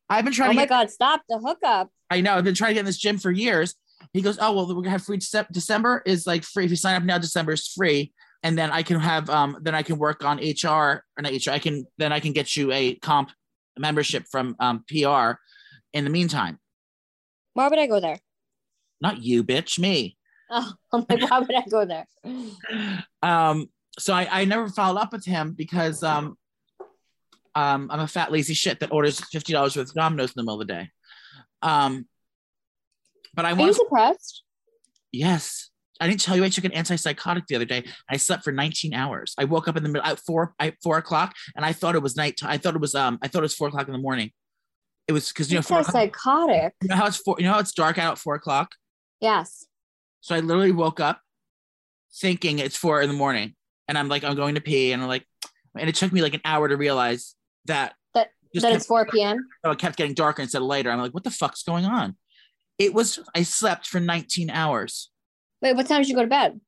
I've 0.09 0.25
been 0.25 0.33
trying 0.33 0.49
Oh 0.49 0.53
to 0.53 0.55
my 0.55 0.63
get 0.63 0.69
god, 0.69 0.89
stop 0.89 1.21
the 1.29 1.37
hookup. 1.37 1.89
I 2.09 2.21
know. 2.21 2.33
I've 2.33 2.43
been 2.43 2.55
trying 2.55 2.71
to 2.71 2.73
get 2.73 2.79
in 2.79 2.85
this 2.87 2.97
gym 2.97 3.19
for 3.19 3.29
years. 3.29 3.75
He 4.13 4.21
goes, 4.21 4.37
oh 4.39 4.53
well, 4.53 4.67
we're 4.67 4.75
gonna 4.75 4.91
have 4.91 5.03
free. 5.03 5.17
December 5.17 6.01
is 6.05 6.25
like 6.25 6.43
free. 6.43 6.65
If 6.65 6.71
you 6.71 6.77
sign 6.77 6.95
up 6.95 7.03
now, 7.03 7.17
December 7.17 7.53
is 7.53 7.67
free, 7.67 8.13
and 8.45 8.55
then 8.55 8.69
I 8.69 8.83
can 8.83 8.99
have 8.99 9.27
um 9.29 9.57
then 9.61 9.73
I 9.73 9.81
can 9.81 9.97
work 9.97 10.23
on 10.23 10.37
HR 10.37 10.67
or 10.67 11.21
not 11.21 11.33
HR. 11.33 11.49
I 11.49 11.59
can 11.59 11.87
then 11.97 12.13
I 12.13 12.19
can 12.19 12.31
get 12.31 12.55
you 12.55 12.71
a 12.71 12.93
comp 12.95 13.31
membership 13.77 14.25
from 14.31 14.55
um 14.59 14.85
PR. 14.87 15.31
In 15.93 16.03
the 16.03 16.09
meantime, 16.11 16.59
Why 17.53 17.67
would 17.69 17.79
I 17.79 17.87
go 17.87 17.99
there? 17.99 18.19
not 19.01 19.23
you, 19.23 19.43
bitch, 19.43 19.79
me. 19.79 20.17
Oh, 20.49 20.73
I'm 20.93 21.05
like, 21.09 21.29
why 21.29 21.39
would 21.39 21.55
I 21.55 21.63
go 21.69 21.85
there? 21.85 22.05
Um, 23.23 23.69
so 23.97 24.13
I 24.13 24.41
I 24.41 24.45
never 24.45 24.69
followed 24.69 24.99
up 24.99 25.11
with 25.11 25.25
him 25.25 25.53
because 25.53 26.03
um 26.03 26.37
um 27.55 27.89
I'm 27.91 28.01
a 28.01 28.07
fat 28.07 28.31
lazy 28.31 28.53
shit 28.53 28.79
that 28.81 28.91
orders 28.91 29.19
fifty 29.31 29.53
dollars 29.53 29.75
worth 29.75 29.89
of 29.89 29.95
Domino's 29.95 30.29
in 30.29 30.33
the 30.35 30.43
middle 30.43 30.61
of 30.61 30.67
the 30.67 30.73
day. 30.73 30.91
Um, 31.63 32.07
but 33.33 33.45
I 33.45 33.53
Are 33.53 33.59
you 33.67 33.73
depressed? 33.73 34.43
Yes. 35.11 35.71
I 36.01 36.07
didn't 36.07 36.21
tell 36.21 36.35
you 36.35 36.43
I 36.43 36.49
took 36.49 36.65
an 36.65 36.71
antipsychotic 36.71 37.47
the 37.47 37.55
other 37.55 37.65
day. 37.65 37.85
I 38.09 38.17
slept 38.17 38.43
for 38.43 38.51
19 38.51 38.93
hours. 38.93 39.33
I 39.37 39.45
woke 39.45 39.67
up 39.67 39.77
in 39.77 39.83
the 39.83 39.89
middle 39.89 40.05
at 40.05 40.19
four 40.19 40.53
at 40.59 40.75
four 40.83 40.97
o'clock 40.97 41.33
and 41.55 41.63
I 41.65 41.71
thought 41.73 41.95
it 41.95 42.01
was 42.01 42.15
night. 42.17 42.39
I 42.43 42.57
thought 42.57 42.75
it 42.75 42.81
was 42.81 42.95
um 42.95 43.17
I 43.21 43.27
thought 43.27 43.39
it 43.39 43.43
was 43.43 43.55
four 43.55 43.67
o'clock 43.69 43.87
in 43.87 43.93
the 43.93 43.99
morning. 43.99 44.31
It 45.07 45.13
was 45.13 45.29
because 45.29 45.51
you 45.51 45.57
know 45.57 45.61
four 45.61 45.79
o'clock, 45.79 45.93
psychotic. 45.93 46.73
you 46.81 46.89
know 46.89 46.95
how 46.95 47.05
it's 47.07 47.17
four 47.17 47.35
you 47.39 47.45
know 47.45 47.53
how 47.53 47.59
it's 47.59 47.71
dark 47.73 47.97
out 47.97 48.13
at 48.13 48.17
four 48.17 48.35
o'clock. 48.35 48.71
Yes. 49.21 49.65
So 50.21 50.35
I 50.35 50.39
literally 50.41 50.71
woke 50.71 50.99
up 50.99 51.21
thinking 52.19 52.59
it's 52.59 52.75
four 52.77 53.01
in 53.01 53.07
the 53.09 53.15
morning 53.15 53.55
and 53.87 53.97
I'm 53.97 54.07
like 54.09 54.23
I'm 54.23 54.35
going 54.35 54.55
to 54.55 54.61
pee 54.61 54.91
and 54.91 55.01
I'm 55.01 55.07
like 55.07 55.25
and 55.77 55.89
it 55.89 55.95
took 55.95 56.11
me 56.11 56.21
like 56.21 56.33
an 56.33 56.41
hour 56.45 56.67
to 56.67 56.75
realize 56.77 57.35
that 57.65 57.93
That- 58.13 58.29
kept- 58.53 58.75
it's 58.75 58.85
4 58.85 59.05
p.m. 59.07 59.37
so 59.63 59.71
it 59.71 59.79
kept 59.79 59.97
getting 59.97 60.13
darker 60.13 60.41
instead 60.41 60.61
of 60.61 60.67
lighter. 60.67 60.89
I'm 60.89 60.99
like, 60.99 61.13
what 61.13 61.23
the 61.23 61.31
fuck's 61.31 61.63
going 61.63 61.85
on? 61.85 62.15
It 62.79 62.93
was 62.93 63.19
I 63.35 63.43
slept 63.43 63.87
for 63.87 63.99
19 63.99 64.49
hours. 64.49 65.11
Wait, 65.65 65.75
what 65.75 65.87
time 65.87 66.01
did 66.01 66.09
you 66.09 66.15
go 66.15 66.21
to 66.21 66.27
bed? 66.27 66.61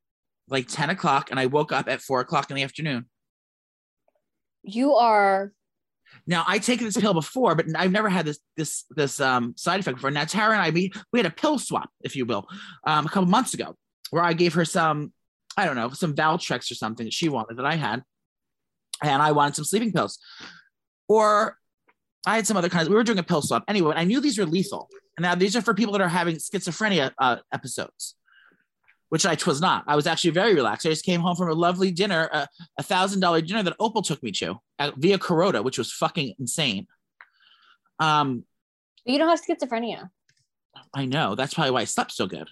like 0.50 0.68
10 0.68 0.90
o'clock 0.90 1.30
and 1.30 1.40
I 1.40 1.46
woke 1.46 1.72
up 1.72 1.88
at 1.88 2.02
four 2.02 2.22
o'clock 2.22 2.50
in 2.50 2.56
the 2.56 2.64
afternoon. 2.64 3.06
You 4.64 4.96
are 4.96 5.52
Now 6.26 6.44
I 6.48 6.60
taken 6.60 6.86
this 6.86 6.98
pill 6.98 7.14
before, 7.14 7.56
but 7.56 7.66
I've 7.76 7.92
never 7.92 8.10
had 8.10 8.26
this 8.26 8.40
this 8.56 8.86
this 8.90 9.20
um 9.20 9.54
side 9.58 9.80
effect 9.80 9.98
before. 9.98 10.12
Now 10.12 10.26
Tara 10.26 10.54
and 10.54 10.62
I 10.62 10.70
we 10.72 10.92
we 11.12 11.20
had 11.20 11.26
a 11.26 11.32
pill 11.32 11.60
swap, 11.60 11.90
if 12.02 12.16
you 12.16 12.26
will, 12.26 12.48
um, 12.86 13.06
a 13.06 13.10
couple 13.10 13.30
months 13.30 13.54
ago, 13.54 13.76
where 14.10 14.24
I 14.24 14.34
gave 14.34 14.54
her 14.56 14.66
some 14.66 15.14
I 15.56 15.66
don't 15.66 15.76
know, 15.76 15.90
some 15.90 16.14
Valtrex 16.16 16.72
or 16.72 16.76
something 16.76 17.06
that 17.06 17.14
she 17.14 17.30
wanted 17.30 17.58
that 17.58 17.66
I 17.66 17.76
had. 17.76 18.04
And 19.04 19.22
I 19.22 19.32
wanted 19.32 19.56
some 19.56 19.66
sleeping 19.66 19.92
pills. 19.92 20.18
Or 21.08 21.58
I 22.26 22.36
had 22.36 22.48
some 22.48 22.58
other 22.58 22.70
kinds. 22.70 22.90
We 22.90 22.96
were 22.96 23.04
doing 23.04 23.20
a 23.20 23.24
pill 23.24 23.42
swap. 23.42 23.64
Anyway, 23.68 23.94
I 23.96 24.04
knew 24.04 24.20
these 24.20 24.38
were 24.38 24.46
lethal. 24.46 24.90
And 25.18 25.24
now 25.24 25.34
these 25.34 25.56
are 25.56 25.62
for 25.62 25.74
people 25.74 25.94
that 25.94 26.02
are 26.02 26.08
having 26.08 26.36
schizophrenia 26.36 27.12
uh, 27.20 27.38
episodes, 27.52 28.16
which 29.10 29.26
I 29.26 29.38
was 29.46 29.62
not. 29.62 29.84
I 29.88 29.96
was 29.96 30.06
actually 30.08 30.32
very 30.32 30.54
relaxed. 30.54 30.86
I 30.86 30.90
just 30.90 31.06
came 31.06 31.22
home 31.22 31.36
from 31.36 31.50
a 31.50 31.54
lovely 31.54 31.92
dinner, 31.92 32.30
a 32.78 32.84
thousand 32.84 33.20
dollar 33.22 33.42
dinner 33.42 33.64
that 33.64 33.76
Opal 33.80 34.02
took 34.02 34.22
me 34.22 34.32
to 34.34 34.60
at, 34.80 34.96
Via 34.98 35.18
Carota, 35.18 35.62
which 35.62 35.78
was 35.78 35.92
fucking 35.94 36.34
insane. 36.40 36.88
Um, 38.00 38.44
You 39.06 39.18
don't 39.18 39.30
have 39.30 39.40
schizophrenia. 39.42 40.10
I 40.94 41.06
know 41.06 41.36
that's 41.36 41.54
probably 41.54 41.72
why 41.72 41.82
I 41.82 41.86
slept 41.86 42.12
so 42.12 42.28
good 42.28 42.48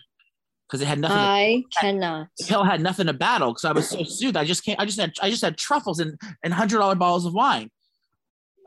because 0.68 0.82
it 0.82 0.86
had 0.88 1.00
nothing. 1.00 1.18
to- 1.18 1.22
I 1.24 1.64
cannot. 1.80 2.28
the 2.40 2.46
pill 2.46 2.64
had 2.64 2.82
nothing 2.82 3.08
to 3.08 3.14
battle 3.14 3.52
because 3.52 3.66
I 3.66 3.72
was 3.72 3.90
so 3.90 4.04
soothed. 4.04 4.38
I 4.38 4.46
just 4.46 4.66
can't. 4.66 4.80
I 4.80 4.86
just 4.86 5.00
had. 5.00 5.14
I 5.22 5.30
just 5.30 5.44
had 5.44 5.58
truffles 5.58 6.00
and 6.00 6.20
and 6.44 6.54
hundred 6.54 6.80
dollar 6.80 6.96
bottles 6.96 7.26
of 7.26 7.34
wine. 7.34 7.70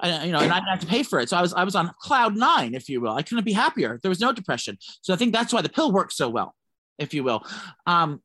I, 0.00 0.26
you 0.26 0.30
know, 0.30 0.38
and 0.38 0.52
I 0.52 0.58
didn't 0.60 0.68
have 0.68 0.80
to 0.80 0.86
pay 0.86 1.02
for 1.02 1.18
it. 1.18 1.28
So 1.28 1.36
I 1.36 1.42
was 1.42 1.52
I 1.54 1.64
was 1.64 1.74
on 1.74 1.90
cloud 2.00 2.36
nine, 2.36 2.74
if 2.74 2.88
you 2.88 3.00
will. 3.00 3.14
I 3.14 3.22
couldn't 3.22 3.42
be 3.44 3.52
happier. 3.52 3.98
There 4.00 4.08
was 4.10 4.20
no 4.20 4.30
depression. 4.32 4.78
So 5.02 5.12
I 5.12 5.16
think 5.16 5.32
that's 5.32 5.52
why 5.52 5.60
the 5.60 5.68
pill 5.68 5.90
worked 5.90 6.12
so 6.12 6.28
well, 6.28 6.54
if 6.98 7.14
you 7.14 7.24
will. 7.24 7.44
Um, 7.86 8.20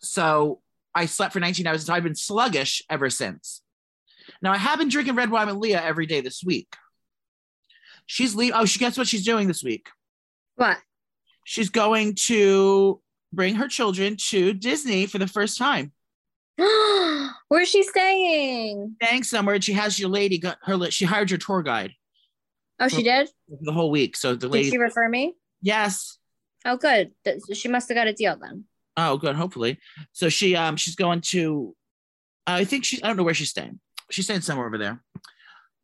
so 0.00 0.60
I 0.94 1.06
slept 1.06 1.32
for 1.32 1.40
19 1.40 1.66
hours. 1.66 1.86
So 1.86 1.94
I've 1.94 2.02
been 2.02 2.14
sluggish 2.14 2.82
ever 2.90 3.10
since. 3.10 3.62
Now 4.42 4.52
I 4.52 4.56
have 4.58 4.78
been 4.78 4.88
drinking 4.88 5.16
red 5.16 5.30
wine 5.30 5.46
with 5.46 5.56
Leah 5.56 5.82
every 5.82 6.06
day 6.06 6.20
this 6.20 6.42
week. 6.44 6.74
She's 8.06 8.34
leave. 8.34 8.52
Oh, 8.54 8.64
she 8.66 8.78
guess 8.78 8.98
what 8.98 9.06
she's 9.08 9.24
doing 9.24 9.48
this 9.48 9.62
week. 9.62 9.88
What? 10.56 10.78
She's 11.44 11.70
going 11.70 12.14
to 12.26 13.00
bring 13.32 13.54
her 13.56 13.68
children 13.68 14.16
to 14.28 14.52
Disney 14.52 15.06
for 15.06 15.18
the 15.18 15.26
first 15.26 15.58
time. 15.58 15.92
Where's 17.48 17.68
she 17.68 17.82
staying? 17.82 18.96
Staying 19.02 19.22
somewhere, 19.24 19.60
she 19.60 19.72
has 19.72 19.98
your 19.98 20.08
lady 20.10 20.38
got 20.38 20.58
her. 20.62 20.90
She 20.90 21.04
hired 21.04 21.30
your 21.30 21.38
tour 21.38 21.62
guide 21.62 21.92
Oh, 22.80 22.88
she 22.88 23.02
did? 23.02 23.28
the 23.48 23.72
whole 23.72 23.90
week. 23.90 24.16
So 24.16 24.34
the 24.34 24.40
Did 24.48 24.52
lady, 24.52 24.70
she 24.70 24.78
refer 24.78 25.08
me? 25.08 25.34
yes. 25.62 26.18
Oh, 26.64 26.76
good. 26.76 27.12
She 27.52 27.68
must 27.68 27.88
have 27.88 27.96
got 27.96 28.06
a 28.06 28.12
deal 28.12 28.36
then. 28.40 28.64
Oh, 28.96 29.16
good. 29.16 29.36
Hopefully. 29.36 29.78
So 30.12 30.28
she 30.28 30.56
um 30.56 30.76
she's 30.76 30.96
going 30.96 31.20
to. 31.32 31.74
I 32.46 32.64
think 32.64 32.84
she. 32.84 33.02
I 33.02 33.06
don't 33.06 33.16
know 33.16 33.24
where 33.24 33.34
she's 33.34 33.50
staying. 33.50 33.80
She's 34.10 34.26
staying 34.26 34.42
somewhere 34.42 34.66
over 34.66 34.78
there. 34.78 35.02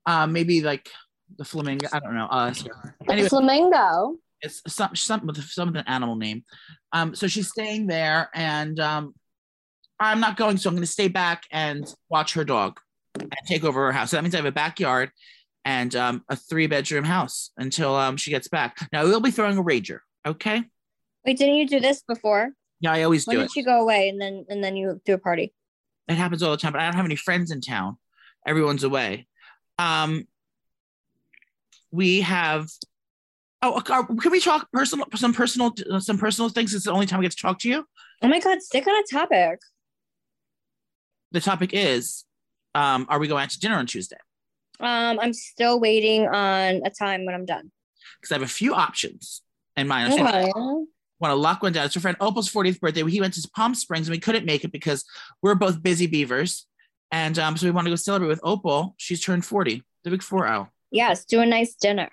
Um, 0.06 0.32
maybe 0.32 0.62
like 0.62 0.88
the 1.36 1.44
flamingo. 1.44 1.88
I 1.92 2.00
don't 2.00 2.14
know. 2.14 2.26
Uh, 2.26 2.52
anyway, 3.08 3.28
Flamingo. 3.28 4.16
it's 4.42 4.62
some 4.68 4.94
some 4.94 5.26
with 5.26 5.42
some 5.42 5.68
with 5.68 5.76
an 5.76 5.84
animal 5.86 6.16
name. 6.16 6.44
Um, 6.92 7.14
so 7.14 7.26
she's 7.26 7.48
staying 7.48 7.86
there, 7.86 8.28
and 8.34 8.78
um, 8.80 9.14
I'm 9.98 10.20
not 10.20 10.36
going, 10.36 10.56
so 10.56 10.68
I'm 10.68 10.74
going 10.74 10.82
to 10.82 10.90
stay 10.90 11.08
back 11.08 11.44
and 11.50 11.86
watch 12.08 12.34
her 12.34 12.44
dog 12.44 12.80
and 13.18 13.30
take 13.46 13.64
over 13.64 13.86
her 13.86 13.92
house. 13.92 14.10
So 14.10 14.16
that 14.16 14.22
means 14.22 14.34
I 14.34 14.38
have 14.38 14.46
a 14.46 14.52
backyard 14.52 15.10
and 15.64 15.94
um, 15.94 16.24
a 16.28 16.36
three 16.36 16.66
bedroom 16.66 17.04
house 17.04 17.50
until 17.58 17.94
um, 17.94 18.16
she 18.16 18.30
gets 18.30 18.48
back. 18.48 18.88
Now 18.92 19.04
we'll 19.04 19.20
be 19.20 19.30
throwing 19.30 19.58
a 19.58 19.62
rager. 19.62 20.00
Okay. 20.26 20.62
Wait, 21.24 21.38
didn't 21.38 21.56
you 21.56 21.66
do 21.66 21.80
this 21.80 22.02
before? 22.02 22.50
Yeah, 22.80 22.92
I 22.92 23.02
always 23.02 23.26
When 23.26 23.36
do 23.36 23.42
did 23.42 23.50
it. 23.50 23.56
you 23.56 23.64
go 23.64 23.80
away 23.80 24.08
and 24.08 24.20
then 24.20 24.44
and 24.48 24.62
then 24.64 24.76
you 24.76 25.00
do 25.04 25.14
a 25.14 25.18
party? 25.18 25.52
It 26.08 26.14
happens 26.14 26.42
all 26.42 26.50
the 26.50 26.56
time, 26.56 26.72
but 26.72 26.80
I 26.80 26.84
don't 26.86 26.94
have 26.96 27.04
any 27.04 27.16
friends 27.16 27.50
in 27.50 27.60
town. 27.60 27.98
Everyone's 28.46 28.84
away. 28.84 29.26
Um, 29.78 30.26
we 31.90 32.22
have. 32.22 32.68
Oh, 33.62 33.74
uh, 33.74 33.82
can 34.06 34.32
we 34.32 34.40
talk 34.40 34.70
personal? 34.72 35.06
Some 35.14 35.34
personal, 35.34 35.74
some 35.98 36.16
personal 36.16 36.48
things. 36.48 36.72
It's 36.74 36.86
the 36.86 36.92
only 36.92 37.04
time 37.06 37.20
I 37.20 37.22
get 37.24 37.32
to 37.32 37.36
talk 37.36 37.58
to 37.60 37.68
you. 37.68 37.84
Oh 38.22 38.28
my 38.28 38.40
god, 38.40 38.62
stick 38.62 38.86
on 38.86 38.94
a 38.94 39.02
topic. 39.10 39.60
the 41.32 41.40
topic 41.40 41.70
is 41.74 42.24
um, 42.74 43.06
are 43.08 43.18
we 43.18 43.28
going 43.28 43.42
out 43.42 43.50
to 43.50 43.60
dinner 43.60 43.76
on 43.76 43.86
Tuesday? 43.86 44.16
Um, 44.80 45.18
I'm 45.20 45.34
still 45.34 45.78
waiting 45.78 46.26
on 46.26 46.80
a 46.84 46.90
time 46.90 47.26
when 47.26 47.34
I'm 47.34 47.44
done. 47.44 47.70
Because 48.18 48.32
I 48.32 48.34
have 48.36 48.42
a 48.42 48.46
few 48.52 48.74
options 48.74 49.42
mind. 49.84 50.12
I 50.12 50.42
Okay. 50.42 50.52
want 50.54 51.32
to 51.32 51.34
lock 51.34 51.62
one 51.62 51.72
down. 51.72 51.86
It's 51.86 51.96
our 51.96 52.00
friend 52.00 52.16
Opal's 52.20 52.50
40th 52.50 52.80
birthday. 52.80 53.02
He 53.08 53.20
went 53.20 53.34
to 53.34 53.50
Palm 53.54 53.74
Springs 53.74 54.08
and 54.08 54.14
we 54.14 54.20
couldn't 54.20 54.46
make 54.46 54.64
it 54.64 54.72
because 54.72 55.04
we're 55.42 55.54
both 55.54 55.82
busy 55.82 56.06
beavers. 56.06 56.66
And 57.12 57.38
um, 57.38 57.56
so 57.56 57.66
we 57.66 57.70
want 57.72 57.86
to 57.86 57.90
go 57.90 57.96
celebrate 57.96 58.28
with 58.28 58.40
Opal. 58.42 58.94
She's 58.96 59.20
turned 59.20 59.44
40, 59.44 59.82
the 60.04 60.10
big 60.10 60.22
4 60.22 60.46
0. 60.46 60.68
Yes, 60.92 61.24
do 61.24 61.40
a 61.40 61.46
nice 61.46 61.74
dinner. 61.74 62.08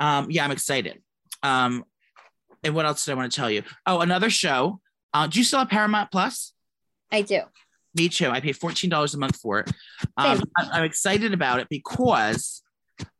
Um, 0.00 0.30
yeah, 0.30 0.44
I'm 0.44 0.50
excited. 0.50 1.02
Um, 1.42 1.84
and 2.64 2.74
what 2.74 2.86
else 2.86 3.04
did 3.04 3.12
I 3.12 3.14
want 3.14 3.32
to 3.32 3.36
tell 3.36 3.50
you? 3.50 3.62
Oh, 3.86 4.00
another 4.00 4.30
show. 4.30 4.80
Uh, 5.14 5.26
do 5.26 5.38
you 5.38 5.44
still 5.44 5.60
have 5.60 5.68
Paramount 5.68 6.10
Plus? 6.10 6.52
I 7.10 7.22
do. 7.22 7.40
Me 7.94 8.08
too. 8.08 8.30
I 8.30 8.40
pay 8.40 8.52
$14 8.52 9.14
a 9.14 9.18
month 9.18 9.36
for 9.36 9.60
it. 9.60 9.70
Um, 10.16 10.38
Same. 10.38 10.44
I'm 10.72 10.84
excited 10.84 11.34
about 11.34 11.60
it 11.60 11.68
because 11.68 12.62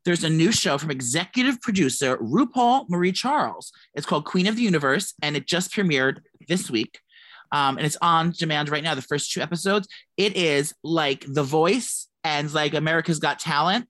there's 0.05 0.25
a 0.25 0.31
new 0.31 0.53
show 0.53 0.79
from 0.79 0.91
executive 0.91 1.61
producer 1.61 2.17
RuPaul 2.19 2.89
Marie 2.89 3.13
Charles. 3.13 3.73
It's 3.95 4.07
called 4.07 4.25
Queen 4.25 4.47
of 4.47 4.57
the 4.57 4.63
Universe, 4.63 5.15
and 5.23 5.37
it 5.37 5.47
just 5.47 5.73
premiered 5.73 6.21
this 6.49 6.71
week. 6.71 6.99
Um, 7.53 7.77
and 7.77 7.87
it's 7.87 7.99
on 8.01 8.33
demand 8.33 8.71
right 8.71 8.83
now. 8.83 8.95
The 8.95 9.03
first 9.03 9.31
two 9.33 9.41
episodes. 9.41 9.87
It 10.17 10.37
is 10.37 10.75
like 10.83 11.25
The 11.29 11.43
Voice 11.43 12.09
and 12.25 12.53
like 12.53 12.75
America's 12.75 13.19
Got 13.19 13.39
Talent, 13.39 13.87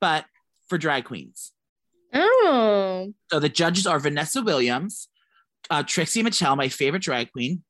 but 0.00 0.26
for 0.68 0.78
drag 0.78 1.04
queens. 1.06 1.52
Oh, 2.12 3.12
So 3.30 3.40
the 3.40 3.48
judges 3.48 3.86
are 3.86 3.98
Vanessa 3.98 4.42
Williams, 4.42 5.08
uh, 5.70 5.82
Trixie 5.82 6.22
Mattel, 6.22 6.56
my 6.56 6.68
favorite 6.68 7.02
drag 7.02 7.32
queen, 7.32 7.64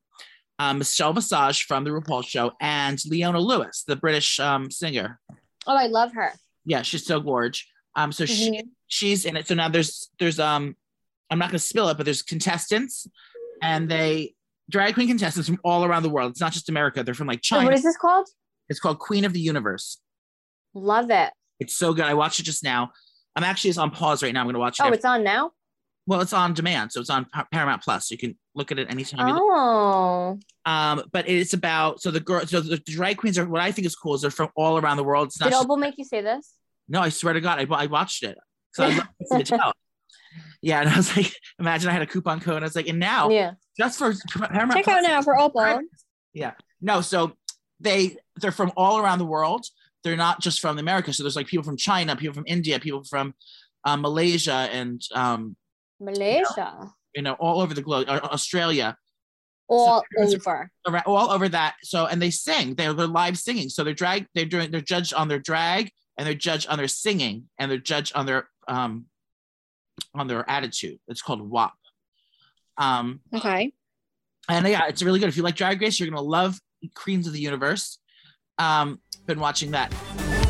um, 0.59 0.77
Michelle 0.79 1.13
Visage 1.13 1.63
from 1.63 1.83
the 1.83 1.89
RuPaul 1.89 2.23
show, 2.23 2.51
and 2.61 2.99
Leona 3.09 3.39
Lewis, 3.39 3.83
the 3.87 3.95
British 3.95 4.39
um, 4.39 4.69
singer. 4.69 5.19
oh, 5.65 5.75
I 5.75 5.87
love 5.87 6.13
her. 6.13 6.33
Yeah, 6.65 6.81
she's 6.81 7.05
so 7.05 7.19
gorge. 7.19 7.67
Um, 7.95 8.11
so 8.11 8.25
she, 8.25 8.51
Mhm. 8.51 8.61
she's 8.87 9.25
in 9.25 9.37
it. 9.37 9.47
So 9.47 9.55
now 9.55 9.69
there's 9.69 10.09
there's 10.19 10.39
um, 10.39 10.75
I'm 11.29 11.39
not 11.39 11.49
gonna 11.49 11.59
spill 11.59 11.89
it, 11.89 11.97
but 11.97 12.03
there's 12.05 12.21
contestants, 12.21 13.07
and 13.61 13.89
they 13.89 14.35
drag 14.69 14.95
queen 14.95 15.07
contestants 15.07 15.47
from 15.47 15.59
all 15.63 15.85
around 15.85 16.03
the 16.03 16.09
world. 16.09 16.31
It's 16.31 16.41
not 16.41 16.51
just 16.53 16.69
America. 16.69 17.03
They're 17.03 17.13
from 17.13 17.27
like 17.27 17.39
So 17.43 17.55
China. 17.55 17.65
what 17.65 17.73
is 17.73 17.83
this 17.83 17.97
called? 17.97 18.27
it's 18.67 18.79
called 18.79 18.97
Queen 18.99 19.25
of 19.25 19.31
the 19.33 19.39
Universe. 19.39 19.99
Love 20.73 21.09
it. 21.11 21.31
It's 21.59 21.75
so 21.75 21.93
good. 21.93 22.05
I 22.05 22.15
watched 22.15 22.39
it 22.39 22.43
just 22.43 22.63
now. 22.63 22.91
I'm 23.35 23.43
actually 23.43 23.69
it's 23.69 23.77
on 23.79 23.91
pause 23.91 24.23
right 24.23 24.33
now. 24.33 24.41
I'm 24.41 24.47
gonna 24.47 24.59
watch 24.59 24.79
it. 24.79 24.83
Oh, 24.83 24.89
it's 24.91 25.05
on 25.05 25.23
now. 25.23 25.51
well, 26.07 26.19
it's 26.21 26.33
on 26.33 26.53
demand, 26.53 26.91
so 26.91 26.99
it's 26.99 27.09
on 27.09 27.27
Paramount 27.51 27.81
Plus. 27.83 28.11
You 28.11 28.17
can 28.17 28.37
look 28.55 28.71
at 28.71 28.79
it 28.79 28.89
anytime. 28.89 29.27
you 29.27 29.35
Oh, 29.39 30.39
Um, 30.65 31.03
but 31.11 31.27
it's 31.29 31.53
about 31.53 32.01
so 32.01 32.09
the 32.11 32.19
girl, 32.19 32.45
so 32.47 32.61
the 32.61 32.77
drag 32.77 33.17
queens 33.17 33.37
are 33.37 33.47
what 33.47 33.61
I 33.61 33.71
think 33.71 33.85
is 33.85 33.95
cool 33.95 34.15
is 34.15 34.21
they're 34.21 34.31
from 34.31 34.49
all 34.55 34.77
around 34.77 34.97
the 34.97 35.03
world. 35.03 35.27
It's 35.27 35.39
not 35.39 35.47
did 35.47 35.51
just, 35.51 35.63
Opal 35.65 35.77
make 35.77 35.95
you 35.97 36.05
say 36.05 36.21
this? 36.21 36.53
no, 36.87 37.01
I 37.01 37.09
swear 37.09 37.33
to 37.33 37.41
God, 37.41 37.59
I, 37.59 37.67
I 37.75 37.85
watched 37.87 38.23
it. 38.23 38.37
So 38.73 38.83
I 38.85 38.87
love 38.97 39.07
Trixie 39.31 39.53
Mattel. 39.55 39.71
Yeah, 40.61 40.81
and 40.81 40.89
I 40.89 40.97
was 40.97 41.15
like, 41.15 41.33
imagine 41.59 41.89
I 41.89 41.93
had 41.93 42.01
a 42.01 42.07
coupon 42.07 42.39
code. 42.39 42.55
And 42.57 42.65
I 42.65 42.67
was 42.67 42.75
like, 42.75 42.87
and 42.87 42.99
now 42.99 43.29
Yeah. 43.29 43.51
just 43.77 43.99
for 43.99 44.13
Paramount 44.33 44.73
Check 44.73 44.85
Plus- 44.85 44.97
out 44.97 45.03
now 45.03 45.21
for 45.21 45.39
Opal. 45.39 45.81
Yeah, 46.33 46.51
no, 46.81 47.01
so 47.01 47.33
they 47.79 48.17
they're 48.37 48.51
from 48.51 48.71
all 48.77 48.97
around 48.99 49.19
the 49.19 49.25
world. 49.25 49.65
They're 50.03 50.15
not 50.17 50.39
just 50.41 50.59
from 50.59 50.77
America. 50.77 51.11
So 51.13 51.23
there's 51.23 51.35
like 51.35 51.47
people 51.47 51.63
from 51.63 51.77
China, 51.77 52.15
people 52.15 52.35
from 52.35 52.43
India, 52.47 52.79
people 52.79 53.03
from 53.03 53.33
uh, 53.85 53.97
Malaysia, 53.97 54.67
and 54.71 55.01
um, 55.13 55.55
Malaysia. 55.99 56.43
you 56.53 56.63
know, 56.63 56.91
all 57.39 57.61
over 57.61 57.73
the 57.73 57.81
globe, 57.81 58.07
uh, 58.09 58.19
Australia. 58.23 58.97
All 59.67 60.03
it's- 60.17 60.33
over. 60.35 60.69
around, 60.87 61.03
all 61.07 61.31
over 61.31 61.49
that. 61.49 61.75
So 61.83 62.05
and 62.05 62.21
they 62.21 62.29
sing. 62.29 62.75
They're, 62.75 62.93
they're 62.93 63.07
live 63.07 63.37
singing. 63.37 63.69
So 63.69 63.83
they're 63.83 63.93
drag. 63.95 64.27
They're 64.35 64.45
doing. 64.45 64.69
They're 64.71 64.81
judged 64.81 65.13
on 65.13 65.27
their 65.27 65.39
drag, 65.39 65.91
and 66.17 66.27
they're 66.27 66.35
judged 66.35 66.67
on 66.67 66.77
their 66.77 66.87
singing, 66.87 67.49
and 67.57 67.71
they're 67.71 67.77
judged 67.79 68.13
on 68.15 68.25
their 68.25 68.47
um 68.67 69.05
on 70.13 70.27
their 70.27 70.47
attitude. 70.49 70.99
It's 71.07 71.21
called 71.21 71.41
WAP. 71.49 71.73
Um, 72.77 73.21
Okay. 73.33 73.73
and 74.49 74.67
yeah, 74.67 74.87
it's 74.87 75.01
really 75.01 75.19
good. 75.19 75.29
If 75.29 75.37
you 75.37 75.43
like 75.43 75.55
Drag 75.55 75.81
Race, 75.81 75.99
you're 75.99 76.09
gonna 76.09 76.21
love 76.21 76.59
Queens 76.93 77.25
of 77.25 77.33
the 77.33 77.39
Universe. 77.39 77.97
Um, 78.57 78.99
been 79.25 79.39
watching 79.39 79.71
that. 79.71 79.91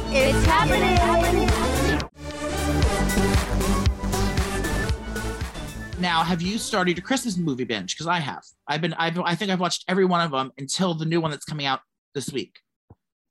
It's 0.09 0.45
happening. 0.45 1.49
Now, 5.99 6.23
have 6.23 6.41
you 6.41 6.57
started 6.57 6.97
your 6.97 7.05
Christmas 7.05 7.37
movie 7.37 7.63
binge? 7.63 7.95
Because 7.95 8.07
I 8.07 8.19
have. 8.19 8.43
I've 8.67 8.81
been. 8.81 8.93
I've. 8.95 9.17
I 9.19 9.33
think 9.33 9.49
I've 9.49 9.61
watched 9.61 9.85
every 9.87 10.03
one 10.03 10.21
of 10.21 10.31
them 10.31 10.51
until 10.57 10.93
the 10.93 11.05
new 11.05 11.21
one 11.21 11.31
that's 11.31 11.45
coming 11.45 11.65
out 11.65 11.79
this 12.13 12.31
week. 12.31 12.59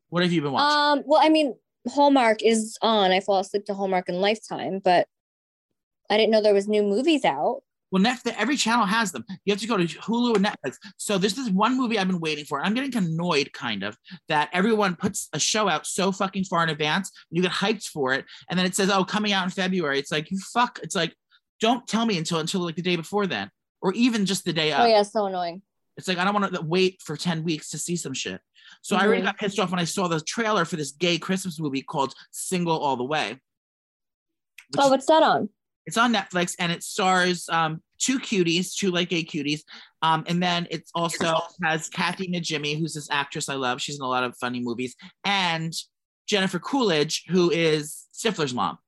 What 0.09 0.23
have 0.23 0.33
you 0.33 0.41
been 0.41 0.53
watching? 0.53 1.01
Um. 1.01 1.05
Well, 1.07 1.21
I 1.23 1.29
mean, 1.29 1.55
Hallmark 1.89 2.43
is 2.43 2.79
on. 2.81 3.11
I 3.11 3.21
fall 3.21 3.41
asleep 3.41 3.67
to 3.67 3.75
Hallmark 3.75 4.09
and 4.09 4.21
Lifetime, 4.21 4.81
but 4.83 5.07
I 6.09 6.17
didn't 6.17 6.31
know 6.31 6.41
there 6.41 6.55
was 6.55 6.67
new 6.67 6.83
movies 6.83 7.25
out. 7.25 7.63
Well, 7.91 8.03
Netflix, 8.03 8.35
every 8.39 8.57
channel 8.57 8.87
has 8.87 9.13
them. 9.13 9.25
You 9.45 9.53
have 9.53 9.61
to 9.61 9.69
go 9.69 9.77
to 9.77 9.85
Hulu 9.85 10.35
and 10.35 10.45
Netflix. 10.45 10.79
So 10.97 11.17
this 11.17 11.39
is 11.39 11.51
one 11.51 11.77
movie 11.77 11.97
I've 11.97 12.09
been 12.09 12.19
waiting 12.19 12.45
for. 12.45 12.61
I'm 12.61 12.75
getting 12.75 12.97
annoyed, 12.97 13.53
kind 13.53 13.85
of, 13.85 13.97
that 14.29 14.49
everyone 14.53 14.97
puts 14.97 15.29
a 15.33 15.39
show 15.39 15.69
out 15.69 15.87
so 15.87 16.11
fucking 16.11 16.45
far 16.45 16.65
in 16.65 16.71
advance. 16.71 17.13
You 17.31 17.43
get 17.43 17.53
hyped 17.53 17.87
for 17.89 18.15
it, 18.15 18.25
and 18.51 18.59
then 18.59 18.67
it 18.67 18.75
says, 18.75 18.91
"Oh, 18.91 19.05
coming 19.05 19.33
out 19.33 19.45
in 19.45 19.51
February." 19.51 19.99
It's 19.99 20.11
like 20.11 20.31
you 20.31 20.39
fuck. 20.53 20.81
It's 20.83 20.97
like 20.97 21.15
don't 21.61 21.87
tell 21.87 22.05
me 22.07 22.19
until 22.19 22.39
until 22.41 22.61
like 22.63 22.77
the 22.77 22.83
day 22.83 22.97
before 22.97 23.27
then, 23.27 23.51
or 23.83 23.93
even 23.95 24.27
just 24.27 24.45
the 24.45 24.53
day 24.53 24.73
of 24.73 24.81
Oh 24.81 24.85
of. 24.85 24.89
yeah, 24.91 25.03
so 25.03 25.27
annoying. 25.27 25.63
It's 25.97 26.09
like 26.09 26.19
I 26.19 26.25
don't 26.25 26.35
want 26.35 26.53
to 26.55 26.61
wait 26.63 27.01
for 27.03 27.17
10 27.17 27.45
weeks 27.45 27.71
to 27.71 27.79
see 27.79 27.97
some 27.97 28.15
shit. 28.15 28.41
So 28.83 28.97
I 28.97 29.07
already 29.07 29.23
Mhm. 29.23 29.27
got 29.27 29.39
pissed 29.39 29.59
off 29.61 29.71
when 29.71 29.79
I 29.81 29.85
saw 29.85 30.09
the 30.09 30.21
trailer 30.21 30.65
for 30.65 30.77
this 30.77 30.91
gay 30.93 31.19
Christmas 31.19 31.61
movie 31.61 31.83
called 31.83 32.15
Single 32.33 32.79
All 32.79 32.97
the 32.97 33.05
Way. 33.05 33.39
Oh, 34.79 34.89
what's 34.91 35.07
that 35.07 35.23
on? 35.23 35.49
it's 35.87 35.99
on 35.99 36.15
Netflix 36.15 36.57
and 36.59 36.73
it 36.73 36.83
stars 36.83 37.47
um, 37.51 37.83
two 37.99 38.19
cuties, 38.19 38.75
two 38.75 38.91
like 38.91 39.11
gay 39.11 39.23
cuties. 39.23 39.61
Um, 40.01 40.25
and 40.27 40.43
then 40.43 40.67
it 40.71 40.89
also 40.95 41.37
has 41.63 41.91
Kathy 41.91 42.27
Najimy, 42.29 42.79
who's 42.79 42.95
this 42.95 43.11
actress 43.11 43.51
I 43.51 43.55
love. 43.57 43.83
She's 43.83 43.97
in 43.99 44.03
a 44.03 44.09
lot 44.09 44.25
of 44.25 44.35
funny 44.39 44.61
movies, 44.61 44.97
and 45.25 45.75
Jennifer 46.27 46.59
Coolidge, 46.59 47.25
who 47.29 47.51
is 47.51 48.07
Stifler's 48.15 48.55
mom. 48.55 48.79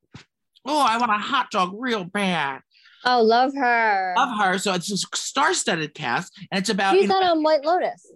Oh, 0.66 0.84
I 0.86 0.98
want 0.98 1.10
a 1.10 1.18
hot 1.18 1.50
dog 1.50 1.74
real 1.78 2.04
bad. 2.04 2.60
Oh, 3.04 3.22
love 3.22 3.52
her. 3.54 4.14
Love 4.16 4.38
her. 4.40 4.58
So 4.58 4.74
it's 4.74 4.90
a 4.90 4.96
star-studded 5.16 5.94
cast, 5.94 6.32
and 6.50 6.58
it's 6.58 6.70
about 6.70 6.94
She's 6.94 7.02
you 7.02 7.08
know, 7.08 7.20
on 7.22 7.42
White 7.42 7.64
Lotus. 7.64 8.10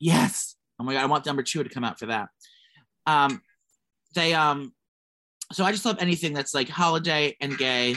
Yes. 0.00 0.56
Oh 0.80 0.84
my 0.84 0.94
god, 0.94 1.02
I 1.02 1.06
want 1.06 1.26
number 1.26 1.42
two 1.42 1.62
to 1.62 1.68
come 1.68 1.84
out 1.84 1.98
for 1.98 2.06
that. 2.06 2.28
Um, 3.06 3.40
they 4.14 4.34
um, 4.34 4.72
so 5.52 5.64
I 5.64 5.72
just 5.72 5.84
love 5.84 5.98
anything 6.00 6.32
that's 6.32 6.54
like 6.54 6.68
holiday 6.68 7.36
and 7.40 7.56
gay, 7.56 7.96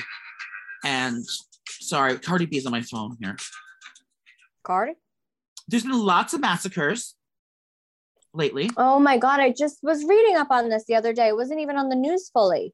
and 0.83 1.23
sorry, 1.65 2.17
Cardi 2.19 2.45
B's 2.45 2.65
on 2.65 2.71
my 2.71 2.81
phone 2.81 3.17
here. 3.19 3.35
Card? 4.63 4.91
There's 5.67 5.83
been 5.83 5.97
lots 5.97 6.33
of 6.33 6.41
massacres 6.41 7.15
lately. 8.33 8.69
Oh 8.77 8.99
my 8.99 9.17
God. 9.17 9.39
I 9.39 9.51
just 9.51 9.79
was 9.81 10.03
reading 10.03 10.35
up 10.35 10.51
on 10.51 10.69
this 10.69 10.85
the 10.85 10.95
other 10.95 11.13
day. 11.13 11.29
It 11.29 11.35
wasn't 11.35 11.59
even 11.59 11.77
on 11.77 11.89
the 11.89 11.95
news 11.95 12.29
fully. 12.31 12.73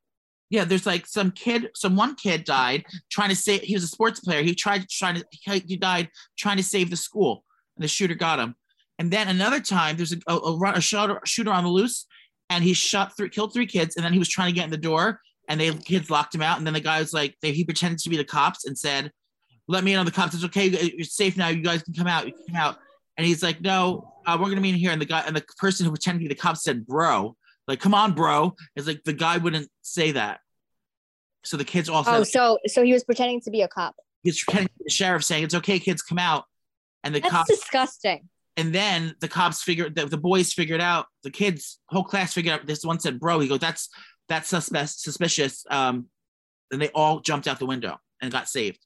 Yeah, 0.49 0.63
there's 0.63 0.85
like 0.85 1.05
some 1.05 1.31
kid, 1.31 1.69
some 1.75 1.95
one 1.95 2.15
kid 2.15 2.45
died 2.45 2.85
trying 3.11 3.29
to 3.29 3.35
save. 3.35 3.61
He 3.61 3.73
was 3.73 3.83
a 3.83 3.87
sports 3.87 4.19
player. 4.21 4.43
He 4.43 4.55
tried 4.55 4.87
trying 4.89 5.15
to 5.15 5.25
he 5.41 5.75
died 5.75 6.09
trying 6.37 6.57
to 6.57 6.63
save 6.63 6.89
the 6.89 6.95
school, 6.95 7.43
and 7.75 7.83
the 7.83 7.87
shooter 7.87 8.15
got 8.15 8.39
him. 8.39 8.55
And 8.97 9.11
then 9.11 9.27
another 9.27 9.59
time, 9.59 9.97
there's 9.97 10.13
a 10.13 10.17
a, 10.27 10.35
a, 10.35 10.71
a 10.75 10.81
shooter, 10.81 11.19
shooter 11.25 11.51
on 11.51 11.63
the 11.63 11.69
loose, 11.69 12.05
and 12.49 12.63
he 12.63 12.73
shot 12.73 13.15
three, 13.17 13.29
killed 13.29 13.53
three 13.53 13.65
kids, 13.65 13.97
and 13.97 14.05
then 14.05 14.13
he 14.13 14.19
was 14.19 14.29
trying 14.29 14.49
to 14.49 14.55
get 14.55 14.63
in 14.63 14.71
the 14.71 14.77
door, 14.77 15.19
and 15.49 15.59
they 15.59 15.73
kids 15.73 16.09
locked 16.09 16.33
him 16.33 16.41
out. 16.41 16.57
And 16.57 16.65
then 16.65 16.73
the 16.73 16.79
guy 16.79 16.99
was 16.99 17.13
like, 17.13 17.35
they, 17.41 17.51
he 17.51 17.65
pretended 17.65 17.99
to 17.99 18.09
be 18.09 18.17
the 18.17 18.23
cops 18.23 18.65
and 18.65 18.77
said, 18.77 19.11
"Let 19.67 19.83
me 19.83 19.93
in 19.93 19.99
on 19.99 20.05
the 20.05 20.11
cops. 20.13 20.33
It's 20.33 20.45
okay. 20.45 20.67
You're 20.67 21.03
safe 21.03 21.35
now. 21.35 21.49
You 21.49 21.61
guys 21.61 21.83
can 21.83 21.93
come 21.93 22.07
out. 22.07 22.25
You 22.25 22.33
can 22.33 22.45
come 22.47 22.55
out." 22.55 22.77
And 23.17 23.27
he's 23.27 23.43
like, 23.43 23.59
"No, 23.59 24.13
uh, 24.25 24.37
we're 24.39 24.49
gonna 24.49 24.61
be 24.61 24.69
in 24.69 24.75
here." 24.75 24.91
And 24.91 25.01
the 25.01 25.05
guy 25.05 25.23
and 25.27 25.35
the 25.35 25.43
person 25.57 25.85
who 25.85 25.91
pretended 25.91 26.19
to 26.19 26.29
be 26.29 26.33
the 26.33 26.39
cops 26.39 26.63
said, 26.63 26.87
"Bro." 26.87 27.35
Like, 27.67 27.79
come 27.79 27.93
on, 27.93 28.13
bro. 28.13 28.55
It's 28.75 28.87
like 28.87 29.03
the 29.03 29.13
guy 29.13 29.37
wouldn't 29.37 29.69
say 29.81 30.11
that. 30.11 30.39
So 31.43 31.57
the 31.57 31.65
kids 31.65 31.89
all 31.89 32.03
Oh, 32.07 32.23
so 32.23 32.59
so 32.67 32.83
he 32.83 32.93
was 32.93 33.03
pretending 33.03 33.41
to 33.41 33.51
be 33.51 33.61
a 33.61 33.67
cop. 33.67 33.95
he's 34.23 34.43
pretending 34.43 34.67
to 34.67 34.73
be 34.79 34.83
the 34.85 34.91
sheriff 34.91 35.23
saying, 35.23 35.43
It's 35.43 35.55
okay, 35.55 35.79
kids, 35.79 36.01
come 36.01 36.19
out. 36.19 36.45
And 37.03 37.13
the 37.15 37.19
That's 37.19 37.31
cops 37.31 37.49
disgusting. 37.49 38.27
and 38.57 38.73
then 38.73 39.15
the 39.21 39.27
cops 39.27 39.61
figured 39.63 39.95
the, 39.95 40.05
the 40.07 40.17
boys 40.17 40.51
figured 40.53 40.81
out, 40.81 41.05
the 41.23 41.29
kids, 41.31 41.79
whole 41.89 42.03
class 42.03 42.33
figured 42.33 42.53
out 42.59 42.65
this 42.67 42.83
one 42.83 42.99
said, 42.99 43.19
Bro, 43.19 43.39
he 43.41 43.47
goes, 43.47 43.59
That's 43.59 43.89
that's 44.27 44.49
suspect 44.49 44.89
suspicious. 44.89 45.63
Um, 45.69 46.07
and 46.71 46.81
they 46.81 46.89
all 46.89 47.21
jumped 47.21 47.47
out 47.47 47.59
the 47.59 47.65
window 47.65 47.97
and 48.21 48.29
got 48.31 48.49
saved. 48.49 48.79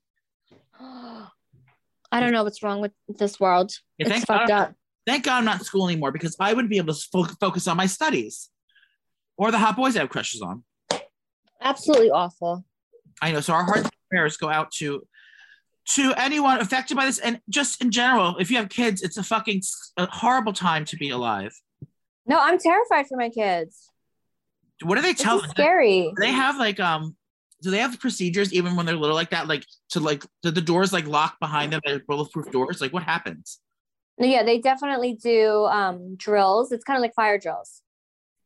I 0.79 2.19
don't 2.19 2.31
know 2.31 2.43
what's 2.43 2.61
wrong 2.61 2.81
with 2.81 2.91
this 3.07 3.39
world. 3.39 3.71
Yeah, 3.97 4.05
it's 4.07 4.09
thank 4.11 4.27
fucked 4.27 4.49
God, 4.49 4.61
up. 4.69 4.73
thank 5.07 5.23
God 5.23 5.37
I'm 5.39 5.45
not 5.45 5.59
in 5.59 5.63
school 5.65 5.87
anymore 5.87 6.11
because 6.11 6.35
I 6.39 6.53
wouldn't 6.53 6.69
be 6.69 6.77
able 6.77 6.93
to 6.93 6.99
fo- 7.11 7.23
focus 7.39 7.67
on 7.67 7.77
my 7.77 7.87
studies 7.87 8.49
or 9.37 9.51
the 9.51 9.57
hot 9.59 9.75
boys 9.75 9.95
I 9.95 9.99
have 9.99 10.09
crushes 10.09 10.41
on. 10.41 10.63
Absolutely 11.61 12.09
awful. 12.09 12.65
I 13.21 13.31
know. 13.31 13.39
So 13.41 13.53
our 13.53 13.63
hearts 13.63 13.83
and 13.83 13.91
prayers 14.09 14.37
go 14.37 14.49
out 14.49 14.71
to 14.73 15.05
to 15.89 16.13
anyone 16.15 16.59
affected 16.59 16.95
by 16.95 17.05
this, 17.05 17.17
and 17.19 17.39
just 17.49 17.81
in 17.81 17.91
general, 17.91 18.37
if 18.37 18.51
you 18.51 18.57
have 18.57 18.69
kids, 18.69 19.01
it's 19.01 19.17
a 19.17 19.23
fucking 19.23 19.61
a 19.97 20.07
horrible 20.07 20.53
time 20.53 20.85
to 20.85 20.95
be 20.95 21.09
alive. 21.09 21.51
No, 22.25 22.37
I'm 22.39 22.59
terrified 22.59 23.07
for 23.07 23.17
my 23.17 23.29
kids. 23.29 23.89
What 24.83 24.95
do 24.95 25.01
they 25.01 25.13
This 25.13 25.21
tell 25.21 25.37
is 25.37 25.41
them? 25.43 25.51
scary. 25.51 26.03
Do 26.03 26.13
they 26.19 26.31
have 26.31 26.57
like 26.57 26.79
um? 26.79 27.15
Do 27.61 27.69
they 27.69 27.77
have 27.79 27.99
procedures 27.99 28.51
even 28.53 28.75
when 28.75 28.87
they're 28.87 28.95
little 28.95 29.15
like 29.15 29.29
that? 29.31 29.47
Like 29.47 29.65
to 29.89 29.99
like 29.99 30.25
do 30.41 30.49
the 30.49 30.61
doors 30.61 30.91
like 30.93 31.05
lock 31.07 31.39
behind 31.39 31.73
them? 31.73 31.81
They're 31.85 31.99
bulletproof 32.07 32.51
doors. 32.51 32.81
Like 32.81 32.93
what 32.93 33.03
happens? 33.03 33.59
Yeah, 34.17 34.43
they 34.43 34.59
definitely 34.59 35.13
do 35.13 35.65
um, 35.65 36.15
drills. 36.15 36.71
It's 36.71 36.83
kind 36.83 36.97
of 36.97 37.01
like 37.01 37.13
fire 37.15 37.37
drills, 37.39 37.81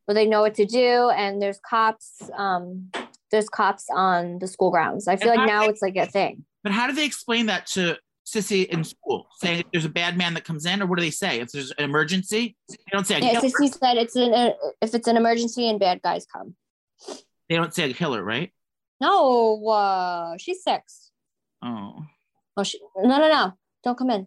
where 0.06 0.14
they 0.14 0.26
know 0.26 0.40
what 0.40 0.54
to 0.54 0.64
do, 0.64 1.10
and 1.10 1.40
there's 1.42 1.58
cops. 1.68 2.22
Um, 2.36 2.90
there's 3.30 3.48
cops 3.48 3.86
on 3.90 4.38
the 4.38 4.46
school 4.46 4.70
grounds. 4.70 5.06
I 5.08 5.16
feel 5.16 5.30
And 5.32 5.40
like 5.42 5.46
now 5.48 5.62
they- 5.62 5.68
it's 5.68 5.82
like 5.82 5.96
a 5.96 6.06
thing. 6.06 6.44
But 6.62 6.72
how 6.72 6.86
do 6.86 6.92
they 6.94 7.04
explain 7.04 7.46
that 7.46 7.66
to 7.68 7.96
Sissy 8.26 8.66
in 8.66 8.82
school? 8.84 9.28
Saying 9.40 9.64
there's 9.72 9.84
a 9.84 9.88
bad 9.90 10.16
man 10.16 10.34
that 10.34 10.44
comes 10.44 10.64
in, 10.66 10.82
or 10.82 10.86
what 10.86 10.98
do 10.98 11.04
they 11.04 11.10
say? 11.10 11.38
If 11.40 11.52
there's 11.52 11.70
an 11.72 11.84
emergency, 11.84 12.56
they 12.68 12.76
don't 12.92 13.06
say 13.06 13.16
a 13.16 13.18
Yeah. 13.20 13.40
Sissy 13.40 13.72
said 13.72 13.96
it's 13.98 14.16
an 14.16 14.32
uh, 14.32 14.52
if 14.80 14.94
it's 14.94 15.06
an 15.08 15.16
emergency 15.16 15.68
and 15.68 15.78
bad 15.78 16.02
guys 16.02 16.24
come. 16.26 16.54
They 17.48 17.54
don't 17.56 17.72
say 17.74 17.88
a 17.90 17.94
killer, 17.94 18.22
right? 18.24 18.52
No, 19.00 19.64
uh, 19.68 20.36
she's 20.38 20.62
six. 20.62 21.10
Oh, 21.62 22.04
Oh, 22.56 22.62
she, 22.62 22.80
no, 22.96 23.18
no, 23.18 23.28
no! 23.28 23.52
Don't 23.84 23.98
come 23.98 24.08
in. 24.10 24.26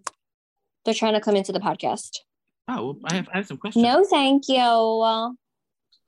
They're 0.86 0.94
trying 0.94 1.14
to 1.16 1.22
come 1.22 1.36
into 1.36 1.52
the 1.52 1.60
podcast. 1.60 2.18
oh, 2.68 2.98
I 3.06 3.16
have 3.16 3.28
I 3.34 3.38
have 3.38 3.48
some 3.48 3.58
questions. 3.58 3.84
No, 3.84 4.04
thank 4.06 4.48
you. 4.48 4.60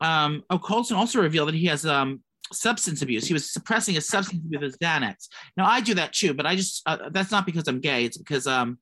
Um, 0.01 0.43
oh, 0.49 0.57
Colton 0.59 0.97
also 0.97 1.21
revealed 1.21 1.47
that 1.49 1.55
he 1.55 1.67
has 1.67 1.85
um, 1.85 2.21
substance 2.51 3.01
abuse. 3.01 3.27
He 3.27 3.33
was 3.33 3.51
suppressing 3.51 3.95
his 3.95 4.07
substance 4.07 4.43
abuse 4.43 4.61
with 4.61 4.71
his 4.71 4.77
Xanax. 4.77 5.27
Now 5.55 5.65
I 5.65 5.79
do 5.81 5.93
that 5.95 6.11
too, 6.13 6.33
but 6.33 6.45
I 6.45 6.55
just 6.55 6.81
uh, 6.85 7.09
that's 7.11 7.31
not 7.31 7.45
because 7.45 7.67
I'm 7.67 7.79
gay. 7.79 8.05
It's 8.05 8.17
because 8.17 8.47
um, 8.47 8.79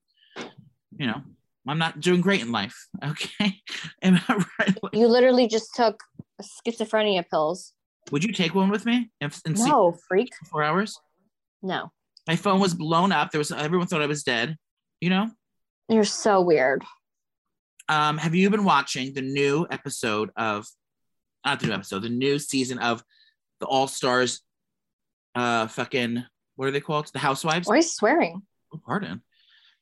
you 0.98 1.08
know, 1.08 1.22
I'm 1.68 1.78
not 1.78 2.00
doing 2.00 2.22
great 2.22 2.42
in 2.42 2.52
life. 2.52 2.76
Okay, 3.04 3.56
am 4.02 4.20
I 4.28 4.44
right? 4.60 4.78
You 4.94 5.08
literally 5.08 5.48
just 5.48 5.74
took 5.76 6.02
schizophrenia 6.42 7.24
pills. 7.30 7.74
Would 8.12 8.24
you 8.24 8.34
take 8.34 8.56
one 8.56 8.70
with 8.70 8.86
me 8.86 9.12
in 9.22 9.30
sleep 9.32 9.58
No, 9.58 9.96
freak. 10.08 10.30
four 10.50 10.64
hours? 10.64 10.98
No, 11.62 11.92
My 12.28 12.36
phone 12.36 12.60
was 12.60 12.74
blown 12.74 13.12
up. 13.12 13.32
There 13.32 13.40
was 13.40 13.52
everyone 13.52 13.88
thought 13.88 14.02
I 14.02 14.08
was 14.08 14.24
dead. 14.24 14.56
You 15.02 15.10
know. 15.10 15.30
you're 15.90 16.04
so 16.06 16.42
weird. 16.42 16.84
Um, 17.88 18.18
have 18.18 18.36
you 18.36 18.50
been 18.50 18.64
watching 18.66 19.14
the 19.14 19.22
new 19.22 19.66
episode 19.72 20.30
of 20.38 20.66
not 21.46 21.60
the 21.60 21.68
new 21.68 21.74
episode, 21.74 22.04
the 22.04 22.10
new 22.10 22.40
season 22.40 22.80
of 22.80 23.04
the 23.60 23.66
All 23.66 23.88
Stars? 23.88 24.42
Uh, 25.36 25.68
fucking 25.68 26.24
what 26.56 26.68
are 26.68 26.72
they 26.72 26.82
called? 26.82 27.10
The 27.14 27.20
Housewives. 27.20 27.68
Why 27.68 27.74
are 27.76 27.78
you 27.78 27.84
swearing? 27.84 28.42
Oh, 28.74 28.80
pardon. 28.86 29.22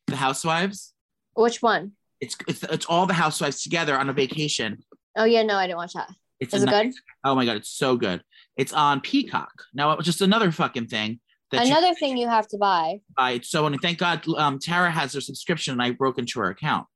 The 0.08 0.16
Housewives. 0.16 0.94
Which 1.36 1.62
one? 1.62 1.94
It's, 2.20 2.36
it's 2.48 2.64
it's 2.64 2.86
all 2.88 3.06
the 3.06 3.14
housewives 3.14 3.62
together 3.62 3.96
on 3.98 4.10
a 4.10 4.14
vacation. 4.14 4.80
Oh 5.16 5.24
yeah, 5.26 5.44
no, 5.44 5.56
I 5.56 5.68
didn't 5.68 5.78
watch 5.78 5.94
that. 5.94 6.10
It's 6.40 6.54
Is 6.54 6.64
it 6.64 6.66
nice- 6.68 6.94
good? 6.94 6.94
Oh 7.24 7.36
my 7.36 7.46
god, 7.46 7.58
it's 7.58 7.70
so 7.70 7.96
good. 7.96 8.24
It's 8.58 8.74
on 8.74 9.02
Peacock. 9.02 9.52
Now, 9.74 9.92
it 9.92 9.98
was 9.98 10.06
just 10.06 10.22
another 10.22 10.52
fucking 10.52 10.88
thing 10.88 11.20
that 11.52 11.66
you 11.66 11.72
Another 11.72 11.94
thing 11.94 12.18
you 12.18 12.28
have 12.28 12.48
to 12.50 12.58
buy. 12.58 13.02
buy. 13.16 13.32
It's 13.32 13.50
so 13.50 13.66
and 13.68 13.80
thank 13.82 14.00
God 14.00 14.28
um, 14.36 14.58
Tara 14.60 14.90
has 14.90 15.14
her 15.14 15.22
subscription 15.22 15.74
and 15.74 15.82
I 15.82 15.92
broke 15.92 16.18
into 16.18 16.40
her 16.40 16.50
account. 16.50 16.88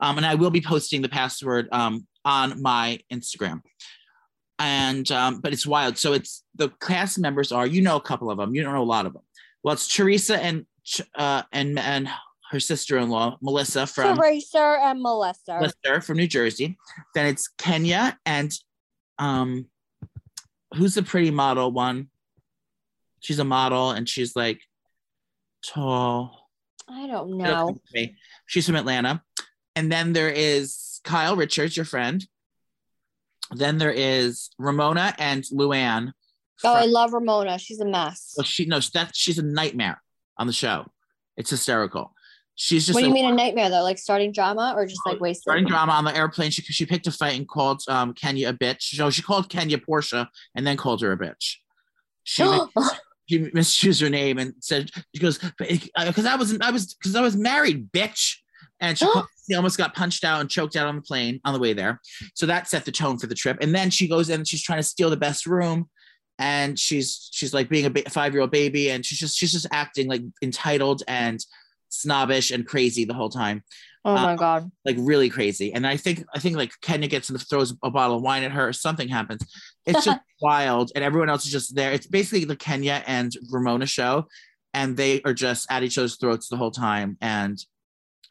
Um, 0.00 0.16
and 0.16 0.26
I 0.26 0.34
will 0.34 0.50
be 0.50 0.60
posting 0.62 1.02
the 1.02 1.08
password 1.10 1.68
um, 1.70 2.06
on 2.24 2.62
my 2.62 3.00
Instagram. 3.12 3.62
And 4.58 5.10
um, 5.10 5.40
but 5.40 5.52
it's 5.52 5.66
wild. 5.66 5.98
So 5.98 6.12
it's 6.12 6.44
the 6.54 6.70
cast 6.80 7.18
members 7.18 7.50
are 7.50 7.66
you 7.66 7.82
know 7.82 7.96
a 7.96 8.00
couple 8.00 8.30
of 8.30 8.38
them. 8.38 8.54
You 8.54 8.62
don't 8.62 8.72
know 8.72 8.82
a 8.82 8.84
lot 8.84 9.06
of 9.06 9.12
them. 9.12 9.22
Well, 9.62 9.74
it's 9.74 9.88
Teresa 9.88 10.42
and 10.42 10.66
uh, 11.16 11.42
and 11.52 11.78
and 11.78 12.08
her 12.50 12.60
sister-in-law 12.60 13.38
Melissa 13.42 13.86
from 13.86 14.16
Teresa 14.16 14.78
and 14.82 15.02
Melissa. 15.02 15.58
Lister 15.60 16.00
from 16.00 16.18
New 16.18 16.28
Jersey. 16.28 16.78
Then 17.14 17.26
it's 17.26 17.48
Kenya 17.58 18.18
and 18.26 18.52
um 19.18 19.66
who's 20.74 20.94
the 20.94 21.02
pretty 21.02 21.30
model 21.30 21.72
one? 21.72 22.08
She's 23.20 23.38
a 23.38 23.44
model 23.44 23.90
and 23.90 24.08
she's 24.08 24.36
like 24.36 24.60
tall. 25.64 26.50
I 26.88 27.06
don't 27.06 27.38
know. 27.38 27.66
come 27.66 27.74
to 27.74 27.80
me. 27.92 28.16
She's 28.46 28.66
from 28.66 28.76
Atlanta. 28.76 29.22
And 29.74 29.90
then 29.90 30.12
there 30.12 30.30
is 30.30 30.83
Kyle 31.04 31.36
Richards, 31.36 31.76
your 31.76 31.86
friend. 31.86 32.26
Then 33.50 33.78
there 33.78 33.92
is 33.92 34.50
Ramona 34.58 35.14
and 35.18 35.44
Luann. 35.44 36.12
Oh, 36.64 36.74
I 36.74 36.86
love 36.86 37.12
Ramona. 37.12 37.58
She's 37.58 37.80
a 37.80 37.84
mess. 37.84 38.34
well, 38.36 38.44
she 38.44 38.64
no, 38.64 38.80
that 38.94 39.14
she's 39.14 39.38
a 39.38 39.42
nightmare 39.42 40.02
on 40.38 40.46
the 40.46 40.52
show. 40.52 40.86
It's 41.36 41.50
hysterical. 41.50 42.14
She's 42.56 42.86
just 42.86 42.94
What 42.94 43.00
do 43.00 43.06
a- 43.06 43.08
you 43.08 43.14
mean 43.14 43.26
a 43.26 43.34
nightmare 43.34 43.68
though? 43.68 43.82
Like 43.82 43.98
starting 43.98 44.32
drama 44.32 44.72
or 44.76 44.86
just 44.86 45.00
like 45.04 45.20
wasting? 45.20 45.42
starting 45.42 45.66
drama 45.66 45.92
on 45.92 46.04
the 46.04 46.16
airplane. 46.16 46.50
She 46.50 46.62
she 46.62 46.86
picked 46.86 47.06
a 47.06 47.12
fight 47.12 47.36
and 47.36 47.46
called 47.48 47.82
um 47.88 48.14
Kenya 48.14 48.48
a 48.50 48.52
bitch. 48.54 48.98
No, 48.98 49.10
she 49.10 49.20
called 49.22 49.48
Kenya 49.50 49.78
Porsha 49.78 50.28
and 50.54 50.66
then 50.66 50.76
called 50.76 51.02
her 51.02 51.12
a 51.12 51.18
bitch. 51.18 51.56
She 52.22 52.44
she 53.28 53.50
misused 53.52 54.00
her 54.00 54.08
name 54.10 54.38
and 54.38 54.54
said 54.60 54.90
she 55.14 55.20
goes 55.20 55.38
because 55.58 56.24
I 56.26 56.36
was 56.36 56.56
I 56.60 56.70
was 56.70 56.94
because 56.94 57.16
I 57.16 57.20
was 57.20 57.36
married, 57.36 57.90
bitch. 57.92 58.36
And 58.80 58.98
she, 59.48 59.54
almost 59.54 59.78
got 59.78 59.94
punched 59.94 60.24
out 60.24 60.40
and 60.40 60.48
choked 60.50 60.74
out 60.76 60.86
on 60.86 60.96
the 60.96 61.02
plane 61.02 61.40
on 61.44 61.52
the 61.52 61.60
way 61.60 61.72
there. 61.74 62.00
So 62.34 62.46
that 62.46 62.68
set 62.68 62.84
the 62.84 62.92
tone 62.92 63.18
for 63.18 63.26
the 63.26 63.34
trip. 63.34 63.58
And 63.60 63.74
then 63.74 63.90
she 63.90 64.08
goes 64.08 64.30
in 64.30 64.40
and 64.40 64.48
she's 64.48 64.62
trying 64.62 64.78
to 64.78 64.82
steal 64.84 65.10
the 65.10 65.16
best 65.16 65.46
room. 65.46 65.88
And 66.38 66.76
she's 66.78 67.28
she's 67.32 67.54
like 67.54 67.68
being 67.68 67.86
a 67.86 67.90
ba- 67.90 68.10
five 68.10 68.32
year 68.32 68.40
old 68.40 68.50
baby, 68.50 68.90
and 68.90 69.06
she's 69.06 69.18
just 69.20 69.36
she's 69.38 69.52
just 69.52 69.68
acting 69.70 70.08
like 70.08 70.22
entitled 70.42 71.02
and 71.06 71.38
snobbish 71.90 72.50
and 72.50 72.66
crazy 72.66 73.04
the 73.04 73.14
whole 73.14 73.28
time 73.28 73.62
Oh 74.04 74.14
my 74.14 74.32
Uh, 74.32 74.36
god. 74.36 74.70
like 74.84 74.96
really 74.98 75.30
crazy. 75.30 75.72
And 75.72 75.86
I 75.86 75.96
think 75.96 76.24
I 76.34 76.40
think 76.40 76.56
like 76.56 76.72
Kenya 76.82 77.06
gets 77.08 77.30
and 77.30 77.40
throws 77.40 77.72
a 77.84 77.90
bottle 77.90 78.16
of 78.16 78.22
wine 78.22 78.42
at 78.42 78.50
her, 78.52 78.68
or 78.68 78.72
something 78.72 79.08
happens. 79.08 79.42
It's 79.86 80.04
just 80.04 80.20
wild, 80.42 80.90
and 80.94 81.02
everyone 81.04 81.30
else 81.30 81.46
is 81.46 81.52
just 81.52 81.74
there. 81.76 81.92
It's 81.92 82.06
basically 82.08 82.44
the 82.44 82.56
Kenya 82.56 83.02
and 83.06 83.32
Ramona 83.50 83.86
show, 83.86 84.26
and 84.74 84.96
they 84.96 85.22
are 85.22 85.32
just 85.34 85.66
at 85.70 85.84
each 85.84 85.96
other's 85.98 86.16
throats 86.16 86.48
the 86.48 86.56
whole 86.56 86.70
time. 86.72 87.16
And 87.22 87.56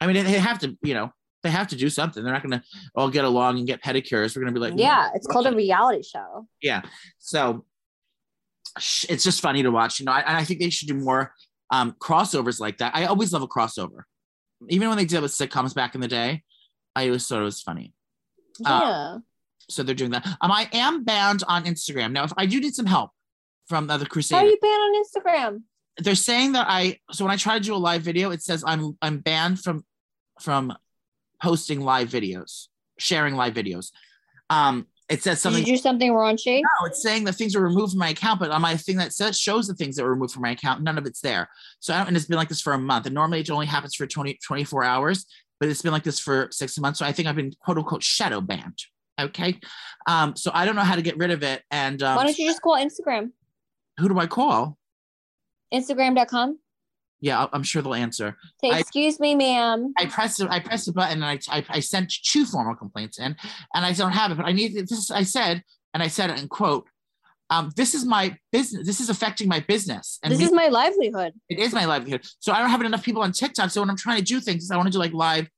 I 0.00 0.06
mean, 0.06 0.24
they 0.24 0.32
have 0.38 0.58
to, 0.60 0.76
you 0.82 0.94
know, 0.94 1.10
they 1.42 1.50
have 1.50 1.68
to 1.68 1.76
do 1.76 1.88
something. 1.90 2.22
They're 2.24 2.32
not 2.32 2.42
going 2.42 2.58
to 2.60 2.62
all 2.94 3.10
get 3.10 3.24
along 3.24 3.58
and 3.58 3.66
get 3.66 3.82
pedicures. 3.82 4.34
We're 4.34 4.42
going 4.42 4.54
to 4.54 4.60
be 4.60 4.64
like, 4.66 4.74
Yeah, 4.78 5.10
it's 5.14 5.26
called 5.26 5.46
a 5.46 5.54
reality 5.54 6.02
show. 6.02 6.46
yeah. 6.62 6.82
So 7.18 7.64
it's 9.08 9.22
just 9.22 9.40
funny 9.40 9.62
to 9.62 9.70
watch, 9.70 10.00
you 10.00 10.06
know. 10.06 10.12
I, 10.12 10.20
and 10.20 10.36
I 10.36 10.44
think 10.44 10.60
they 10.60 10.70
should 10.70 10.88
do 10.88 10.94
more 10.94 11.32
um, 11.70 11.94
crossovers 12.00 12.60
like 12.60 12.78
that. 12.78 12.94
I 12.96 13.04
always 13.06 13.32
love 13.32 13.42
a 13.42 13.46
crossover, 13.48 14.02
even 14.68 14.88
when 14.88 14.96
they 14.98 15.04
did 15.04 15.22
with 15.22 15.32
sitcoms 15.32 15.74
back 15.74 15.94
in 15.94 16.00
the 16.00 16.08
day. 16.08 16.42
I 16.96 17.06
always 17.06 17.26
thought 17.26 17.40
it 17.40 17.44
was 17.44 17.60
funny. 17.60 17.92
Uh, 18.64 18.80
Yeah. 18.82 19.18
so 19.68 19.82
they're 19.82 19.94
doing 19.94 20.12
that. 20.12 20.26
Um, 20.40 20.50
I 20.50 20.68
am 20.72 21.04
banned 21.04 21.42
on 21.48 21.64
Instagram 21.64 22.12
now. 22.12 22.24
If 22.24 22.32
I 22.36 22.46
do 22.46 22.60
need 22.60 22.74
some 22.74 22.86
help 22.86 23.10
from 23.68 23.86
the 23.86 23.94
other 23.94 24.06
How 24.06 24.38
are 24.38 24.44
you 24.46 24.58
banned 24.60 24.82
on 24.82 25.02
Instagram? 25.04 25.62
They're 25.98 26.14
saying 26.14 26.52
that 26.52 26.66
I. 26.68 26.98
So 27.12 27.24
when 27.24 27.32
I 27.32 27.36
try 27.36 27.58
to 27.58 27.64
do 27.64 27.74
a 27.74 27.76
live 27.76 28.02
video, 28.02 28.30
it 28.30 28.42
says 28.42 28.64
I'm 28.66 28.96
I'm 29.00 29.18
banned 29.18 29.60
from 29.60 29.84
from 30.40 30.76
posting 31.42 31.80
live 31.80 32.08
videos, 32.08 32.68
sharing 32.98 33.34
live 33.34 33.54
videos. 33.54 33.92
Um, 34.50 34.86
it 35.08 35.22
says 35.22 35.40
something. 35.40 35.62
Did 35.62 35.68
you 35.68 35.76
do 35.76 35.82
something 35.82 36.12
raunchy? 36.12 36.62
No, 36.62 36.86
it's 36.86 37.02
saying 37.02 37.24
that 37.24 37.34
things 37.34 37.54
were 37.54 37.62
removed 37.62 37.92
from 37.92 37.98
my 37.98 38.08
account, 38.08 38.40
but 38.40 38.50
on 38.50 38.62
my 38.62 38.76
thing 38.76 38.96
that 38.96 39.12
says 39.12 39.38
shows 39.38 39.66
the 39.66 39.74
things 39.74 39.96
that 39.96 40.02
were 40.02 40.10
removed 40.10 40.32
from 40.32 40.42
my 40.42 40.52
account, 40.52 40.82
none 40.82 40.96
of 40.96 41.04
it's 41.06 41.20
there. 41.20 41.48
So 41.80 41.92
I 41.92 41.98
don't, 41.98 42.08
and 42.08 42.16
it's 42.16 42.26
been 42.26 42.38
like 42.38 42.48
this 42.48 42.62
for 42.62 42.72
a 42.72 42.78
month. 42.78 43.06
And 43.06 43.14
normally 43.14 43.40
it 43.40 43.50
only 43.50 43.66
happens 43.66 43.94
for 43.94 44.06
20, 44.06 44.38
24 44.42 44.84
hours, 44.84 45.26
but 45.60 45.68
it's 45.68 45.82
been 45.82 45.92
like 45.92 46.04
this 46.04 46.18
for 46.18 46.48
six 46.50 46.78
months. 46.78 47.00
So 47.00 47.06
I 47.06 47.12
think 47.12 47.28
I've 47.28 47.36
been 47.36 47.52
quote 47.60 47.76
unquote 47.76 48.02
shadow 48.02 48.40
banned. 48.40 48.78
Okay. 49.20 49.60
Um, 50.06 50.36
so 50.36 50.50
I 50.54 50.64
don't 50.64 50.74
know 50.74 50.82
how 50.82 50.96
to 50.96 51.02
get 51.02 51.18
rid 51.18 51.30
of 51.30 51.42
it. 51.42 51.62
And 51.70 52.02
um, 52.02 52.16
Why 52.16 52.24
don't 52.24 52.38
you 52.38 52.48
just 52.48 52.62
call 52.62 52.76
Instagram? 52.76 53.30
who 53.98 54.08
do 54.08 54.18
I 54.18 54.26
call? 54.26 54.76
Instagram.com. 55.74 56.58
Yeah, 57.20 57.46
I'm 57.52 57.62
sure 57.62 57.80
they'll 57.82 57.94
answer. 57.94 58.36
Say, 58.60 58.70
I- 58.70 58.78
excuse 58.80 59.18
me, 59.18 59.34
ma'am. 59.34 59.92
I 59.98 60.06
pressed 60.06 60.42
I 60.42 60.60
pressed 60.60 60.86
the 60.86 60.92
button 60.92 61.22
and 61.22 61.24
I, 61.24 61.38
I 61.58 61.64
I 61.68 61.80
sent 61.80 62.12
two 62.22 62.44
formal 62.44 62.74
complaints 62.74 63.18
in, 63.18 63.34
and 63.74 63.84
I 63.84 63.92
don't 63.92 64.12
have 64.12 64.30
it. 64.32 64.36
But 64.36 64.46
I 64.46 64.52
need 64.52 64.74
this. 64.74 65.10
I 65.10 65.22
said, 65.22 65.62
and 65.94 66.02
I 66.02 66.08
said 66.08 66.30
it 66.30 66.40
in 66.40 66.48
quote. 66.48 66.86
Um, 67.50 67.70
this 67.76 67.94
is 67.94 68.04
my 68.04 68.36
business. 68.52 68.86
This 68.86 69.00
is 69.00 69.10
affecting 69.10 69.48
my 69.48 69.60
business, 69.60 70.18
and 70.22 70.32
This 70.32 70.40
me- 70.40 70.46
is 70.46 70.52
my 70.52 70.68
livelihood. 70.68 71.32
it 71.48 71.58
is 71.58 71.72
my 71.72 71.84
livelihood. 71.84 72.22
So 72.40 72.52
I 72.52 72.58
don't 72.60 72.70
have 72.70 72.80
enough 72.82 73.02
people 73.04 73.22
on 73.22 73.32
TikTok. 73.32 73.70
So 73.70 73.80
when 73.80 73.90
I'm 73.90 73.96
trying 73.98 74.18
to 74.18 74.24
do 74.24 74.40
things, 74.40 74.70
I 74.70 74.76
want 74.76 74.86
to 74.88 74.92
do 74.92 74.98
like 74.98 75.12
live 75.12 75.48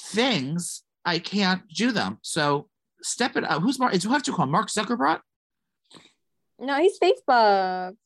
things. 0.00 0.82
I 1.04 1.18
can't 1.18 1.62
do 1.74 1.92
them. 1.92 2.18
So 2.22 2.68
step 3.02 3.36
it 3.36 3.44
up. 3.44 3.62
Who's 3.62 3.78
Mark? 3.78 3.94
It's 3.94 4.04
who 4.04 4.10
have 4.10 4.22
to 4.24 4.32
call 4.32 4.46
Mark 4.46 4.68
Zuckerberg. 4.68 5.20
No, 6.58 6.76
he's 6.78 6.98
Facebook. 6.98 7.96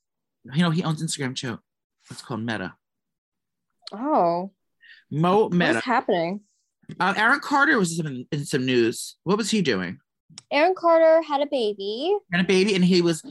You 0.52 0.62
know 0.62 0.70
he 0.70 0.82
owns 0.84 1.02
Instagram 1.02 1.34
too. 1.34 1.58
It's 2.10 2.22
called 2.22 2.40
Meta. 2.40 2.74
Oh, 3.92 4.50
Mo 5.10 5.48
Meta. 5.48 5.74
what's 5.74 5.86
happening? 5.86 6.40
Uh, 7.00 7.14
Aaron 7.16 7.40
Carter 7.40 7.78
was 7.78 7.98
in, 7.98 8.26
in 8.30 8.44
some 8.44 8.66
news. 8.66 9.16
What 9.24 9.38
was 9.38 9.50
he 9.50 9.62
doing? 9.62 9.98
Aaron 10.50 10.74
Carter 10.76 11.22
had 11.22 11.40
a 11.40 11.46
baby, 11.46 12.14
And 12.32 12.42
a 12.42 12.44
baby, 12.44 12.74
and 12.74 12.84
he 12.84 13.00
was 13.00 13.22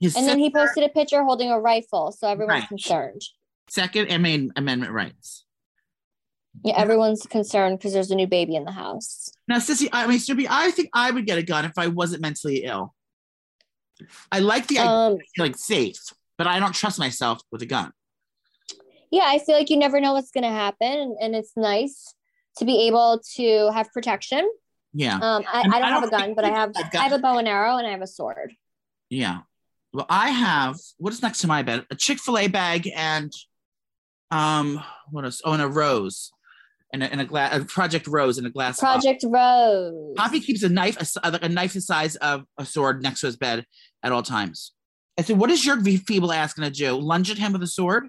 his 0.00 0.16
and 0.16 0.26
then 0.26 0.38
he 0.38 0.50
posted 0.50 0.84
a 0.84 0.88
picture 0.88 1.22
holding 1.24 1.50
a 1.50 1.58
rifle, 1.60 2.12
so 2.12 2.28
everyone's 2.28 2.60
Right. 2.60 2.68
concerned. 2.68 3.22
Second 3.68 4.10
Amendment 4.10 4.52
Amendment 4.56 4.92
rights. 4.92 5.44
Yeah, 6.64 6.74
everyone's 6.76 7.22
concerned 7.26 7.78
because 7.78 7.92
there's 7.92 8.10
a 8.10 8.14
new 8.16 8.26
baby 8.26 8.56
in 8.56 8.64
the 8.64 8.72
house. 8.72 9.30
Now, 9.46 9.58
Sissy, 9.58 9.88
I 9.92 10.06
mean, 10.06 10.18
Snoopy, 10.18 10.46
I 10.48 10.70
think 10.70 10.88
I 10.94 11.10
would 11.10 11.26
get 11.26 11.38
a 11.38 11.42
gun 11.42 11.64
if 11.64 11.76
I 11.76 11.88
wasn't 11.88 12.22
mentally 12.22 12.64
ill. 12.64 12.94
I 14.32 14.38
like 14.38 14.66
the 14.66 14.78
idea 14.78 14.90
Um, 14.90 15.12
of 15.14 15.20
feeling 15.36 15.54
safe, 15.54 15.98
but 16.38 16.46
I 16.46 16.58
don't 16.60 16.74
trust 16.74 16.98
myself 16.98 17.40
with 17.52 17.60
a 17.62 17.66
gun. 17.66 17.92
yeah, 19.10 19.24
I 19.26 19.38
feel 19.38 19.56
like 19.56 19.68
you 19.70 19.76
never 19.76 20.00
know 20.00 20.12
what's 20.14 20.30
gonna 20.30 20.50
happen, 20.52 20.88
and, 20.88 21.16
and 21.20 21.34
it's 21.36 21.52
nice 21.56 22.14
to 22.58 22.64
be 22.64 22.86
able 22.88 23.20
to 23.36 23.70
have 23.72 23.92
protection. 23.92 24.48
Yeah, 24.94 25.16
Um, 25.16 25.44
I, 25.52 25.60
And 25.62 25.74
I 25.74 25.76
I 25.76 25.80
don't 25.80 25.90
have 25.90 26.04
a 26.04 26.10
gun, 26.10 26.34
but 26.34 26.44
I 26.44 26.50
have 26.50 26.72
I 26.94 26.96
have 26.98 27.12
a 27.12 27.18
bow 27.18 27.38
and 27.38 27.46
arrow, 27.48 27.76
and 27.76 27.86
I 27.86 27.90
have 27.90 28.02
a 28.02 28.06
sword. 28.06 28.54
yeah. 29.10 29.40
Well, 29.92 30.06
I 30.10 30.30
have 30.30 30.76
what 30.98 31.12
is 31.14 31.22
next 31.22 31.38
to 31.38 31.46
my 31.46 31.62
bed? 31.62 31.86
A 31.90 31.94
Chick 31.96 32.18
Fil 32.18 32.36
A 32.38 32.46
bag 32.46 32.90
and 32.94 33.32
um, 34.30 34.82
what 35.10 35.24
else? 35.24 35.40
Oh, 35.44 35.52
and 35.52 35.62
a 35.62 35.68
rose, 35.68 36.30
and 36.92 37.02
a, 37.02 37.10
and 37.10 37.20
a 37.20 37.24
glass, 37.24 37.56
a 37.58 37.64
Project 37.64 38.06
Rose 38.06 38.36
in 38.38 38.44
a 38.44 38.50
glass. 38.50 38.78
Project 38.78 39.24
Rose. 39.26 40.14
Poppy 40.16 40.40
keeps 40.40 40.62
a 40.62 40.68
knife, 40.68 40.98
a, 41.22 41.38
a 41.42 41.48
knife 41.48 41.72
the 41.72 41.80
size 41.80 42.16
of 42.16 42.44
a 42.58 42.66
sword 42.66 43.02
next 43.02 43.20
to 43.20 43.26
his 43.28 43.36
bed 43.36 43.64
at 44.02 44.12
all 44.12 44.22
times. 44.22 44.72
I 45.18 45.22
said, 45.22 45.36
"What 45.36 45.50
is 45.50 45.66
your 45.66 45.82
feeble 45.82 46.32
ass 46.32 46.54
gonna 46.54 46.70
do? 46.70 46.94
Lunge 46.96 47.30
at 47.30 47.38
him 47.38 47.52
with 47.52 47.62
a 47.62 47.66
sword? 47.66 48.08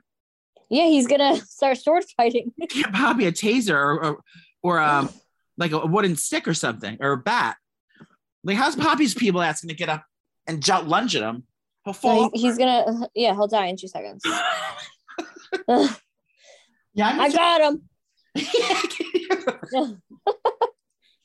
Yeah, 0.69 0.85
he's 0.85 1.07
gonna 1.07 1.35
start 1.45 1.77
sword 1.77 2.03
fighting. 2.15 2.53
Give 2.69 2.91
Poppy 2.93 3.25
a 3.25 3.31
taser 3.31 3.73
or 3.73 4.03
or, 4.03 4.23
or 4.61 4.79
um, 4.79 5.09
like 5.57 5.71
a 5.71 5.85
wooden 5.85 6.15
stick 6.15 6.47
or 6.47 6.53
something 6.53 6.97
or 7.01 7.13
a 7.13 7.17
bat. 7.17 7.57
Like, 8.43 8.57
how's 8.57 8.75
Poppy's 8.75 9.13
feeble 9.13 9.41
ass 9.41 9.61
gonna 9.61 9.73
get 9.73 9.89
up 9.89 10.05
and 10.47 10.61
jump 10.63 10.87
lunge 10.87 11.15
at 11.15 11.23
him? 11.23 11.43
He'll 11.83 11.93
fall. 11.93 12.29
he's, 12.33 12.41
he's 12.43 12.57
gonna 12.57 13.09
yeah, 13.15 13.33
he'll 13.33 13.47
die 13.47 13.65
in 13.65 13.77
two 13.77 13.87
seconds. 13.87 14.23
yeah, 15.67 15.89
I'm 16.99 17.19
I 17.19 17.29
got 17.31 17.61
him. 17.61 17.81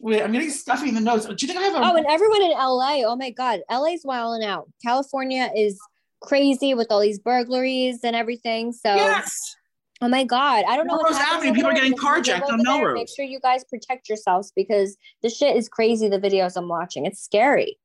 Wait, 0.05 0.23
I'm 0.23 0.33
getting 0.33 0.51
stuffy 0.51 0.91
in 0.91 0.95
the 0.95 1.01
nose. 1.01 1.25
Do 1.25 1.33
you 1.33 1.49
think 1.49 1.59
I 1.59 1.63
have 1.63 1.75
a? 1.77 1.79
Oh, 1.79 1.97
and 1.97 2.05
everyone 2.07 2.43
in 2.43 2.51
LA. 2.51 3.05
Oh 3.07 3.17
my 3.17 3.31
God, 3.31 3.61
LA's 3.71 4.03
wilding 4.05 4.47
out. 4.47 4.71
California 4.85 5.51
is 5.57 5.81
crazy 6.21 6.75
with 6.75 6.89
all 6.91 7.01
these 7.01 7.19
burglaries 7.19 8.01
and 8.05 8.15
everything. 8.15 8.75
So, 8.75 8.95
yes. 8.95 9.57
oh 10.03 10.09
my 10.09 10.25
God, 10.25 10.67
I 10.69 10.77
don't 10.77 10.87
know 10.87 10.97
what's 10.97 11.13
Melrose 11.13 11.25
happening. 11.25 11.53
Avenue, 11.53 11.55
people 11.55 11.71
are 11.71 11.75
getting 11.75 11.93
but 11.93 12.19
if 12.19 12.27
you 12.27 12.35
live 12.35 12.43
carjacked 12.43 12.53
on 12.53 12.63
Melrose. 12.63 12.95
Make 12.97 13.09
sure 13.17 13.25
you 13.25 13.41
guys 13.41 13.65
protect 13.65 14.11
yourselves 14.11 14.53
because 14.55 14.99
the 15.23 15.31
shit 15.31 15.57
is 15.57 15.71
crazy. 15.71 16.11
The 16.11 16.21
videos 16.21 16.53
I'm 16.55 16.69
watching, 16.69 17.07
it's 17.07 17.23
scary. 17.23 17.79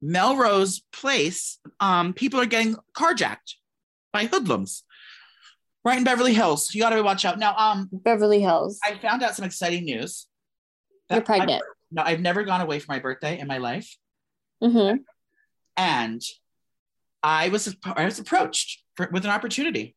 Melrose 0.00 0.82
Place, 0.92 1.58
um, 1.80 2.12
people 2.12 2.40
are 2.40 2.46
getting 2.46 2.76
carjacked 2.96 3.56
by 4.12 4.26
hoodlums 4.26 4.84
right 5.84 5.98
in 5.98 6.04
Beverly 6.04 6.34
Hills. 6.34 6.72
You 6.72 6.82
got 6.82 6.90
to 6.90 7.02
watch 7.02 7.24
out. 7.24 7.36
Now, 7.40 7.56
um, 7.56 7.88
Beverly 7.90 8.40
Hills. 8.40 8.78
I 8.84 8.96
found 8.98 9.24
out 9.24 9.34
some 9.34 9.44
exciting 9.44 9.84
news. 9.84 10.28
You're 11.10 11.20
pregnant. 11.22 11.62
I- 11.62 11.66
no, 11.90 12.02
I've 12.02 12.20
never 12.20 12.42
gone 12.44 12.60
away 12.60 12.78
for 12.80 12.92
my 12.92 12.98
birthday 12.98 13.38
in 13.38 13.46
my 13.46 13.56
life, 13.58 13.96
Mm-hmm. 14.62 14.98
and 15.76 16.20
I 17.22 17.48
was 17.48 17.74
I 17.84 18.04
was 18.04 18.18
approached 18.18 18.82
for, 18.96 19.08
with 19.12 19.24
an 19.24 19.30
opportunity 19.30 19.96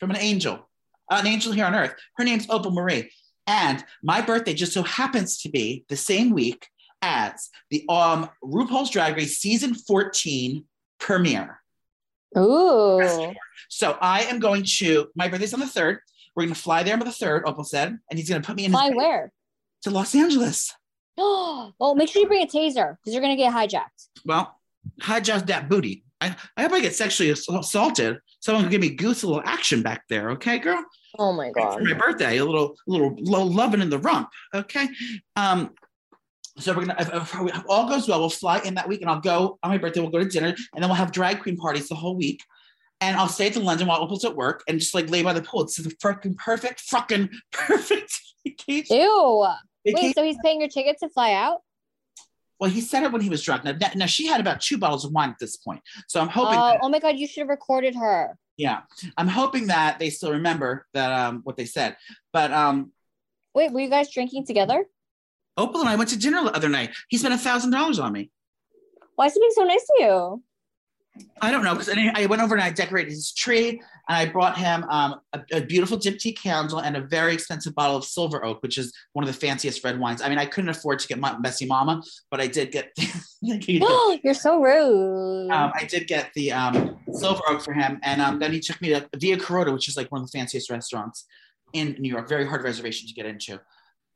from 0.00 0.10
an 0.10 0.16
angel, 0.18 0.68
an 1.10 1.26
angel 1.26 1.52
here 1.52 1.64
on 1.64 1.74
earth. 1.74 1.94
Her 2.16 2.24
name's 2.24 2.46
Opal 2.50 2.72
Marie, 2.72 3.10
and 3.46 3.82
my 4.02 4.20
birthday 4.20 4.52
just 4.54 4.72
so 4.72 4.82
happens 4.82 5.38
to 5.42 5.48
be 5.48 5.84
the 5.88 5.96
same 5.96 6.30
week 6.30 6.68
as 7.00 7.48
the 7.70 7.84
um 7.88 8.28
RuPaul's 8.44 8.90
Drag 8.90 9.16
Race 9.16 9.38
season 9.38 9.74
14 9.74 10.64
premiere. 10.98 11.60
Ooh. 12.36 13.32
So 13.68 13.96
I 14.00 14.24
am 14.24 14.38
going 14.40 14.64
to, 14.78 15.06
my 15.16 15.28
birthday's 15.28 15.54
on 15.54 15.60
the 15.60 15.66
3rd. 15.66 15.98
We're 16.36 16.42
going 16.44 16.54
to 16.54 16.60
fly 16.60 16.82
there 16.82 16.92
on 16.94 17.00
the 17.00 17.06
3rd, 17.06 17.42
Opal 17.46 17.64
said, 17.64 17.98
and 18.10 18.18
he's 18.18 18.28
going 18.28 18.42
to 18.42 18.46
put 18.46 18.56
me 18.56 18.64
in 18.66 18.70
Fly 18.72 18.90
where? 18.90 19.32
To 19.82 19.90
Los 19.90 20.14
Angeles. 20.14 20.74
Oh, 21.16 21.72
well, 21.78 21.94
make 21.94 22.08
sure 22.08 22.22
you 22.22 22.28
bring 22.28 22.42
a 22.42 22.46
taser 22.46 22.96
because 22.96 23.12
you're 23.12 23.22
gonna 23.22 23.36
get 23.36 23.52
hijacked. 23.52 24.08
Well, 24.24 24.58
hijack 25.00 25.46
that 25.46 25.68
booty. 25.68 26.04
I, 26.20 26.34
I 26.56 26.62
hope 26.62 26.72
I 26.72 26.80
get 26.80 26.96
sexually 26.96 27.30
assaulted. 27.30 28.18
Someone 28.40 28.64
can 28.64 28.72
give 28.72 28.80
me 28.80 28.90
goose 28.90 29.22
a 29.22 29.28
little 29.28 29.42
action 29.44 29.82
back 29.82 30.02
there, 30.08 30.30
okay, 30.32 30.58
girl? 30.58 30.84
Oh 31.18 31.32
my 31.32 31.50
god! 31.50 31.78
For 31.78 31.84
my 31.84 31.94
birthday, 31.94 32.38
a 32.38 32.44
little, 32.44 32.76
little 32.86 33.14
low 33.20 33.44
loving 33.44 33.80
in 33.80 33.90
the 33.90 33.98
rump, 33.98 34.28
okay? 34.54 34.88
Um, 35.36 35.70
so 36.58 36.72
we're 36.72 36.86
gonna, 36.86 36.96
if, 36.98 37.32
if 37.32 37.64
all 37.68 37.88
goes 37.88 38.08
well, 38.08 38.20
we'll 38.20 38.30
fly 38.30 38.58
in 38.64 38.74
that 38.74 38.88
week, 38.88 39.00
and 39.00 39.10
I'll 39.10 39.20
go 39.20 39.58
on 39.62 39.70
my 39.70 39.78
birthday. 39.78 40.00
We'll 40.00 40.10
go 40.10 40.18
to 40.18 40.24
dinner, 40.24 40.48
and 40.48 40.82
then 40.82 40.88
we'll 40.88 40.96
have 40.96 41.12
drag 41.12 41.40
queen 41.40 41.56
parties 41.56 41.88
the 41.88 41.94
whole 41.94 42.16
week. 42.16 42.42
And 43.00 43.16
I'll 43.16 43.28
stay 43.28 43.46
at 43.46 43.54
the 43.54 43.60
London 43.60 43.86
while 43.86 44.02
Opal's 44.02 44.24
at 44.24 44.34
work, 44.34 44.64
and 44.66 44.80
just 44.80 44.94
like 44.94 45.08
lay 45.08 45.22
by 45.22 45.32
the 45.32 45.42
pool. 45.42 45.62
It's 45.62 45.76
the 45.76 45.94
fucking 46.02 46.34
perfect, 46.34 46.80
fucking 46.80 47.30
perfect 47.52 48.20
vacation. 48.44 48.96
Ew. 48.96 49.46
Vacation. 49.92 50.08
Wait, 50.08 50.14
so 50.16 50.22
he's 50.24 50.38
paying 50.44 50.60
your 50.60 50.68
ticket 50.68 50.98
to 51.00 51.08
fly 51.08 51.32
out? 51.32 51.60
Well, 52.60 52.70
he 52.70 52.80
said 52.80 53.04
it 53.04 53.12
when 53.12 53.20
he 53.22 53.28
was 53.30 53.42
drunk. 53.42 53.64
Now, 53.64 53.72
that- 53.72 53.96
now 53.96 54.06
she 54.06 54.26
had 54.26 54.40
about 54.40 54.60
two 54.60 54.78
bottles 54.78 55.04
of 55.04 55.12
wine 55.12 55.30
at 55.30 55.36
this 55.38 55.56
point, 55.56 55.80
so 56.08 56.20
I'm 56.20 56.28
hoping. 56.28 56.58
Oh, 56.58 56.66
that- 56.72 56.80
oh 56.82 56.88
my 56.88 56.98
god, 56.98 57.16
you 57.18 57.26
should 57.28 57.40
have 57.42 57.48
recorded 57.48 57.94
her. 57.94 58.36
yeah, 58.56 58.80
I'm 59.16 59.28
hoping 59.28 59.68
that 59.68 59.98
they 60.00 60.10
still 60.10 60.32
remember 60.32 60.86
that 60.92 61.12
um 61.12 61.40
what 61.44 61.56
they 61.56 61.64
said. 61.66 61.96
But 62.32 62.52
um, 62.52 62.92
Wait, 63.54 63.72
were 63.72 63.80
you 63.80 63.88
guys 63.90 64.10
drinking 64.12 64.46
together? 64.46 64.84
Opal 65.56 65.80
and 65.80 65.88
I 65.88 65.96
went 65.96 66.10
to 66.10 66.18
dinner 66.18 66.42
the 66.44 66.54
other 66.54 66.68
night. 66.68 66.90
He 67.08 67.16
spent 67.18 67.34
a 67.34 67.38
thousand 67.38 67.70
dollars 67.70 67.98
on 67.98 68.12
me. 68.12 68.30
Why 69.16 69.26
is 69.26 69.34
he 69.34 69.40
being 69.40 69.52
so 69.54 69.64
nice 69.64 69.84
to 69.84 69.94
you? 70.04 70.42
I 71.40 71.50
don't 71.50 71.64
know 71.64 71.74
because 71.74 71.88
I 71.88 72.26
went 72.26 72.42
over 72.42 72.54
and 72.54 72.62
I 72.62 72.70
decorated 72.70 73.10
his 73.10 73.32
tree 73.32 73.80
and 74.08 74.16
I 74.16 74.24
brought 74.30 74.56
him 74.56 74.84
um, 74.84 75.20
a, 75.34 75.40
a 75.52 75.60
beautiful 75.60 75.98
diptyque 75.98 76.38
candle 76.38 76.78
and 76.78 76.96
a 76.96 77.00
very 77.02 77.34
expensive 77.34 77.74
bottle 77.74 77.96
of 77.96 78.04
silver 78.04 78.42
oak, 78.44 78.62
which 78.62 78.78
is 78.78 78.92
one 79.12 79.22
of 79.22 79.32
the 79.32 79.38
fanciest 79.38 79.84
red 79.84 80.00
wines. 80.00 80.22
I 80.22 80.30
mean, 80.30 80.38
I 80.38 80.46
couldn't 80.46 80.70
afford 80.70 80.98
to 81.00 81.08
get 81.08 81.18
my 81.18 81.36
Messy 81.38 81.66
Mama, 81.66 82.02
but 82.30 82.40
I 82.40 82.46
did 82.46 82.72
get. 82.72 82.90
You're 83.42 84.34
so 84.34 84.60
rude. 84.62 85.50
Um, 85.50 85.72
I 85.74 85.84
did 85.84 86.06
get 86.06 86.30
the 86.34 86.52
um, 86.52 86.98
silver 87.12 87.42
oak 87.48 87.60
for 87.62 87.74
him, 87.74 88.00
and 88.02 88.22
um, 88.22 88.38
then 88.38 88.52
he 88.52 88.60
took 88.60 88.80
me 88.80 88.88
to 88.88 89.06
Via 89.16 89.38
Carota, 89.38 89.72
which 89.72 89.88
is 89.88 89.96
like 89.96 90.10
one 90.10 90.22
of 90.22 90.30
the 90.30 90.38
fanciest 90.38 90.70
restaurants 90.70 91.26
in 91.74 91.94
New 91.98 92.10
York. 92.10 92.28
Very 92.28 92.46
hard 92.46 92.64
reservation 92.64 93.06
to 93.08 93.14
get 93.14 93.26
into. 93.26 93.60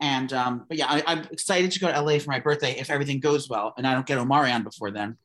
And 0.00 0.32
um, 0.32 0.64
but 0.68 0.78
yeah, 0.78 0.86
I, 0.88 1.02
I'm 1.06 1.18
excited 1.30 1.70
to 1.70 1.78
go 1.78 1.92
to 1.92 2.00
LA 2.00 2.18
for 2.18 2.30
my 2.30 2.40
birthday 2.40 2.72
if 2.78 2.88
everything 2.88 3.20
goes 3.20 3.50
well, 3.50 3.74
and 3.76 3.86
I 3.86 3.92
don't 3.92 4.06
get 4.06 4.18
Omarion 4.18 4.64
before 4.64 4.90
then. 4.90 5.18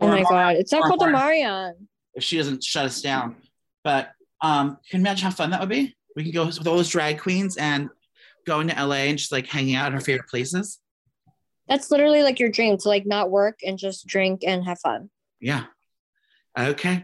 oh 0.00 0.08
my 0.08 0.20
Or 0.20 0.24
god, 0.28 0.56
it's 0.56 0.72
not 0.72 0.82
called 0.84 1.00
the 1.00 1.06
Mar- 1.08 1.28
Marion. 1.28 1.88
if 2.14 2.22
she 2.22 2.36
doesn't 2.36 2.62
shut 2.62 2.84
us 2.84 3.00
down. 3.00 3.36
But 3.84 4.12
um, 4.40 4.78
can 4.90 5.00
you 5.00 5.00
imagine 5.00 5.24
how 5.24 5.30
fun 5.30 5.50
that 5.50 5.60
would 5.60 5.68
be? 5.68 5.96
We 6.16 6.24
can 6.24 6.32
go 6.32 6.46
with 6.46 6.66
all 6.66 6.76
those 6.76 6.88
drag 6.88 7.18
queens 7.20 7.56
and 7.56 7.88
going 8.46 8.68
to 8.68 8.74
LA 8.84 8.96
and 9.08 9.18
just 9.18 9.32
like 9.32 9.46
hanging 9.46 9.74
out 9.76 9.88
in 9.88 9.94
our 9.94 10.00
favorite 10.00 10.28
places. 10.28 10.78
That's 11.68 11.90
literally 11.90 12.22
like 12.22 12.38
your 12.40 12.50
dream 12.50 12.76
to 12.78 12.88
like 12.88 13.06
not 13.06 13.30
work 13.30 13.60
and 13.64 13.78
just 13.78 14.06
drink 14.06 14.42
and 14.46 14.64
have 14.64 14.78
fun. 14.80 15.10
Yeah. 15.40 15.64
Okay. 16.58 17.02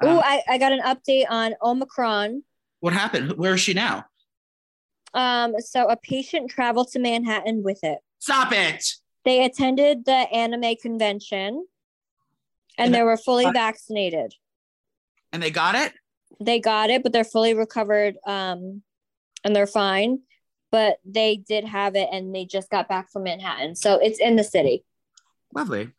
Oh, 0.00 0.08
Um, 0.16 0.22
I, 0.24 0.42
I 0.48 0.58
got 0.58 0.72
an 0.72 0.80
update 0.80 1.26
on 1.28 1.54
Omicron. 1.62 2.42
what 2.80 2.92
happened? 2.92 3.32
Where 3.32 3.54
is 3.54 3.60
she 3.60 3.74
now? 3.74 4.04
Um, 5.12 5.54
so 5.60 5.88
a 5.88 5.96
patient 5.96 6.50
traveled 6.50 6.88
to 6.92 6.98
Manhattan 6.98 7.62
with 7.62 7.82
it. 7.82 7.98
Stop 8.20 8.52
it. 8.52 8.84
They 9.24 9.44
attended 9.44 10.04
the 10.04 10.12
anime 10.12 10.76
convention 10.80 11.66
and 12.78 12.86
And- 12.86 12.94
they 12.94 13.02
were 13.02 13.16
fully 13.16 13.50
vaccinated. 13.50 14.34
And 15.32 15.42
they 15.42 15.50
got 15.50 15.74
it? 15.74 15.92
They 16.40 16.60
got 16.60 16.90
it, 16.90 17.02
but 17.02 17.12
they're 17.12 17.24
fully 17.24 17.54
recovered 17.54 18.16
um 18.26 18.82
and 19.44 19.54
they're 19.54 19.66
fine. 19.66 20.20
But 20.72 20.98
they 21.04 21.36
did 21.36 21.64
have 21.64 21.94
it 21.94 22.08
and 22.12 22.34
they 22.34 22.44
just 22.44 22.70
got 22.70 22.88
back 22.88 23.10
from 23.10 23.22
Manhattan. 23.24 23.76
So 23.76 23.98
it's 23.98 24.20
in 24.20 24.36
the 24.36 24.44
city. 24.44 24.84
Lovely. 25.54 25.90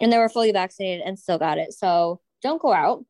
And 0.00 0.12
they 0.12 0.18
were 0.18 0.28
fully 0.28 0.52
vaccinated 0.52 1.02
and 1.04 1.18
still 1.18 1.38
got 1.38 1.58
it. 1.58 1.72
So 1.72 2.20
don't 2.42 2.62
go 2.62 2.72
out. 2.72 3.04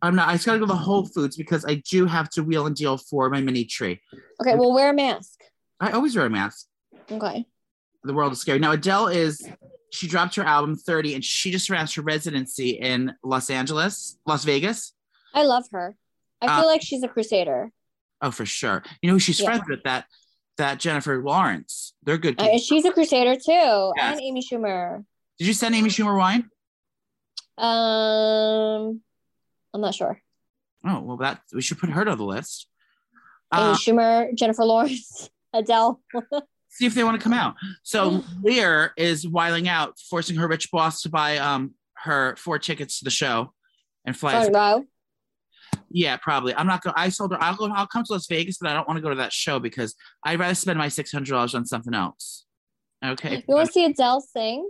I'm 0.00 0.16
not, 0.16 0.28
I 0.28 0.32
just 0.32 0.46
gotta 0.46 0.58
go 0.58 0.66
to 0.66 0.74
Whole 0.74 1.06
Foods 1.06 1.36
because 1.36 1.64
I 1.64 1.82
do 1.88 2.06
have 2.06 2.28
to 2.30 2.42
wheel 2.42 2.66
and 2.66 2.74
deal 2.74 2.98
for 2.98 3.30
my 3.30 3.40
mini 3.40 3.64
tree. 3.64 4.00
Okay, 4.40 4.56
well 4.56 4.72
wear 4.72 4.90
a 4.90 4.94
mask. 4.94 5.40
I 5.78 5.92
always 5.92 6.16
wear 6.16 6.26
a 6.26 6.30
mask. 6.30 6.66
Okay. 7.10 7.46
The 8.04 8.12
world 8.12 8.32
is 8.32 8.40
scary. 8.40 8.58
Now, 8.58 8.72
Adele 8.72 9.08
is, 9.08 9.48
she 9.92 10.08
dropped 10.08 10.34
her 10.36 10.42
album 10.42 10.74
30 10.74 11.14
and 11.14 11.24
she 11.24 11.50
just 11.50 11.68
announced 11.68 11.94
her 11.96 12.02
residency 12.02 12.70
in 12.70 13.14
Los 13.22 13.50
Angeles, 13.50 14.18
Las 14.26 14.44
Vegas. 14.44 14.94
I 15.34 15.44
love 15.44 15.64
her. 15.72 15.96
I 16.40 16.46
Uh, 16.46 16.60
feel 16.60 16.66
like 16.66 16.82
she's 16.82 17.02
a 17.02 17.08
crusader. 17.08 17.70
Oh, 18.22 18.30
for 18.30 18.46
sure. 18.46 18.82
You 19.02 19.08
know 19.08 19.14
who 19.14 19.18
she's 19.20 19.38
Yeah. 19.38 19.46
friends 19.46 19.64
with? 19.68 19.82
That 19.84 20.06
that 20.58 20.78
Jennifer 20.78 21.22
Lawrence. 21.22 21.94
They're 22.02 22.18
good. 22.18 22.40
Uh, 22.40 22.58
she's 22.58 22.84
a 22.84 22.92
crusader 22.92 23.34
too. 23.36 23.42
Yes. 23.50 23.92
And 23.96 24.20
Amy 24.20 24.42
Schumer. 24.42 25.04
Did 25.38 25.46
you 25.48 25.54
send 25.54 25.74
Amy 25.74 25.88
Schumer 25.88 26.16
wine? 26.18 26.48
Um 27.58 29.02
I'm 29.74 29.80
not 29.80 29.94
sure. 29.94 30.20
Oh, 30.84 31.00
well, 31.00 31.16
that 31.18 31.42
we 31.52 31.62
should 31.62 31.78
put 31.78 31.90
her 31.90 32.04
to 32.04 32.16
the 32.16 32.24
list. 32.24 32.66
Amy 33.54 33.62
Uh, 33.64 33.74
Schumer, 33.76 34.34
Jennifer 34.34 34.64
Lawrence, 34.64 35.30
Adele. 35.52 36.00
see 36.72 36.86
if 36.86 36.94
they 36.94 37.04
want 37.04 37.18
to 37.20 37.22
come 37.22 37.32
out. 37.32 37.54
So 37.82 38.24
Leah 38.42 38.90
is 38.96 39.26
wiling 39.28 39.68
out, 39.68 39.98
forcing 40.10 40.36
her 40.36 40.48
rich 40.48 40.70
boss 40.72 41.02
to 41.02 41.08
buy 41.08 41.38
um 41.38 41.74
her 41.98 42.34
four 42.36 42.58
tickets 42.58 42.98
to 42.98 43.04
the 43.04 43.10
show 43.10 43.52
and 44.04 44.20
row. 44.20 44.84
Yeah, 45.90 46.16
probably. 46.16 46.54
I'm 46.54 46.66
not 46.66 46.82
going. 46.82 46.94
I 46.96 47.10
told 47.10 47.32
her 47.32 47.42
I'll 47.42 47.54
go. 47.54 47.66
I'll 47.70 47.86
come 47.86 48.04
to 48.04 48.12
Las 48.12 48.26
Vegas, 48.26 48.58
but 48.58 48.70
I 48.70 48.74
don't 48.74 48.88
want 48.88 48.96
to 48.98 49.02
go 49.02 49.10
to 49.10 49.16
that 49.16 49.32
show 49.32 49.58
because 49.58 49.94
I'd 50.24 50.38
rather 50.38 50.54
spend 50.54 50.78
my 50.78 50.88
six 50.88 51.12
hundred 51.12 51.32
dollars 51.32 51.54
on 51.54 51.64
something 51.66 51.94
else. 51.94 52.44
Okay. 53.04 53.44
You 53.48 53.54
want 53.54 53.66
to 53.66 53.72
see 53.72 53.84
Adele 53.84 54.20
sing? 54.20 54.68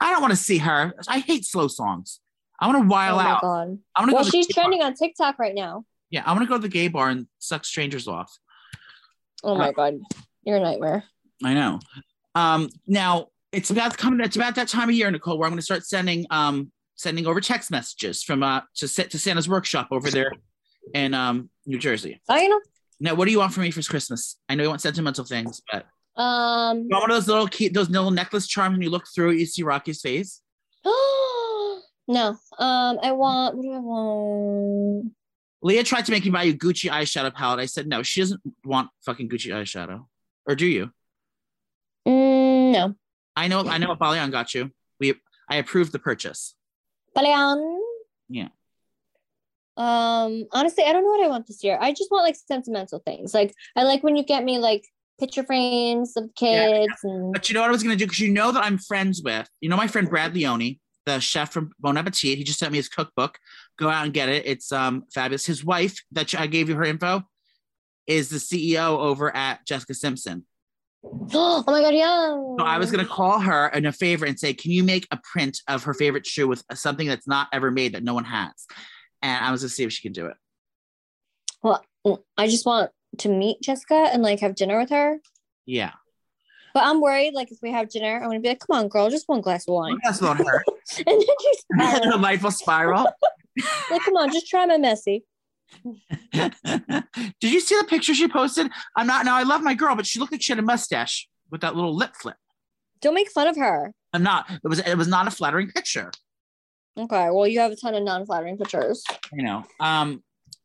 I 0.00 0.12
don't 0.12 0.20
want 0.20 0.32
to 0.32 0.36
see 0.36 0.58
her. 0.58 0.94
I 1.08 1.20
hate 1.20 1.44
slow 1.44 1.68
songs. 1.68 2.20
I 2.60 2.66
want 2.68 2.82
to 2.82 2.88
while 2.88 3.16
oh 3.16 3.20
out. 3.20 3.40
god. 3.42 3.78
I 3.94 4.00
want 4.00 4.10
to 4.10 4.14
Well, 4.14 4.24
go. 4.24 4.30
she's 4.30 4.46
gay 4.46 4.54
bar. 4.54 4.64
trending 4.64 4.82
on 4.82 4.94
TikTok 4.94 5.38
right 5.38 5.54
now. 5.54 5.84
Yeah, 6.10 6.22
I 6.24 6.32
want 6.32 6.42
to 6.42 6.48
go 6.48 6.56
to 6.56 6.62
the 6.62 6.68
gay 6.68 6.88
bar 6.88 7.10
and 7.10 7.26
suck 7.38 7.64
strangers 7.64 8.08
off. 8.08 8.36
Oh 9.44 9.54
my 9.56 9.72
god. 9.72 9.98
You're 10.44 10.56
a 10.56 10.60
nightmare. 10.60 11.04
I 11.44 11.54
know. 11.54 11.80
Um, 12.34 12.68
now 12.86 13.28
it's 13.52 13.70
about 13.70 13.96
coming. 13.96 14.20
It's 14.20 14.36
about 14.36 14.54
that 14.56 14.68
time 14.68 14.88
of 14.88 14.94
year, 14.94 15.10
Nicole, 15.10 15.38
where 15.38 15.46
I'm 15.46 15.52
going 15.52 15.58
to 15.58 15.64
start 15.64 15.84
sending 15.86 16.26
um 16.30 16.70
sending 16.94 17.26
over 17.26 17.40
text 17.40 17.70
messages 17.70 18.22
from 18.22 18.42
uh 18.42 18.60
to 18.76 18.88
to 18.88 19.18
Santa's 19.18 19.48
workshop 19.48 19.88
over 19.90 20.10
there 20.10 20.32
in 20.94 21.14
um 21.14 21.50
New 21.64 21.78
Jersey. 21.78 22.20
Oh, 22.28 22.36
you 22.36 22.60
Now, 23.00 23.14
what 23.14 23.26
do 23.26 23.32
you 23.32 23.38
want 23.38 23.52
from 23.52 23.62
me 23.62 23.70
for 23.70 23.82
Christmas? 23.82 24.36
I 24.48 24.54
know 24.54 24.64
you 24.64 24.68
want 24.68 24.80
sentimental 24.80 25.24
things, 25.24 25.62
but. 25.70 25.86
Um 26.20 26.78
you 26.78 26.88
want 26.90 27.02
one 27.02 27.10
of 27.10 27.16
those 27.16 27.28
little 27.28 27.46
key, 27.46 27.68
those 27.68 27.90
little 27.90 28.10
necklace 28.10 28.46
charms. 28.46 28.74
When 28.74 28.82
you 28.82 28.90
look 28.90 29.04
through 29.14 29.32
it, 29.32 29.38
you 29.38 29.46
see 29.46 29.62
Rocky's 29.62 30.00
face. 30.00 30.40
No. 32.08 32.36
Um 32.58 33.00
I 33.02 33.10
want 33.10 33.56
what 33.56 33.62
do 33.62 33.72
I 33.72 33.78
want? 33.78 35.12
Leah 35.62 35.82
tried 35.82 36.06
to 36.06 36.12
make 36.12 36.24
me 36.24 36.30
buy 36.30 36.44
you 36.44 36.54
Gucci 36.54 36.88
eyeshadow 36.88 37.34
palette. 37.34 37.58
I 37.58 37.66
said 37.66 37.88
no. 37.88 38.04
She 38.04 38.20
doesn't 38.20 38.40
want 38.64 38.90
fucking 39.04 39.28
Gucci 39.28 39.50
eyeshadow, 39.50 40.06
or 40.46 40.54
do 40.54 40.66
you? 40.66 40.92
Mm, 42.06 42.72
no. 42.72 42.94
I 43.34 43.48
know. 43.48 43.66
I 43.66 43.78
know 43.78 43.88
what 43.88 43.98
Balian 43.98 44.30
got 44.30 44.54
you. 44.54 44.70
We 45.00 45.14
I 45.50 45.56
approved 45.56 45.92
the 45.92 45.98
purchase. 45.98 46.54
Balean. 47.16 47.78
Yeah. 48.28 48.48
Um, 49.76 50.46
honestly, 50.52 50.84
I 50.84 50.92
don't 50.92 51.02
know 51.04 51.10
what 51.10 51.24
I 51.24 51.28
want 51.28 51.46
this 51.46 51.62
year. 51.62 51.78
I 51.80 51.92
just 51.92 52.10
want 52.10 52.24
like 52.24 52.36
sentimental 52.36 53.00
things. 53.00 53.34
Like 53.34 53.54
I 53.76 53.82
like 53.82 54.02
when 54.02 54.16
you 54.16 54.24
get 54.24 54.42
me 54.44 54.58
like 54.58 54.84
picture 55.20 55.44
frames 55.44 56.16
of 56.16 56.30
Yeah. 56.40 56.66
kids 56.66 56.92
and 57.04 57.32
But 57.32 57.48
you 57.48 57.54
know 57.54 57.60
what 57.60 57.68
I 57.68 57.72
was 57.72 57.82
gonna 57.82 57.96
do? 57.96 58.06
Because 58.06 58.20
you 58.20 58.30
know 58.32 58.52
that 58.52 58.64
I'm 58.64 58.78
friends 58.78 59.22
with, 59.22 59.48
you 59.60 59.68
know, 59.68 59.76
my 59.76 59.86
friend 59.86 60.08
Brad 60.08 60.34
Leone, 60.34 60.78
the 61.04 61.20
chef 61.20 61.52
from 61.52 61.72
Bon 61.78 61.96
Appetit. 61.98 62.38
He 62.38 62.44
just 62.44 62.58
sent 62.58 62.72
me 62.72 62.78
his 62.78 62.88
cookbook. 62.88 63.38
Go 63.78 63.88
out 63.90 64.04
and 64.04 64.14
get 64.14 64.28
it. 64.30 64.46
It's 64.46 64.72
um 64.72 65.04
fabulous. 65.12 65.44
His 65.44 65.64
wife, 65.64 66.02
that 66.12 66.34
I 66.34 66.46
gave 66.46 66.68
you 66.70 66.76
her 66.76 66.84
info, 66.84 67.22
is 68.06 68.30
the 68.30 68.38
CEO 68.38 68.98
over 68.98 69.34
at 69.36 69.66
Jessica 69.66 69.92
Simpson. 69.94 70.46
oh 71.34 71.64
my 71.66 71.80
god, 71.80 71.94
yeah. 71.94 72.28
So 72.58 72.64
I 72.64 72.78
was 72.78 72.90
gonna 72.90 73.06
call 73.06 73.40
her 73.40 73.68
in 73.68 73.86
a 73.86 73.92
favor 73.92 74.26
and 74.26 74.38
say, 74.38 74.54
can 74.54 74.70
you 74.70 74.84
make 74.84 75.06
a 75.10 75.18
print 75.32 75.60
of 75.68 75.84
her 75.84 75.94
favorite 75.94 76.26
shoe 76.26 76.48
with 76.48 76.64
something 76.74 77.06
that's 77.06 77.26
not 77.26 77.48
ever 77.52 77.70
made 77.70 77.94
that 77.94 78.04
no 78.04 78.14
one 78.14 78.24
has? 78.24 78.66
And 79.22 79.44
I 79.44 79.50
was 79.50 79.62
gonna 79.62 79.70
see 79.70 79.84
if 79.84 79.92
she 79.92 80.02
can 80.02 80.12
do 80.12 80.26
it. 80.26 80.36
Well, 81.62 81.82
I 82.36 82.46
just 82.46 82.66
want 82.66 82.92
to 83.18 83.28
meet 83.28 83.60
Jessica 83.60 84.08
and 84.12 84.22
like 84.22 84.40
have 84.40 84.54
dinner 84.54 84.78
with 84.78 84.90
her. 84.90 85.18
Yeah. 85.64 85.92
But 86.72 86.84
I'm 86.84 87.00
worried, 87.00 87.34
like 87.34 87.50
if 87.50 87.58
we 87.62 87.72
have 87.72 87.88
dinner, 87.88 88.16
I'm 88.16 88.28
gonna 88.28 88.40
be 88.40 88.48
like, 88.48 88.60
"Come 88.60 88.78
on, 88.78 88.88
girl, 88.88 89.10
just 89.10 89.28
one 89.28 89.40
glass 89.40 89.66
of 89.66 89.74
wine," 89.74 89.98
That's 90.04 90.20
not 90.20 90.36
her. 90.36 90.64
and 90.98 91.06
then 91.06 91.20
she's 91.20 91.64
the 91.70 92.18
life 92.20 92.42
will 92.42 92.50
spiral. 92.50 93.06
like, 93.90 94.02
"Come 94.02 94.16
on, 94.16 94.30
just 94.32 94.46
try 94.46 94.66
my 94.66 94.76
messy." 94.76 95.24
Did 96.32 97.52
you 97.52 97.60
see 97.60 97.76
the 97.76 97.86
picture 97.88 98.14
she 98.14 98.28
posted? 98.28 98.70
I'm 98.96 99.06
not 99.06 99.24
now. 99.24 99.36
I 99.36 99.42
love 99.42 99.62
my 99.62 99.74
girl, 99.74 99.94
but 99.96 100.06
she 100.06 100.18
looked 100.18 100.32
like 100.32 100.42
she 100.42 100.52
had 100.52 100.58
a 100.58 100.62
mustache 100.62 101.28
with 101.50 101.60
that 101.60 101.74
little 101.74 101.94
lip 101.94 102.14
flip. 102.14 102.36
Don't 103.00 103.14
make 103.14 103.30
fun 103.30 103.46
of 103.46 103.56
her. 103.56 103.92
I'm 104.12 104.22
not. 104.22 104.50
It 104.50 104.68
was. 104.68 104.80
It 104.80 104.96
was 104.96 105.08
not 105.08 105.26
a 105.26 105.30
flattering 105.30 105.70
picture. 105.70 106.10
Okay, 106.98 107.28
well, 107.30 107.46
you 107.46 107.60
have 107.60 107.72
a 107.72 107.76
ton 107.76 107.94
of 107.94 108.02
non-flattering 108.02 108.56
pictures. 108.56 109.04
You 109.32 109.44
know. 109.44 109.64
Um. 109.80 110.22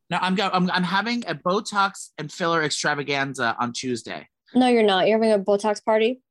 Now 0.10 0.20
I'm 0.22 0.36
go. 0.36 0.50
I'm, 0.52 0.70
I'm 0.72 0.84
having 0.84 1.24
a 1.28 1.36
Botox 1.36 2.10
and 2.18 2.32
filler 2.32 2.64
extravaganza 2.64 3.56
on 3.60 3.74
Tuesday. 3.74 4.28
No, 4.54 4.68
you're 4.68 4.84
not. 4.84 5.08
You're 5.08 5.18
having 5.18 5.32
a 5.32 5.44
Botox 5.44 5.84
party. 5.84 6.22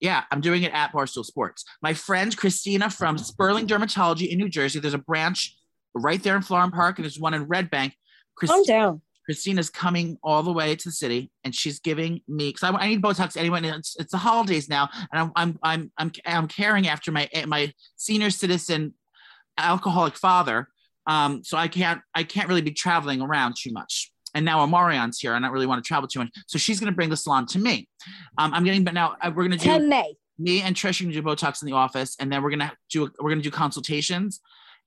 Yeah, 0.00 0.24
I'm 0.30 0.40
doing 0.40 0.62
it 0.62 0.72
at 0.72 0.92
Barstool 0.92 1.24
Sports. 1.24 1.64
My 1.82 1.92
friend 1.92 2.34
Christina 2.34 2.88
from 2.88 3.18
Sperling 3.18 3.66
Dermatology 3.66 4.28
in 4.28 4.38
New 4.38 4.48
Jersey. 4.48 4.80
There's 4.80 4.94
a 4.94 4.98
branch 4.98 5.54
right 5.94 6.22
there 6.22 6.36
in 6.36 6.42
Florham 6.42 6.72
Park, 6.72 6.98
and 6.98 7.04
there's 7.04 7.18
one 7.18 7.34
in 7.34 7.44
Red 7.44 7.70
Bank. 7.70 7.94
Chris- 8.36 8.50
Calm 8.50 8.64
down. 8.64 9.02
Christina's 9.26 9.70
coming 9.70 10.18
all 10.24 10.42
the 10.42 10.52
way 10.52 10.74
to 10.74 10.88
the 10.88 10.92
city, 10.92 11.30
and 11.44 11.54
she's 11.54 11.78
giving 11.78 12.20
me 12.26 12.48
because 12.48 12.64
I, 12.64 12.76
I 12.76 12.88
need 12.88 13.00
Botox 13.00 13.36
anyway. 13.36 13.60
It's, 13.62 13.94
it's 14.00 14.10
the 14.10 14.18
holidays 14.18 14.68
now, 14.68 14.88
and 15.12 15.20
I'm 15.20 15.32
I'm 15.36 15.58
I'm 15.62 15.92
I'm 15.98 16.12
I'm 16.26 16.48
caring 16.48 16.88
after 16.88 17.12
my 17.12 17.28
my 17.46 17.72
senior 17.96 18.30
citizen 18.30 18.94
alcoholic 19.56 20.16
father. 20.16 20.68
Um, 21.06 21.44
so 21.44 21.56
I 21.56 21.68
can't 21.68 22.00
I 22.14 22.24
can't 22.24 22.48
really 22.48 22.62
be 22.62 22.72
traveling 22.72 23.20
around 23.20 23.54
too 23.56 23.70
much. 23.72 24.10
And 24.34 24.44
now 24.44 24.64
Amarion's 24.66 25.18
here, 25.20 25.34
and 25.34 25.44
I 25.44 25.48
don't 25.48 25.54
really 25.54 25.66
want 25.66 25.82
to 25.84 25.86
travel 25.86 26.08
too 26.08 26.20
much. 26.20 26.30
So 26.46 26.58
she's 26.58 26.80
going 26.80 26.92
to 26.92 26.96
bring 26.96 27.10
the 27.10 27.16
salon 27.16 27.46
to 27.48 27.58
me. 27.58 27.88
Um, 28.38 28.52
I'm 28.54 28.64
getting, 28.64 28.84
but 28.84 28.94
now 28.94 29.16
uh, 29.20 29.30
we're 29.34 29.46
going 29.46 29.58
to 29.58 29.64
do 29.80 29.88
May. 29.88 30.14
me 30.38 30.62
and 30.62 30.74
Trish 30.74 31.00
are 31.00 31.04
gonna 31.04 31.14
do 31.14 31.22
Botox 31.22 31.62
in 31.62 31.66
the 31.66 31.74
office, 31.74 32.16
and 32.18 32.32
then 32.32 32.42
we're 32.42 32.50
gonna 32.50 32.72
do 32.90 33.10
we're 33.20 33.30
gonna 33.30 33.42
do 33.42 33.50
consultations 33.50 34.40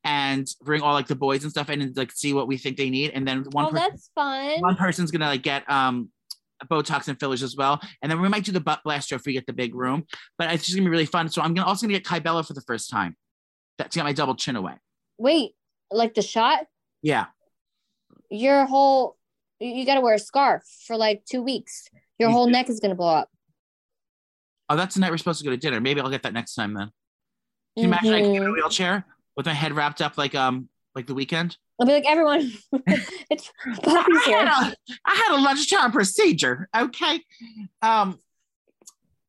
and 0.03 0.47
bring 0.61 0.81
all 0.81 0.93
like 0.93 1.07
the 1.07 1.15
boys 1.15 1.43
and 1.43 1.51
stuff 1.51 1.69
in 1.69 1.81
and 1.81 1.95
like 1.95 2.11
see 2.11 2.33
what 2.33 2.47
we 2.47 2.57
think 2.57 2.77
they 2.77 2.89
need, 2.89 3.11
and 3.11 3.27
then 3.27 3.43
one 3.51 3.65
Oh, 3.65 3.69
per- 3.69 3.75
that's 3.79 4.09
fun. 4.15 4.59
one 4.61 4.75
person's 4.75 5.11
gonna 5.11 5.27
like 5.27 5.43
get 5.43 5.69
um 5.69 6.09
Botox 6.69 7.09
and 7.09 7.19
fillers 7.19 7.43
as 7.43 7.55
well, 7.57 7.81
and 8.01 8.09
then 8.11 8.21
we 8.21 8.29
might 8.29 8.45
do 8.45 8.51
the 8.53 8.59
butt 8.61 8.81
blaster 8.85 9.15
if 9.15 9.25
we 9.25 9.33
get 9.33 9.45
the 9.45 9.53
big 9.53 9.75
room. 9.75 10.05
But 10.37 10.53
it's 10.53 10.65
just 10.65 10.77
gonna 10.77 10.85
be 10.87 10.91
really 10.91 11.05
fun. 11.05 11.27
So 11.29 11.41
I'm 11.41 11.53
gonna 11.53 11.67
also 11.67 11.85
gonna 11.87 11.99
get 11.99 12.05
Kybella 12.05 12.45
for 12.47 12.53
the 12.53 12.61
first 12.61 12.89
time. 12.89 13.17
That 13.79 13.91
to 13.91 13.99
get 13.99 14.03
my 14.03 14.13
double 14.13 14.35
chin 14.35 14.55
away. 14.55 14.75
Wait, 15.17 15.51
like 15.91 16.13
the 16.13 16.21
shot? 16.21 16.65
Yeah. 17.01 17.25
Your 18.29 18.65
whole 18.65 19.17
you, 19.59 19.85
got 19.85 19.95
to 19.95 20.01
wear 20.01 20.13
a 20.15 20.19
scarf 20.19 20.63
for 20.85 20.97
like 20.97 21.23
two 21.25 21.41
weeks. 21.41 21.87
Your 22.19 22.29
You 22.29 22.35
whole 22.35 22.45
do. 22.47 22.51
neck 22.51 22.69
is 22.69 22.79
gonna 22.79 22.95
blow 22.95 23.07
up. 23.15 23.29
Oh, 24.69 24.75
that's 24.75 24.95
the 24.95 25.01
night 25.01 25.11
we're 25.11 25.17
supposed 25.17 25.39
to 25.39 25.45
go 25.45 25.51
to 25.51 25.57
dinner. 25.57 25.79
Maybe 25.81 26.01
I'll 26.01 26.09
get 26.09 26.23
that 26.23 26.33
next 26.33 26.55
time 26.55 26.73
then. 26.73 26.91
Can 27.75 27.83
you 27.83 27.83
imagine 27.85 28.13
I 28.13 28.19
get 28.21 28.29
in 28.29 28.43
a 28.43 28.45
Mhm. 28.45 28.53
wheelchair 28.53 29.05
with 29.35 29.45
my 29.45 29.53
head 29.53 29.73
wrapped 29.73 30.01
up 30.01 30.17
like 30.17 30.35
um 30.35 30.69
like 30.95 31.07
the 31.07 31.15
Weeknd? 31.15 31.55
I'll 31.79 31.87
be 31.87 31.93
like 31.93 32.05
everyone. 32.07 32.51
it's 33.29 33.51
Poppy's 33.81 34.17
I 34.17 34.23
here. 34.25 34.45
had, 34.45 34.73
a, 34.73 34.75
I 35.05 35.15
had 35.15 35.35
a 35.37 35.41
lunchtime 35.41 35.91
procedure. 35.91 36.69
Okay. 36.75 37.21
Um. 37.81 38.19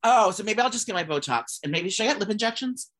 Oh, 0.02 0.30
so 0.30 0.42
maybe 0.42 0.60
I'll 0.60 0.68
just 0.70 0.86
get 0.86 0.94
my 0.94 1.04
Botox 1.04 1.58
and 1.62 1.72
maybe 1.72 1.88
should 1.88 2.04
I 2.04 2.08
get 2.10 2.18
lip 2.18 2.28
injections? 2.28 2.90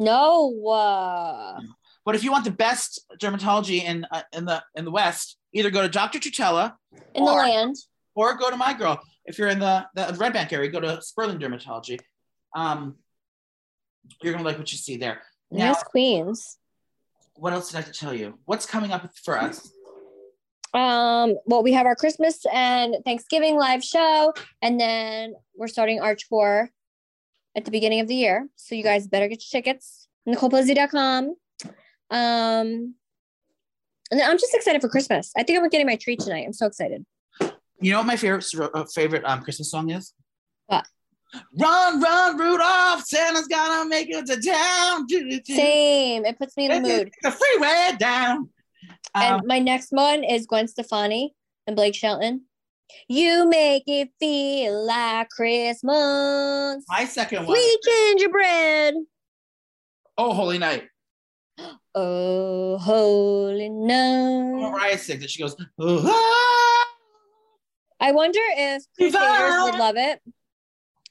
No. 0.00 0.66
Uh, 0.68 1.60
But 2.04 2.16
if 2.16 2.24
you 2.24 2.32
want 2.32 2.44
the 2.44 2.50
best 2.50 3.00
dermatology 3.20 3.82
in 3.82 4.04
uh, 4.10 4.22
in 4.32 4.44
the 4.44 4.62
in 4.74 4.84
the 4.84 4.90
West, 4.90 5.36
either 5.52 5.70
go 5.70 5.82
to 5.82 5.88
Dr. 5.88 6.18
Tutela 6.18 6.74
in 7.14 7.24
the 7.24 7.30
land. 7.32 7.76
or 8.16 8.36
go 8.36 8.50
to 8.50 8.56
my 8.56 8.74
girl. 8.74 9.00
If 9.24 9.38
you're 9.38 9.48
in 9.48 9.58
the, 9.60 9.86
the 9.94 10.14
Red 10.18 10.32
Bank 10.34 10.52
area, 10.52 10.68
go 10.70 10.80
to 10.80 11.00
Sperling 11.00 11.38
Dermatology. 11.38 11.98
Um, 12.54 12.96
you're 14.22 14.32
gonna 14.34 14.44
like 14.44 14.58
what 14.58 14.70
you 14.72 14.76
see 14.78 14.96
there. 14.98 15.22
Now, 15.54 15.66
Yes, 15.66 15.82
Queens. 15.84 16.58
what 17.36 17.52
else 17.52 17.68
did 17.70 17.76
I 17.76 17.80
have 17.82 17.92
to 17.92 17.98
tell 17.98 18.12
you? 18.12 18.38
What's 18.44 18.66
coming 18.66 18.90
up 18.90 19.08
for 19.24 19.40
us? 19.40 19.70
Um, 20.72 21.36
well, 21.46 21.62
we 21.62 21.72
have 21.74 21.86
our 21.86 21.94
Christmas 21.94 22.44
and 22.52 22.96
Thanksgiving 23.04 23.56
live 23.56 23.84
show, 23.84 24.34
and 24.60 24.80
then 24.80 25.34
we're 25.56 25.68
starting 25.68 26.00
our 26.00 26.16
tour 26.16 26.70
at 27.56 27.64
the 27.64 27.70
beginning 27.70 28.00
of 28.00 28.08
the 28.08 28.16
year. 28.16 28.48
So 28.56 28.74
you 28.74 28.82
guys 28.82 29.06
better 29.06 29.28
get 29.28 29.40
your 29.44 29.62
tickets. 29.62 30.08
NicolePolizzi.com. 30.28 31.36
Um, 32.10 32.94
and 34.10 34.20
then 34.20 34.28
I'm 34.28 34.38
just 34.38 34.54
excited 34.54 34.80
for 34.80 34.88
Christmas. 34.88 35.30
I 35.36 35.44
think 35.44 35.60
I'm 35.62 35.68
getting 35.68 35.86
my 35.86 35.96
tree 35.96 36.16
tonight. 36.16 36.44
I'm 36.46 36.52
so 36.52 36.66
excited. 36.66 37.06
You 37.80 37.92
know 37.92 37.98
what 37.98 38.06
my 38.06 38.16
favorite 38.16 38.44
uh, 38.74 38.84
favorite 38.92 39.22
um, 39.24 39.42
Christmas 39.42 39.70
song 39.70 39.90
is? 39.90 40.12
Run, 41.58 42.00
run, 42.00 42.36
Rudolph! 42.38 43.04
Santa's 43.04 43.48
gonna 43.48 43.88
make 43.88 44.08
it 44.10 44.26
to 44.26 44.40
town. 44.40 45.06
Same. 45.44 46.24
It 46.24 46.38
puts 46.38 46.56
me 46.56 46.66
in 46.70 46.82
the 46.82 46.88
mood. 46.88 47.10
The 47.22 47.30
freeway 47.30 47.96
down. 47.98 48.50
And 49.14 49.34
Um, 49.36 49.40
my 49.46 49.58
next 49.58 49.90
one 49.92 50.24
is 50.24 50.46
Gwen 50.46 50.68
Stefani 50.68 51.34
and 51.66 51.76
Blake 51.76 51.94
Shelton. 51.94 52.42
You 53.08 53.48
make 53.48 53.84
it 53.86 54.10
feel 54.20 54.84
like 54.86 55.28
Christmas. 55.30 56.84
my 56.88 57.04
second 57.06 57.46
one. 57.46 57.56
Sweet 57.56 57.78
gingerbread. 57.84 58.94
Oh, 60.18 60.32
Holy 60.32 60.58
Night. 60.58 60.84
Oh, 61.94 62.76
holy 62.78 63.68
night. 63.68 64.70
Mariah 64.70 64.98
sings 64.98 65.22
it. 65.22 65.30
She 65.30 65.40
goes, 65.42 65.54
"Oh, 65.78 66.02
ah." 66.04 66.86
I 68.00 68.10
wonder 68.10 68.40
if 68.42 68.82
Crusaders 68.98 69.62
would 69.62 69.76
love 69.78 69.96
it 69.96 70.20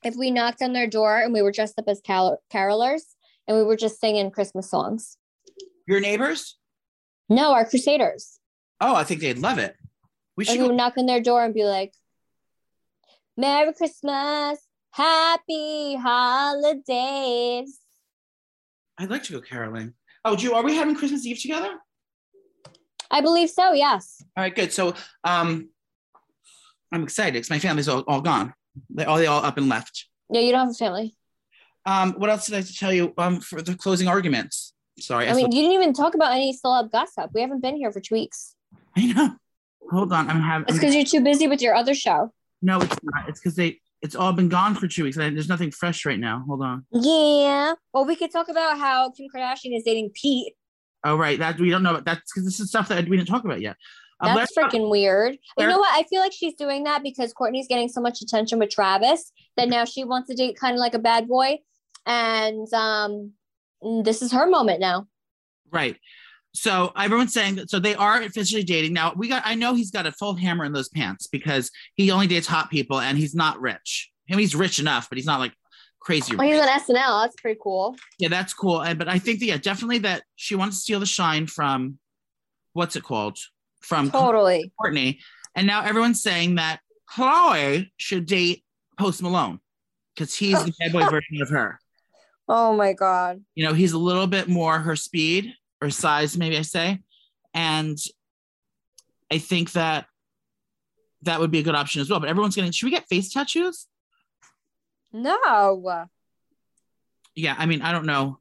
if 0.05 0.15
we 0.15 0.31
knocked 0.31 0.61
on 0.61 0.73
their 0.73 0.87
door 0.87 1.19
and 1.19 1.33
we 1.33 1.41
were 1.41 1.51
dressed 1.51 1.77
up 1.79 1.85
as 1.87 2.01
carol- 2.01 2.41
carolers 2.51 3.01
and 3.47 3.57
we 3.57 3.63
were 3.63 3.75
just 3.75 3.99
singing 3.99 4.31
Christmas 4.31 4.69
songs. 4.69 5.17
your 5.87 5.99
neighbors. 5.99 6.57
No, 7.29 7.53
our 7.53 7.65
Crusaders. 7.65 8.39
Oh, 8.79 8.95
I 8.95 9.03
think 9.03 9.21
they'd 9.21 9.37
love 9.37 9.57
it. 9.57 9.75
We 10.37 10.45
should 10.45 10.51
Like 10.51 10.59
we 10.59 10.63
go 10.63 10.67
would 10.69 10.77
knock 10.77 10.93
on 10.97 11.05
their 11.05 11.21
door 11.21 11.43
and 11.43 11.53
be 11.53 11.63
like, 11.63 11.93
Merry 13.37 13.73
Christmas, 13.73 14.59
Happy 14.91 15.95
Holidays. 15.95 17.79
I'd 18.97 19.09
like 19.09 19.23
to 19.23 19.33
go 19.33 19.41
caroling. 19.41 19.93
Oh, 20.25 20.35
Drew, 20.35 20.53
are 20.53 20.63
we 20.63 20.75
having 20.75 20.95
Christmas 20.95 21.25
Eve 21.25 21.39
together? 21.41 21.73
I 23.11 23.21
believe 23.21 23.49
so, 23.49 23.73
yes. 23.73 24.23
All 24.37 24.43
right, 24.43 24.55
good. 24.55 24.71
So 24.73 24.93
um 25.23 25.69
I'm 26.91 27.03
excited 27.03 27.33
because 27.33 27.49
my 27.49 27.59
family's 27.59 27.87
all, 27.89 28.01
all 28.07 28.21
gone. 28.21 28.53
They 28.89 29.05
all 29.05 29.17
they 29.17 29.28
all 29.28 29.43
up 29.43 29.57
and 29.57 29.69
left. 29.69 30.07
Yeah, 30.30 30.41
you 30.41 30.51
don't 30.51 30.61
have 30.67 30.69
a 30.69 30.74
family. 30.74 31.15
Um, 31.86 32.13
what 32.13 32.30
else 32.30 32.45
did 32.45 32.55
I 32.55 32.61
tell 32.61 32.93
you? 32.93 33.13
Um, 33.17 33.39
for 33.39 33.61
the 33.61 33.76
closing 33.76 34.07
arguments. 34.07 34.74
Sorry, 34.99 35.28
I, 35.28 35.32
I 35.32 35.34
mean, 35.34 35.51
you 35.51 35.61
didn't 35.63 35.74
even 35.74 35.93
talk 35.93 36.15
about 36.15 36.32
any 36.34 36.55
celeb 36.57 36.91
gossip. 36.91 37.32
We 37.34 37.41
haven't 37.41 37.61
been 37.61 37.76
here 37.76 37.91
for 37.91 37.99
two 37.99 38.15
weeks. 38.15 38.55
I 38.95 39.07
know. 39.11 39.36
Hold 39.91 40.13
on, 40.13 40.30
I'm 40.30 40.39
having. 40.41 40.65
It's 40.67 40.78
because 40.78 40.95
you're 40.95 41.03
too 41.05 41.21
busy 41.21 41.47
with 41.47 41.61
your 41.61 41.76
other 41.76 41.93
show. 41.93 42.32
no, 42.61 42.80
it's 42.80 42.95
not. 43.03 43.28
It's 43.30 43.39
because 43.39 43.55
they. 43.55 43.80
It's 44.01 44.15
all 44.15 44.34
been 44.34 44.49
gone 44.49 44.76
for 44.76 44.86
two 44.88 45.05
weeks. 45.05 45.15
and 45.15 45.34
There's 45.36 45.47
nothing 45.47 45.71
fresh 45.71 46.05
right 46.05 46.19
now. 46.19 46.43
Hold 46.45 46.61
on. 46.61 46.86
Yeah. 46.91 47.74
Well, 47.93 48.05
we 48.05 48.17
could 48.17 48.32
talk 48.32 48.49
about 48.49 48.78
how 48.78 49.11
Kim 49.11 49.28
Kardashian 49.34 49.74
is 49.78 49.84
dating 49.84 50.11
Pete. 50.13 50.53
Oh, 51.05 51.15
right. 51.15 51.39
That 51.39 51.57
we 51.57 51.69
don't 51.69 51.84
know. 51.84 52.01
That's 52.01 52.19
because 52.34 52.43
this 52.43 52.59
is 52.59 52.67
stuff 52.67 52.89
that 52.89 53.07
we 53.07 53.15
didn't 53.15 53.30
talk 53.30 53.45
about 53.45 53.61
yet. 53.61 53.78
That's 54.22 54.55
freaking 54.55 54.89
weird. 54.89 55.38
You 55.57 55.68
know 55.68 55.80
what? 55.80 55.89
I 55.93 56.03
feel 56.03 56.22
like 56.22 56.34
she's 56.34 56.53
doing 56.53 56.84
that 56.86 57.03
because 57.03 57.34
Kourtney's 57.34 57.68
getting 57.68 57.89
so 57.89 58.01
much 58.01 58.22
attention 58.22 58.59
with 58.59 58.70
Travis 58.70 59.32
that 59.57 59.70
now 59.70 59.86
she 59.86 60.03
wants 60.03 60.30
to 60.30 60.36
date 60.36 60.57
kind 60.59 60.74
of 60.74 60.80
like 60.80 60.93
a 60.93 60.99
bad 60.99 61.28
boy. 61.28 61.59
And 62.05 62.72
um 62.74 63.34
this 64.03 64.22
is 64.22 64.32
her 64.32 64.47
moment 64.47 64.80
now. 64.80 65.07
Right. 65.72 65.97
So 66.53 66.91
everyone's 66.95 67.34
saying 67.34 67.55
that. 67.55 67.70
So 67.70 67.80
they 67.80 67.95
are 67.95 68.22
officially 68.22 68.64
dating 68.64 68.93
now. 68.93 69.14
We 69.16 69.28
got. 69.28 69.41
I 69.45 69.55
know 69.55 69.74
he's 69.74 69.91
got 69.91 70.05
a 70.05 70.11
full 70.11 70.36
hammer 70.36 70.66
in 70.66 70.72
those 70.72 70.89
pants 70.89 71.28
because 71.28 71.72
he 71.95 72.11
only 72.11 72.28
dates 72.28 72.47
hot 72.47 72.70
people 72.70 72.99
and 72.99 73.18
he's 73.18 73.34
not 73.34 73.59
rich. 73.59 74.11
I 74.30 74.34
mean, 74.34 74.41
he's 74.41 74.55
rich 74.55 74.80
enough, 74.80 75.09
but 75.09 75.18
he's 75.18 75.26
not 75.26 75.39
like 75.39 75.53
crazy. 75.99 76.36
Oh, 76.38 76.43
he's 76.43 76.59
on 76.59 76.68
SNL. 76.68 77.24
That's 77.24 77.36
pretty 77.41 77.59
cool. 77.61 77.95
Yeah, 78.20 78.30
that's 78.30 78.53
cool. 78.53 78.82
And 78.82 78.99
but 78.99 79.07
I 79.07 79.18
think 79.18 79.39
that 79.39 79.45
yeah, 79.45 79.57
definitely 79.57 79.99
that 79.99 80.24
she 80.36 80.55
wants 80.55 80.78
to 80.78 80.82
steal 80.82 80.99
the 80.99 81.05
shine 81.07 81.47
from 81.47 81.97
what's 82.74 82.95
it 82.95 83.03
called? 83.03 83.38
From 83.84 84.09
Totally. 84.09 84.71
Kourtney. 84.79 85.19
And 85.55 85.67
now 85.67 85.84
everyone's 85.84 86.23
saying 86.23 86.55
that 86.55 86.79
Khloe 87.11 87.89
should 87.97 88.25
date 88.25 88.63
Post 88.97 89.21
Malone 89.21 89.59
because 90.15 90.34
he's 90.34 90.63
the 90.63 90.73
bad 90.79 90.93
boy 90.93 91.01
version 91.09 91.41
of 91.41 91.49
her. 91.49 91.79
Oh 92.47 92.73
my 92.73 92.93
god. 92.93 93.43
You 93.55 93.65
know, 93.65 93.73
he's 93.73 93.93
a 93.93 93.97
little 93.97 94.27
bit 94.27 94.47
more 94.47 94.79
her 94.79 94.95
speed 94.95 95.53
or 95.81 95.89
size, 95.89 96.38
maybe 96.38 96.57
I 96.57 96.61
say. 96.61 96.99
And 97.53 97.97
I 99.31 99.38
think 99.38 99.73
that 99.73 100.05
that 101.23 101.39
would 101.39 101.51
be 101.51 101.59
a 101.59 101.63
good 101.63 101.75
option 101.75 102.01
as 102.01 102.09
well. 102.09 102.19
But 102.19 102.29
everyone's 102.29 102.55
getting, 102.55 102.71
should 102.71 102.88
we 102.88 102.91
get 102.91 103.07
face 103.07 103.31
tattoos? 103.31 103.88
No. 105.11 106.07
Yeah, 107.36 107.55
I 107.57 107.65
mean, 107.65 107.81
I 107.81 107.91
don't 107.91 108.05
know 108.05 108.39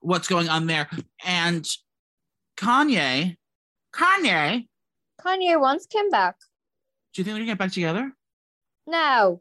what's 0.00 0.28
going 0.28 0.48
on 0.48 0.66
there. 0.66 0.88
And 1.24 1.66
Kanye, 2.56 3.36
Kanye, 3.94 4.66
Kanye 5.20 5.60
wants 5.60 5.86
Kim 5.86 6.10
back. 6.10 6.36
do 7.12 7.20
you 7.20 7.24
think 7.24 7.34
they're 7.34 7.42
gonna 7.44 7.52
get 7.52 7.58
back 7.58 7.72
together? 7.72 8.12
No. 8.86 9.40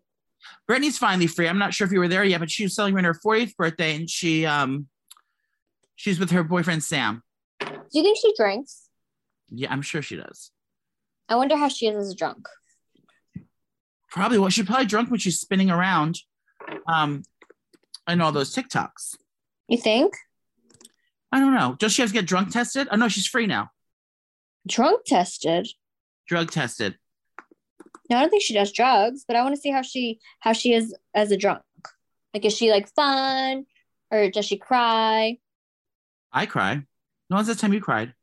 Britney's 0.70 0.98
finally 0.98 1.28
free. 1.28 1.48
I'm 1.48 1.58
not 1.58 1.74
sure 1.74 1.88
if 1.88 1.94
you 1.94 2.00
were 2.00 2.08
there 2.08 2.24
yet, 2.24 2.40
but 2.40 2.52
she 2.52 2.64
was 2.64 2.76
celebrating 2.76 3.06
her 3.06 3.20
40th 3.26 3.56
birthday 3.56 3.96
and 3.96 4.10
she 4.10 4.46
um 4.46 4.88
she's 5.96 6.20
with 6.20 6.32
her 6.32 6.44
boyfriend 6.44 6.84
Sam. 6.84 7.24
Do 7.60 7.68
you 7.92 8.04
think 8.04 8.18
she 8.18 8.34
drinks? 8.38 8.90
Yeah, 9.50 9.72
I'm 9.72 9.82
sure 9.82 10.02
she 10.02 10.16
does. 10.18 10.52
I 11.30 11.36
wonder 11.36 11.56
how 11.56 11.70
she 11.70 11.88
is 11.88 11.96
as 11.96 12.12
a 12.12 12.16
drunk. 12.16 12.48
Probably 14.10 14.38
well, 14.38 14.50
she's 14.50 14.66
probably 14.66 14.86
drunk 14.86 15.10
when 15.10 15.20
she's 15.20 15.40
spinning 15.40 15.72
around 15.72 16.20
um 16.88 17.24
and 18.06 18.22
all 18.22 18.32
those 18.32 18.54
TikToks. 18.54 19.16
You 19.68 19.78
think? 19.78 20.14
I 21.32 21.40
don't 21.40 21.56
know. 21.56 21.76
Does 21.80 21.94
she 21.94 22.02
have 22.02 22.10
to 22.10 22.14
get 22.14 22.28
drunk 22.28 22.52
tested? 22.52 22.88
Oh 22.92 22.96
no, 22.98 23.08
she's 23.08 23.26
free 23.28 23.48
now. 23.48 23.70
Drunk 24.68 25.06
tested. 25.06 25.68
Drug 26.28 26.52
tested. 26.52 26.96
No, 28.10 28.18
I 28.18 28.22
don't 28.22 28.30
think 28.30 28.44
she 28.44 28.54
does 28.54 28.72
drugs, 28.72 29.24
but 29.28 29.36
I 29.36 29.44
want 29.44 29.56
to 29.56 29.62
see 29.62 29.72
how 29.72 29.82
she 29.82 30.20
how 30.40 30.54
she 30.54 30.74
is 30.74 30.96
as 31.14 31.32
a 31.32 31.38
drunk. 31.38 31.62
Like, 32.34 32.46
is 32.46 32.56
she 32.56 32.72
like 32.72 32.90
fun, 32.94 33.66
or 34.12 34.30
does 34.30 34.46
she 34.46 34.58
cry? 34.58 35.38
I 36.32 36.46
cry. 36.46 36.76
No 37.30 37.36
one's 37.38 37.48
the 37.48 37.56
time 37.56 37.74
you 37.74 37.82
cried. 37.82 38.14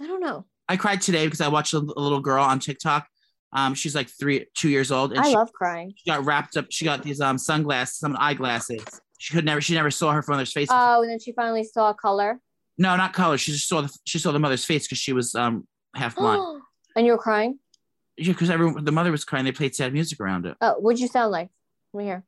I 0.00 0.06
don't 0.06 0.20
know. 0.20 0.46
I 0.68 0.76
cried 0.76 1.00
today 1.00 1.26
because 1.26 1.40
I 1.40 1.48
watched 1.48 1.74
a, 1.74 1.78
a 1.78 2.00
little 2.00 2.20
girl 2.20 2.44
on 2.44 2.58
TikTok. 2.60 3.06
Um, 3.52 3.74
she's 3.74 3.94
like 3.94 4.08
three, 4.08 4.46
two 4.54 4.68
years 4.68 4.92
old, 4.92 5.12
and 5.12 5.20
I 5.20 5.28
she, 5.28 5.34
love 5.34 5.52
crying. 5.52 5.92
she 5.96 6.08
got 6.08 6.24
wrapped 6.24 6.56
up. 6.56 6.66
She 6.70 6.84
got 6.84 7.02
these 7.02 7.20
um 7.20 7.38
sunglasses, 7.38 7.98
some 7.98 8.16
eyeglasses. 8.18 8.84
She 9.18 9.34
could 9.34 9.44
never, 9.44 9.60
she 9.60 9.74
never 9.74 9.90
saw 9.90 10.12
her 10.12 10.24
mother's 10.28 10.52
face. 10.52 10.68
Oh, 10.70 11.02
and 11.02 11.10
then 11.10 11.18
she 11.18 11.32
finally 11.32 11.64
saw 11.64 11.92
color. 11.92 12.40
no, 12.78 12.96
not 12.96 13.12
color. 13.12 13.36
She 13.38 13.52
just 13.52 13.68
saw 13.68 13.82
the 13.82 13.94
she 14.04 14.18
saw 14.18 14.32
the 14.32 14.38
mother's 14.38 14.64
face 14.64 14.86
because 14.86 14.98
she 14.98 15.12
was 15.12 15.34
um 15.34 15.66
half 15.94 16.16
blind. 16.16 16.62
and 16.96 17.06
you 17.06 17.12
were 17.12 17.18
crying. 17.18 17.58
yeah, 18.16 18.32
because 18.32 18.50
everyone 18.50 18.84
the 18.84 18.92
mother 18.92 19.10
was 19.10 19.24
crying. 19.24 19.44
They 19.44 19.52
played 19.52 19.74
sad 19.74 19.92
music 19.92 20.20
around 20.20 20.46
it. 20.46 20.56
Oh, 20.60 20.74
what'd 20.74 21.00
you 21.00 21.08
sound 21.08 21.32
like? 21.32 21.48
Let 21.92 21.98
me 21.98 22.04
hear. 22.04 22.24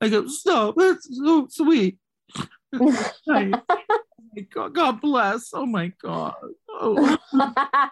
I 0.00 0.08
go, 0.08 0.26
stop. 0.28 0.74
That's 0.76 1.08
so 1.16 1.46
sweet. 1.50 1.98
Oh 2.70 3.52
my 4.36 4.42
God, 4.52 4.74
God 4.74 5.00
bless. 5.00 5.50
Oh 5.54 5.64
my 5.66 5.90
God. 6.02 6.34
Oh. 6.68 7.16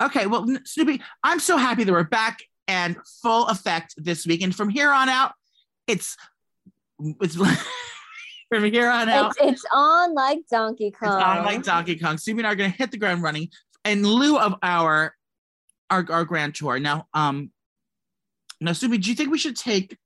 Okay, 0.00 0.26
well, 0.26 0.46
Snoopy, 0.64 1.02
I'm 1.24 1.40
so 1.40 1.56
happy 1.56 1.82
that 1.82 1.90
we're 1.90 2.04
back 2.04 2.38
and 2.68 2.96
full 3.20 3.46
effect 3.48 3.94
this 3.96 4.24
week. 4.26 4.42
And 4.42 4.54
from 4.54 4.68
here 4.68 4.92
on 4.92 5.08
out, 5.08 5.32
it's 5.88 6.16
it's 7.20 7.34
from 8.48 8.64
here 8.64 8.88
on 8.88 9.08
out. 9.08 9.32
It's, 9.40 9.52
it's 9.52 9.64
on 9.72 10.14
like 10.14 10.40
Donkey 10.48 10.92
Kong. 10.92 11.16
It's 11.18 11.24
on 11.24 11.44
like 11.44 11.62
Donkey 11.64 11.98
Kong. 11.98 12.16
Sumi 12.16 12.40
and 12.40 12.46
I 12.46 12.52
are 12.52 12.54
going 12.54 12.70
to 12.70 12.76
hit 12.76 12.92
the 12.92 12.96
ground 12.96 13.22
running 13.24 13.48
in 13.84 14.06
lieu 14.06 14.38
of 14.38 14.54
our 14.62 15.14
our 15.90 16.04
our 16.10 16.24
grand 16.24 16.54
tour. 16.54 16.78
Now, 16.78 17.08
um, 17.14 17.50
now 18.60 18.72
Sumi, 18.72 18.98
do 18.98 19.08
you 19.08 19.16
think 19.16 19.30
we 19.30 19.38
should 19.38 19.56
take 19.56 19.96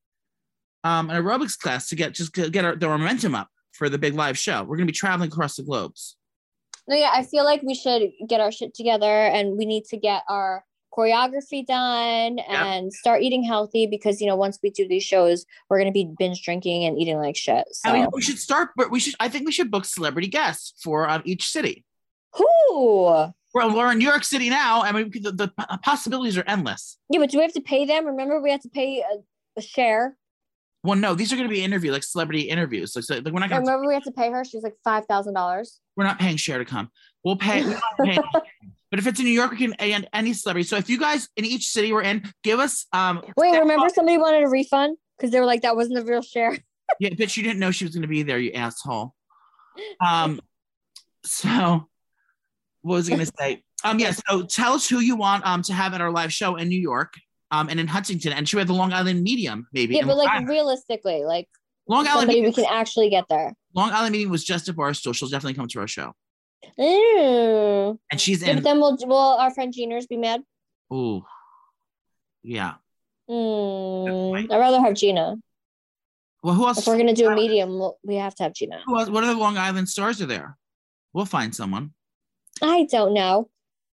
um 0.85 1.11
an 1.11 1.23
aerobics 1.23 1.59
class 1.59 1.89
to 1.89 1.97
get 1.97 2.15
just 2.15 2.33
get 2.33 2.65
our, 2.65 2.77
the 2.77 2.89
momentum 2.89 3.35
up 3.35 3.49
for 3.73 3.89
the 3.89 3.99
big 3.99 4.15
live 4.15 4.39
show? 4.39 4.63
We're 4.63 4.77
going 4.77 4.87
to 4.87 4.93
be 4.93 4.97
traveling 4.97 5.29
across 5.29 5.57
the 5.57 5.63
globes. 5.63 6.17
No, 6.89 6.97
yeah, 6.97 7.11
I 7.13 7.23
feel 7.23 7.45
like 7.45 7.63
we 7.63 7.75
should 7.75 8.11
get 8.29 8.41
our 8.41 8.51
shit 8.51 8.75
together 8.75 9.07
and 9.07 9.57
we 9.57 9.67
need 9.67 9.85
to 9.87 9.97
get 9.97 10.25
our 10.29 10.65
choreography 10.93 11.65
done 11.65 12.39
and 12.39 12.93
start 12.93 13.23
eating 13.23 13.43
healthy 13.43 13.87
because 13.87 14.21
you 14.21 14.27
know 14.27 14.37
once 14.37 14.59
we 14.63 14.69
do 14.69 14.87
these 14.87 15.03
shows 15.03 15.47
we're 15.71 15.79
going 15.79 15.89
to 15.89 15.93
be 15.93 16.13
binge 16.19 16.43
drinking 16.43 16.85
and 16.85 16.99
eating 16.99 17.17
like 17.17 17.35
shit 17.35 17.65
so 17.73 17.89
I 17.89 17.95
mean, 17.95 18.09
we 18.13 18.21
should 18.21 18.39
start, 18.39 18.71
but 18.77 18.91
we 18.91 19.01
should. 19.01 19.15
I 19.19 19.31
think 19.31 19.47
we 19.47 19.53
should 19.53 19.71
book 19.71 19.87
celebrity 19.87 20.29
guests 20.29 20.75
for 20.83 21.09
um, 21.09 21.23
each 21.25 21.49
city. 21.49 21.85
who 22.35 23.33
Well, 23.55 23.75
we're 23.75 23.93
in 23.93 23.99
New 23.99 24.07
York 24.07 24.25
City 24.25 24.49
now. 24.49 24.83
I 24.83 24.93
mean, 24.93 25.11
the, 25.11 25.33
the 25.33 25.49
possibilities 25.83 26.39
are 26.39 26.45
endless. 26.47 26.99
yeah 27.11 27.19
but 27.21 27.31
do 27.31 27.39
we 27.39 27.43
have 27.43 27.53
to 27.53 27.61
pay 27.61 27.85
them 27.85 28.07
remember 28.07 28.41
we 28.41 28.51
have 28.51 28.63
to 28.63 28.69
pay 28.71 29.01
a, 29.01 29.19
a 29.59 29.63
Cher 29.63 30.17
Well, 30.83 30.99
no, 30.99 31.15
these 31.15 31.33
are 31.33 31.37
going 31.37 31.49
to 31.49 31.55
be 31.55 31.63
interview 31.63 31.93
like 31.93 32.03
celebrity 32.05 32.43
interviews. 32.43 32.97
Like, 32.97 33.05
so, 33.05 33.15
like 33.17 33.33
we're 33.33 33.41
not 33.41 33.51
going 33.51 33.63
to 33.63 33.71
remember 33.71 33.87
we 33.89 33.95
have 33.95 34.05
to 34.05 34.13
pay 34.13 34.31
her 34.31 34.45
she's 34.45 34.63
like 34.63 34.77
five 34.85 35.07
thousand 35.07 35.35
dollars 35.35 35.81
we're 35.97 36.05
not 36.05 36.19
paying 36.19 36.37
Cher 36.37 36.59
to 36.59 36.65
come. 36.65 36.91
We'll 37.25 37.37
pay. 37.37 37.63
we're 37.63 37.71
not 37.71 37.83
paying- 38.03 38.23
but 38.91 38.99
if 38.99 39.07
it's 39.07 39.19
in 39.19 39.27
New 39.27 39.33
York, 39.33 39.51
we 39.51 39.57
can 39.59 39.73
and 39.75 40.09
any 40.13 40.33
celebrity. 40.33 40.67
So 40.67 40.77
if 40.77 40.89
you 40.89 40.99
guys 40.99 41.29
in 41.37 41.45
each 41.45 41.67
city 41.67 41.93
we're 41.93 42.03
in, 42.03 42.31
give 42.43 42.59
us 42.59 42.87
um. 42.93 43.23
wait 43.37 43.59
remember 43.59 43.89
somebody 43.91 44.19
wanted 44.19 44.45
a 44.45 44.49
refund 44.49 44.97
because 45.17 45.31
they 45.31 45.41
were 45.41 45.47
like 45.47 45.63
that 45.63 45.77
wasn't 45.77 45.97
the 45.97 46.05
real 46.05 46.23
Cher 46.23 46.57
Yeah, 47.01 47.11
bitch, 47.11 47.37
you 47.37 47.43
didn't 47.43 47.59
know 47.59 47.71
she 47.71 47.85
was 47.85 47.95
going 47.95 48.03
to 48.03 48.09
be 48.09 48.23
there, 48.23 48.39
you 48.39 48.53
asshole. 48.53 49.15
Um, 50.01 50.41
so 51.25 51.89
what 52.83 52.97
was 52.97 53.09
I 53.09 53.15
going 53.15 53.27
to 53.27 53.33
say? 53.39 53.63
Um, 53.85 53.99
yeah. 53.99 54.13
So 54.13 54.43
tell 54.43 54.75
us 54.75 54.89
who 54.89 55.01
you 55.01 55.17
want 55.17 55.47
um 55.47 55.63
to 55.63 55.73
have 55.73 55.95
at 55.95 56.01
our 56.01 56.11
live 56.11 56.33
show 56.33 56.57
in 56.57 56.69
New 56.69 56.81
York, 56.81 57.15
um, 57.51 57.69
and 57.69 57.81
in 57.81 57.87
Huntington, 57.87 58.33
and 58.33 58.49
she 58.49 58.57
had 58.59 58.69
the 58.69 58.75
Long 58.75 58.93
Island 58.93 59.23
Medium, 59.23 59.67
maybe. 59.73 59.95
yeah 59.95 60.05
but 60.05 60.17
like 60.17 60.29
Island- 60.29 60.49
realistically 60.49 61.25
like 61.25 61.49
Long 61.89 62.07
Island, 62.07 62.31
somebody 62.31 62.43
we 62.43 62.53
can 62.53 62.67
actually 62.69 63.11
get 63.11 63.25
there 63.29 63.55
Long 63.75 63.91
Island 63.91 64.13
Medium 64.13 64.31
was 64.31 64.45
just 64.45 64.69
a 64.69 64.75
barstool. 64.75 65.15
She'll 65.15 65.29
definitely 65.29 65.55
come 65.55 65.69
to 65.69 65.81
our 65.81 65.89
show, 65.89 66.15
mm. 66.79 67.99
and 68.11 68.21
she's 68.21 68.43
yeah, 68.43 68.53
but 68.53 68.59
in. 68.59 68.63
then 68.65 68.81
will 68.81 68.97
will 69.07 69.17
our 69.17 69.53
friend 69.53 69.73
Jeaners 69.73 70.07
be 70.07 70.17
mad 70.17 70.43
Ooh, 70.93 71.25
yeah. 72.43 72.75
Mm. 73.31 74.51
I'd 74.53 74.59
rather 74.59 74.81
have 74.81 74.95
Gina. 74.95 75.37
Well, 76.43 76.55
who 76.55 76.67
else? 76.67 76.79
If 76.79 76.87
we're 76.87 76.99
gonna 76.99 77.15
do 77.15 77.29
a 77.29 77.35
medium, 77.35 77.81
we 78.05 78.17
have 78.17 78.35
to 78.37 78.43
have 78.43 78.53
Gina. 78.53 78.83
Who 78.85 78.99
else? 78.99 79.09
What 79.09 79.25
other 79.25 79.35
Long 79.35 79.57
Island 79.57 79.89
stars 79.89 80.21
are 80.21 80.27
there? 80.27 80.59
We'll 81.15 81.25
find 81.25 81.55
someone. 81.55 81.93
I 82.61 82.87
don't 82.91 83.15
know. 83.15 83.49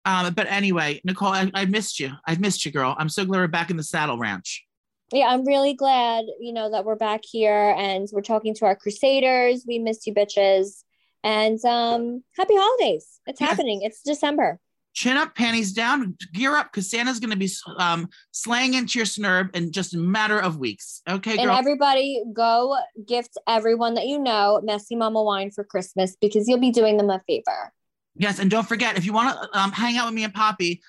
Um, 0.06 0.34
but 0.34 0.48
anyway, 0.50 1.02
Nicole, 1.04 1.30
I, 1.30 1.52
I 1.54 1.66
missed 1.66 2.00
you. 2.00 2.12
I've 2.26 2.40
missed 2.40 2.66
you, 2.66 2.72
girl. 2.72 2.96
I'm 2.98 3.10
so 3.10 3.26
glad 3.26 3.40
we're 3.40 3.48
back 3.48 3.70
in 3.70 3.78
the 3.78 3.84
saddle 3.84 4.18
ranch. 4.18 4.66
Yeah, 5.12 5.28
I'm 5.28 5.46
really 5.46 5.74
glad, 5.74 6.26
you 6.40 6.54
know, 6.54 6.72
that 6.72 6.86
we're 6.86 6.96
back 6.96 7.22
here 7.30 7.76
and 7.78 8.08
we're 8.12 8.22
talking 8.22 8.54
to 8.56 8.66
our 8.66 8.76
crusaders. 8.76 9.64
We 9.68 9.80
missed 9.80 10.08
you 10.08 10.14
bitches. 10.14 10.84
And 11.24 11.64
um 11.66 12.24
happy 12.38 12.54
holidays. 12.56 13.20
It's 13.26 13.42
Yes. 13.42 13.50
happening. 13.50 13.82
It's 13.82 14.02
December. 14.02 14.60
Chin 14.94 15.16
up, 15.16 15.36
panties 15.36 15.74
down, 15.74 16.16
gear 16.34 16.56
up, 16.56 16.72
because 16.72 16.90
Santa's 16.90 17.20
going 17.20 17.30
to 17.30 17.38
be 17.38 17.50
um, 17.78 18.10
slaying 18.32 18.74
into 18.74 18.98
your 18.98 19.06
snurb 19.06 19.56
in 19.56 19.72
just 19.72 19.94
a 19.94 19.98
matter 20.00 20.40
of 20.40 20.58
weeks. 20.58 21.04
Okay, 21.08 21.38
And 21.38 21.52
everybody 21.52 22.24
go 22.34 22.76
gift 23.06 23.38
everyone 23.48 23.94
that 23.94 24.08
you 24.08 24.18
know 24.18 24.60
Messy 24.64 24.96
Mama 24.96 25.22
wine 25.22 25.52
for 25.52 25.64
Christmas 25.64 26.18
because 26.20 26.48
you'll 26.48 26.60
be 26.60 26.72
doing 26.72 26.98
them 26.98 27.12
a 27.12 27.22
favor. 27.28 27.74
Yes, 28.18 28.40
and 28.40 28.50
don't 28.50 28.68
forget 28.68 28.98
if 28.98 29.06
you 29.06 29.14
want 29.14 29.38
to 29.38 29.60
um, 29.60 29.72
hang 29.72 29.98
out 29.98 30.06
with 30.06 30.14
me 30.14 30.24
and 30.24 30.34
Poppy. 30.34 30.82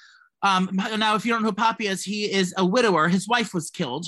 Um, 0.43 0.71
now, 0.99 1.17
if 1.17 1.25
you 1.25 1.33
don't 1.33 1.43
know 1.43 1.49
who 1.49 1.55
Poppy 1.55 1.87
is, 1.87 2.05
he 2.05 2.31
is 2.31 2.55
a 2.57 2.65
widower. 2.65 3.09
His 3.09 3.27
wife 3.27 3.53
was 3.53 3.71
killed, 3.71 4.07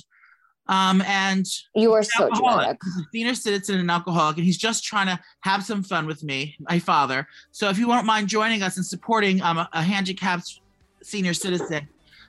um, 0.69 1.03
and 1.03 1.45
You 1.75 1.93
are 1.93 2.03
so 2.03 2.31
dramatic. 2.31 2.79
He's 2.85 2.97
a 2.97 3.07
senior 3.13 3.35
citizen 3.35 3.75
and 3.77 3.85
an 3.85 3.91
alcoholic, 3.91 4.37
and 4.37 4.47
he's 4.47 4.59
just 4.59 4.85
trying 4.85 5.09
to 5.09 5.19
have 5.41 5.65
some 5.65 5.83
fun 5.83 6.07
with 6.07 6.23
me, 6.23 6.57
my 6.61 6.79
father. 6.79 7.27
So 7.51 7.69
if 7.69 7.79
you 7.79 7.89
won't 7.89 8.07
mind 8.07 8.29
joining 8.29 8.63
us 8.63 8.77
and 8.77 8.87
supporting 8.87 9.43
um, 9.43 9.59
a, 9.59 9.69
a 9.73 9.83
handicapped 9.83 10.61
senior 11.03 11.35
citizen, 11.35 11.89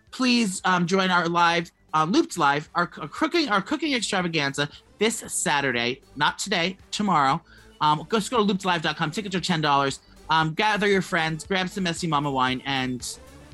please 0.10 0.62
um, 0.66 0.88
join 0.88 1.12
our 1.12 1.30
live, 1.30 1.72
uh, 1.94 2.06
Looped 2.10 2.38
Live, 2.38 2.70
our, 2.74 2.90
our 3.00 3.08
cooking, 3.08 3.50
our 3.50 3.62
cooking 3.62 3.94
extravaganza 3.94 4.70
this 4.98 5.24
Saturday, 5.28 6.02
not 6.16 6.40
today, 6.40 6.78
tomorrow. 6.90 7.42
Um, 7.80 8.06
go, 8.10 8.18
just 8.18 8.32
go 8.32 8.46
to 8.46 8.54
loopedlive.com. 8.54 9.12
Tickets 9.12 9.36
are 9.36 9.40
ten 9.40 9.62
dollars. 9.62 10.00
Um, 10.32 10.54
gather 10.54 10.88
your 10.88 11.02
friends, 11.02 11.46
grab 11.46 11.68
some 11.68 11.84
messy 11.84 12.08
mama 12.08 12.32
wine, 12.32 12.64
and 12.66 13.06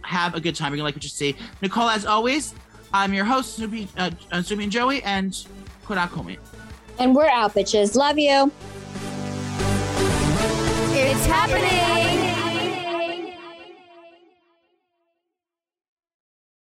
have 0.03 0.35
a 0.35 0.39
good 0.39 0.55
time. 0.55 0.71
You're 0.71 0.77
gonna 0.77 0.85
like 0.85 0.95
what 0.95 1.03
you 1.03 1.09
see. 1.09 1.35
Nicole, 1.63 1.89
as 1.89 2.05
always, 2.05 2.53
I'm 2.93 3.15
your 3.15 3.25
host, 3.25 3.55
Snoopy, 3.55 3.89
uh, 3.97 4.11
uh, 4.31 4.43
Snoopy 4.43 4.63
and 4.63 4.71
Joey, 4.71 5.01
and 5.01 5.31
Korakumi. 5.85 6.37
And 6.99 7.15
we're 7.15 7.29
out, 7.29 7.55
bitches. 7.55 7.95
Love 7.95 8.19
you. 8.19 8.51
It's 10.93 11.25
happening. 11.25 12.36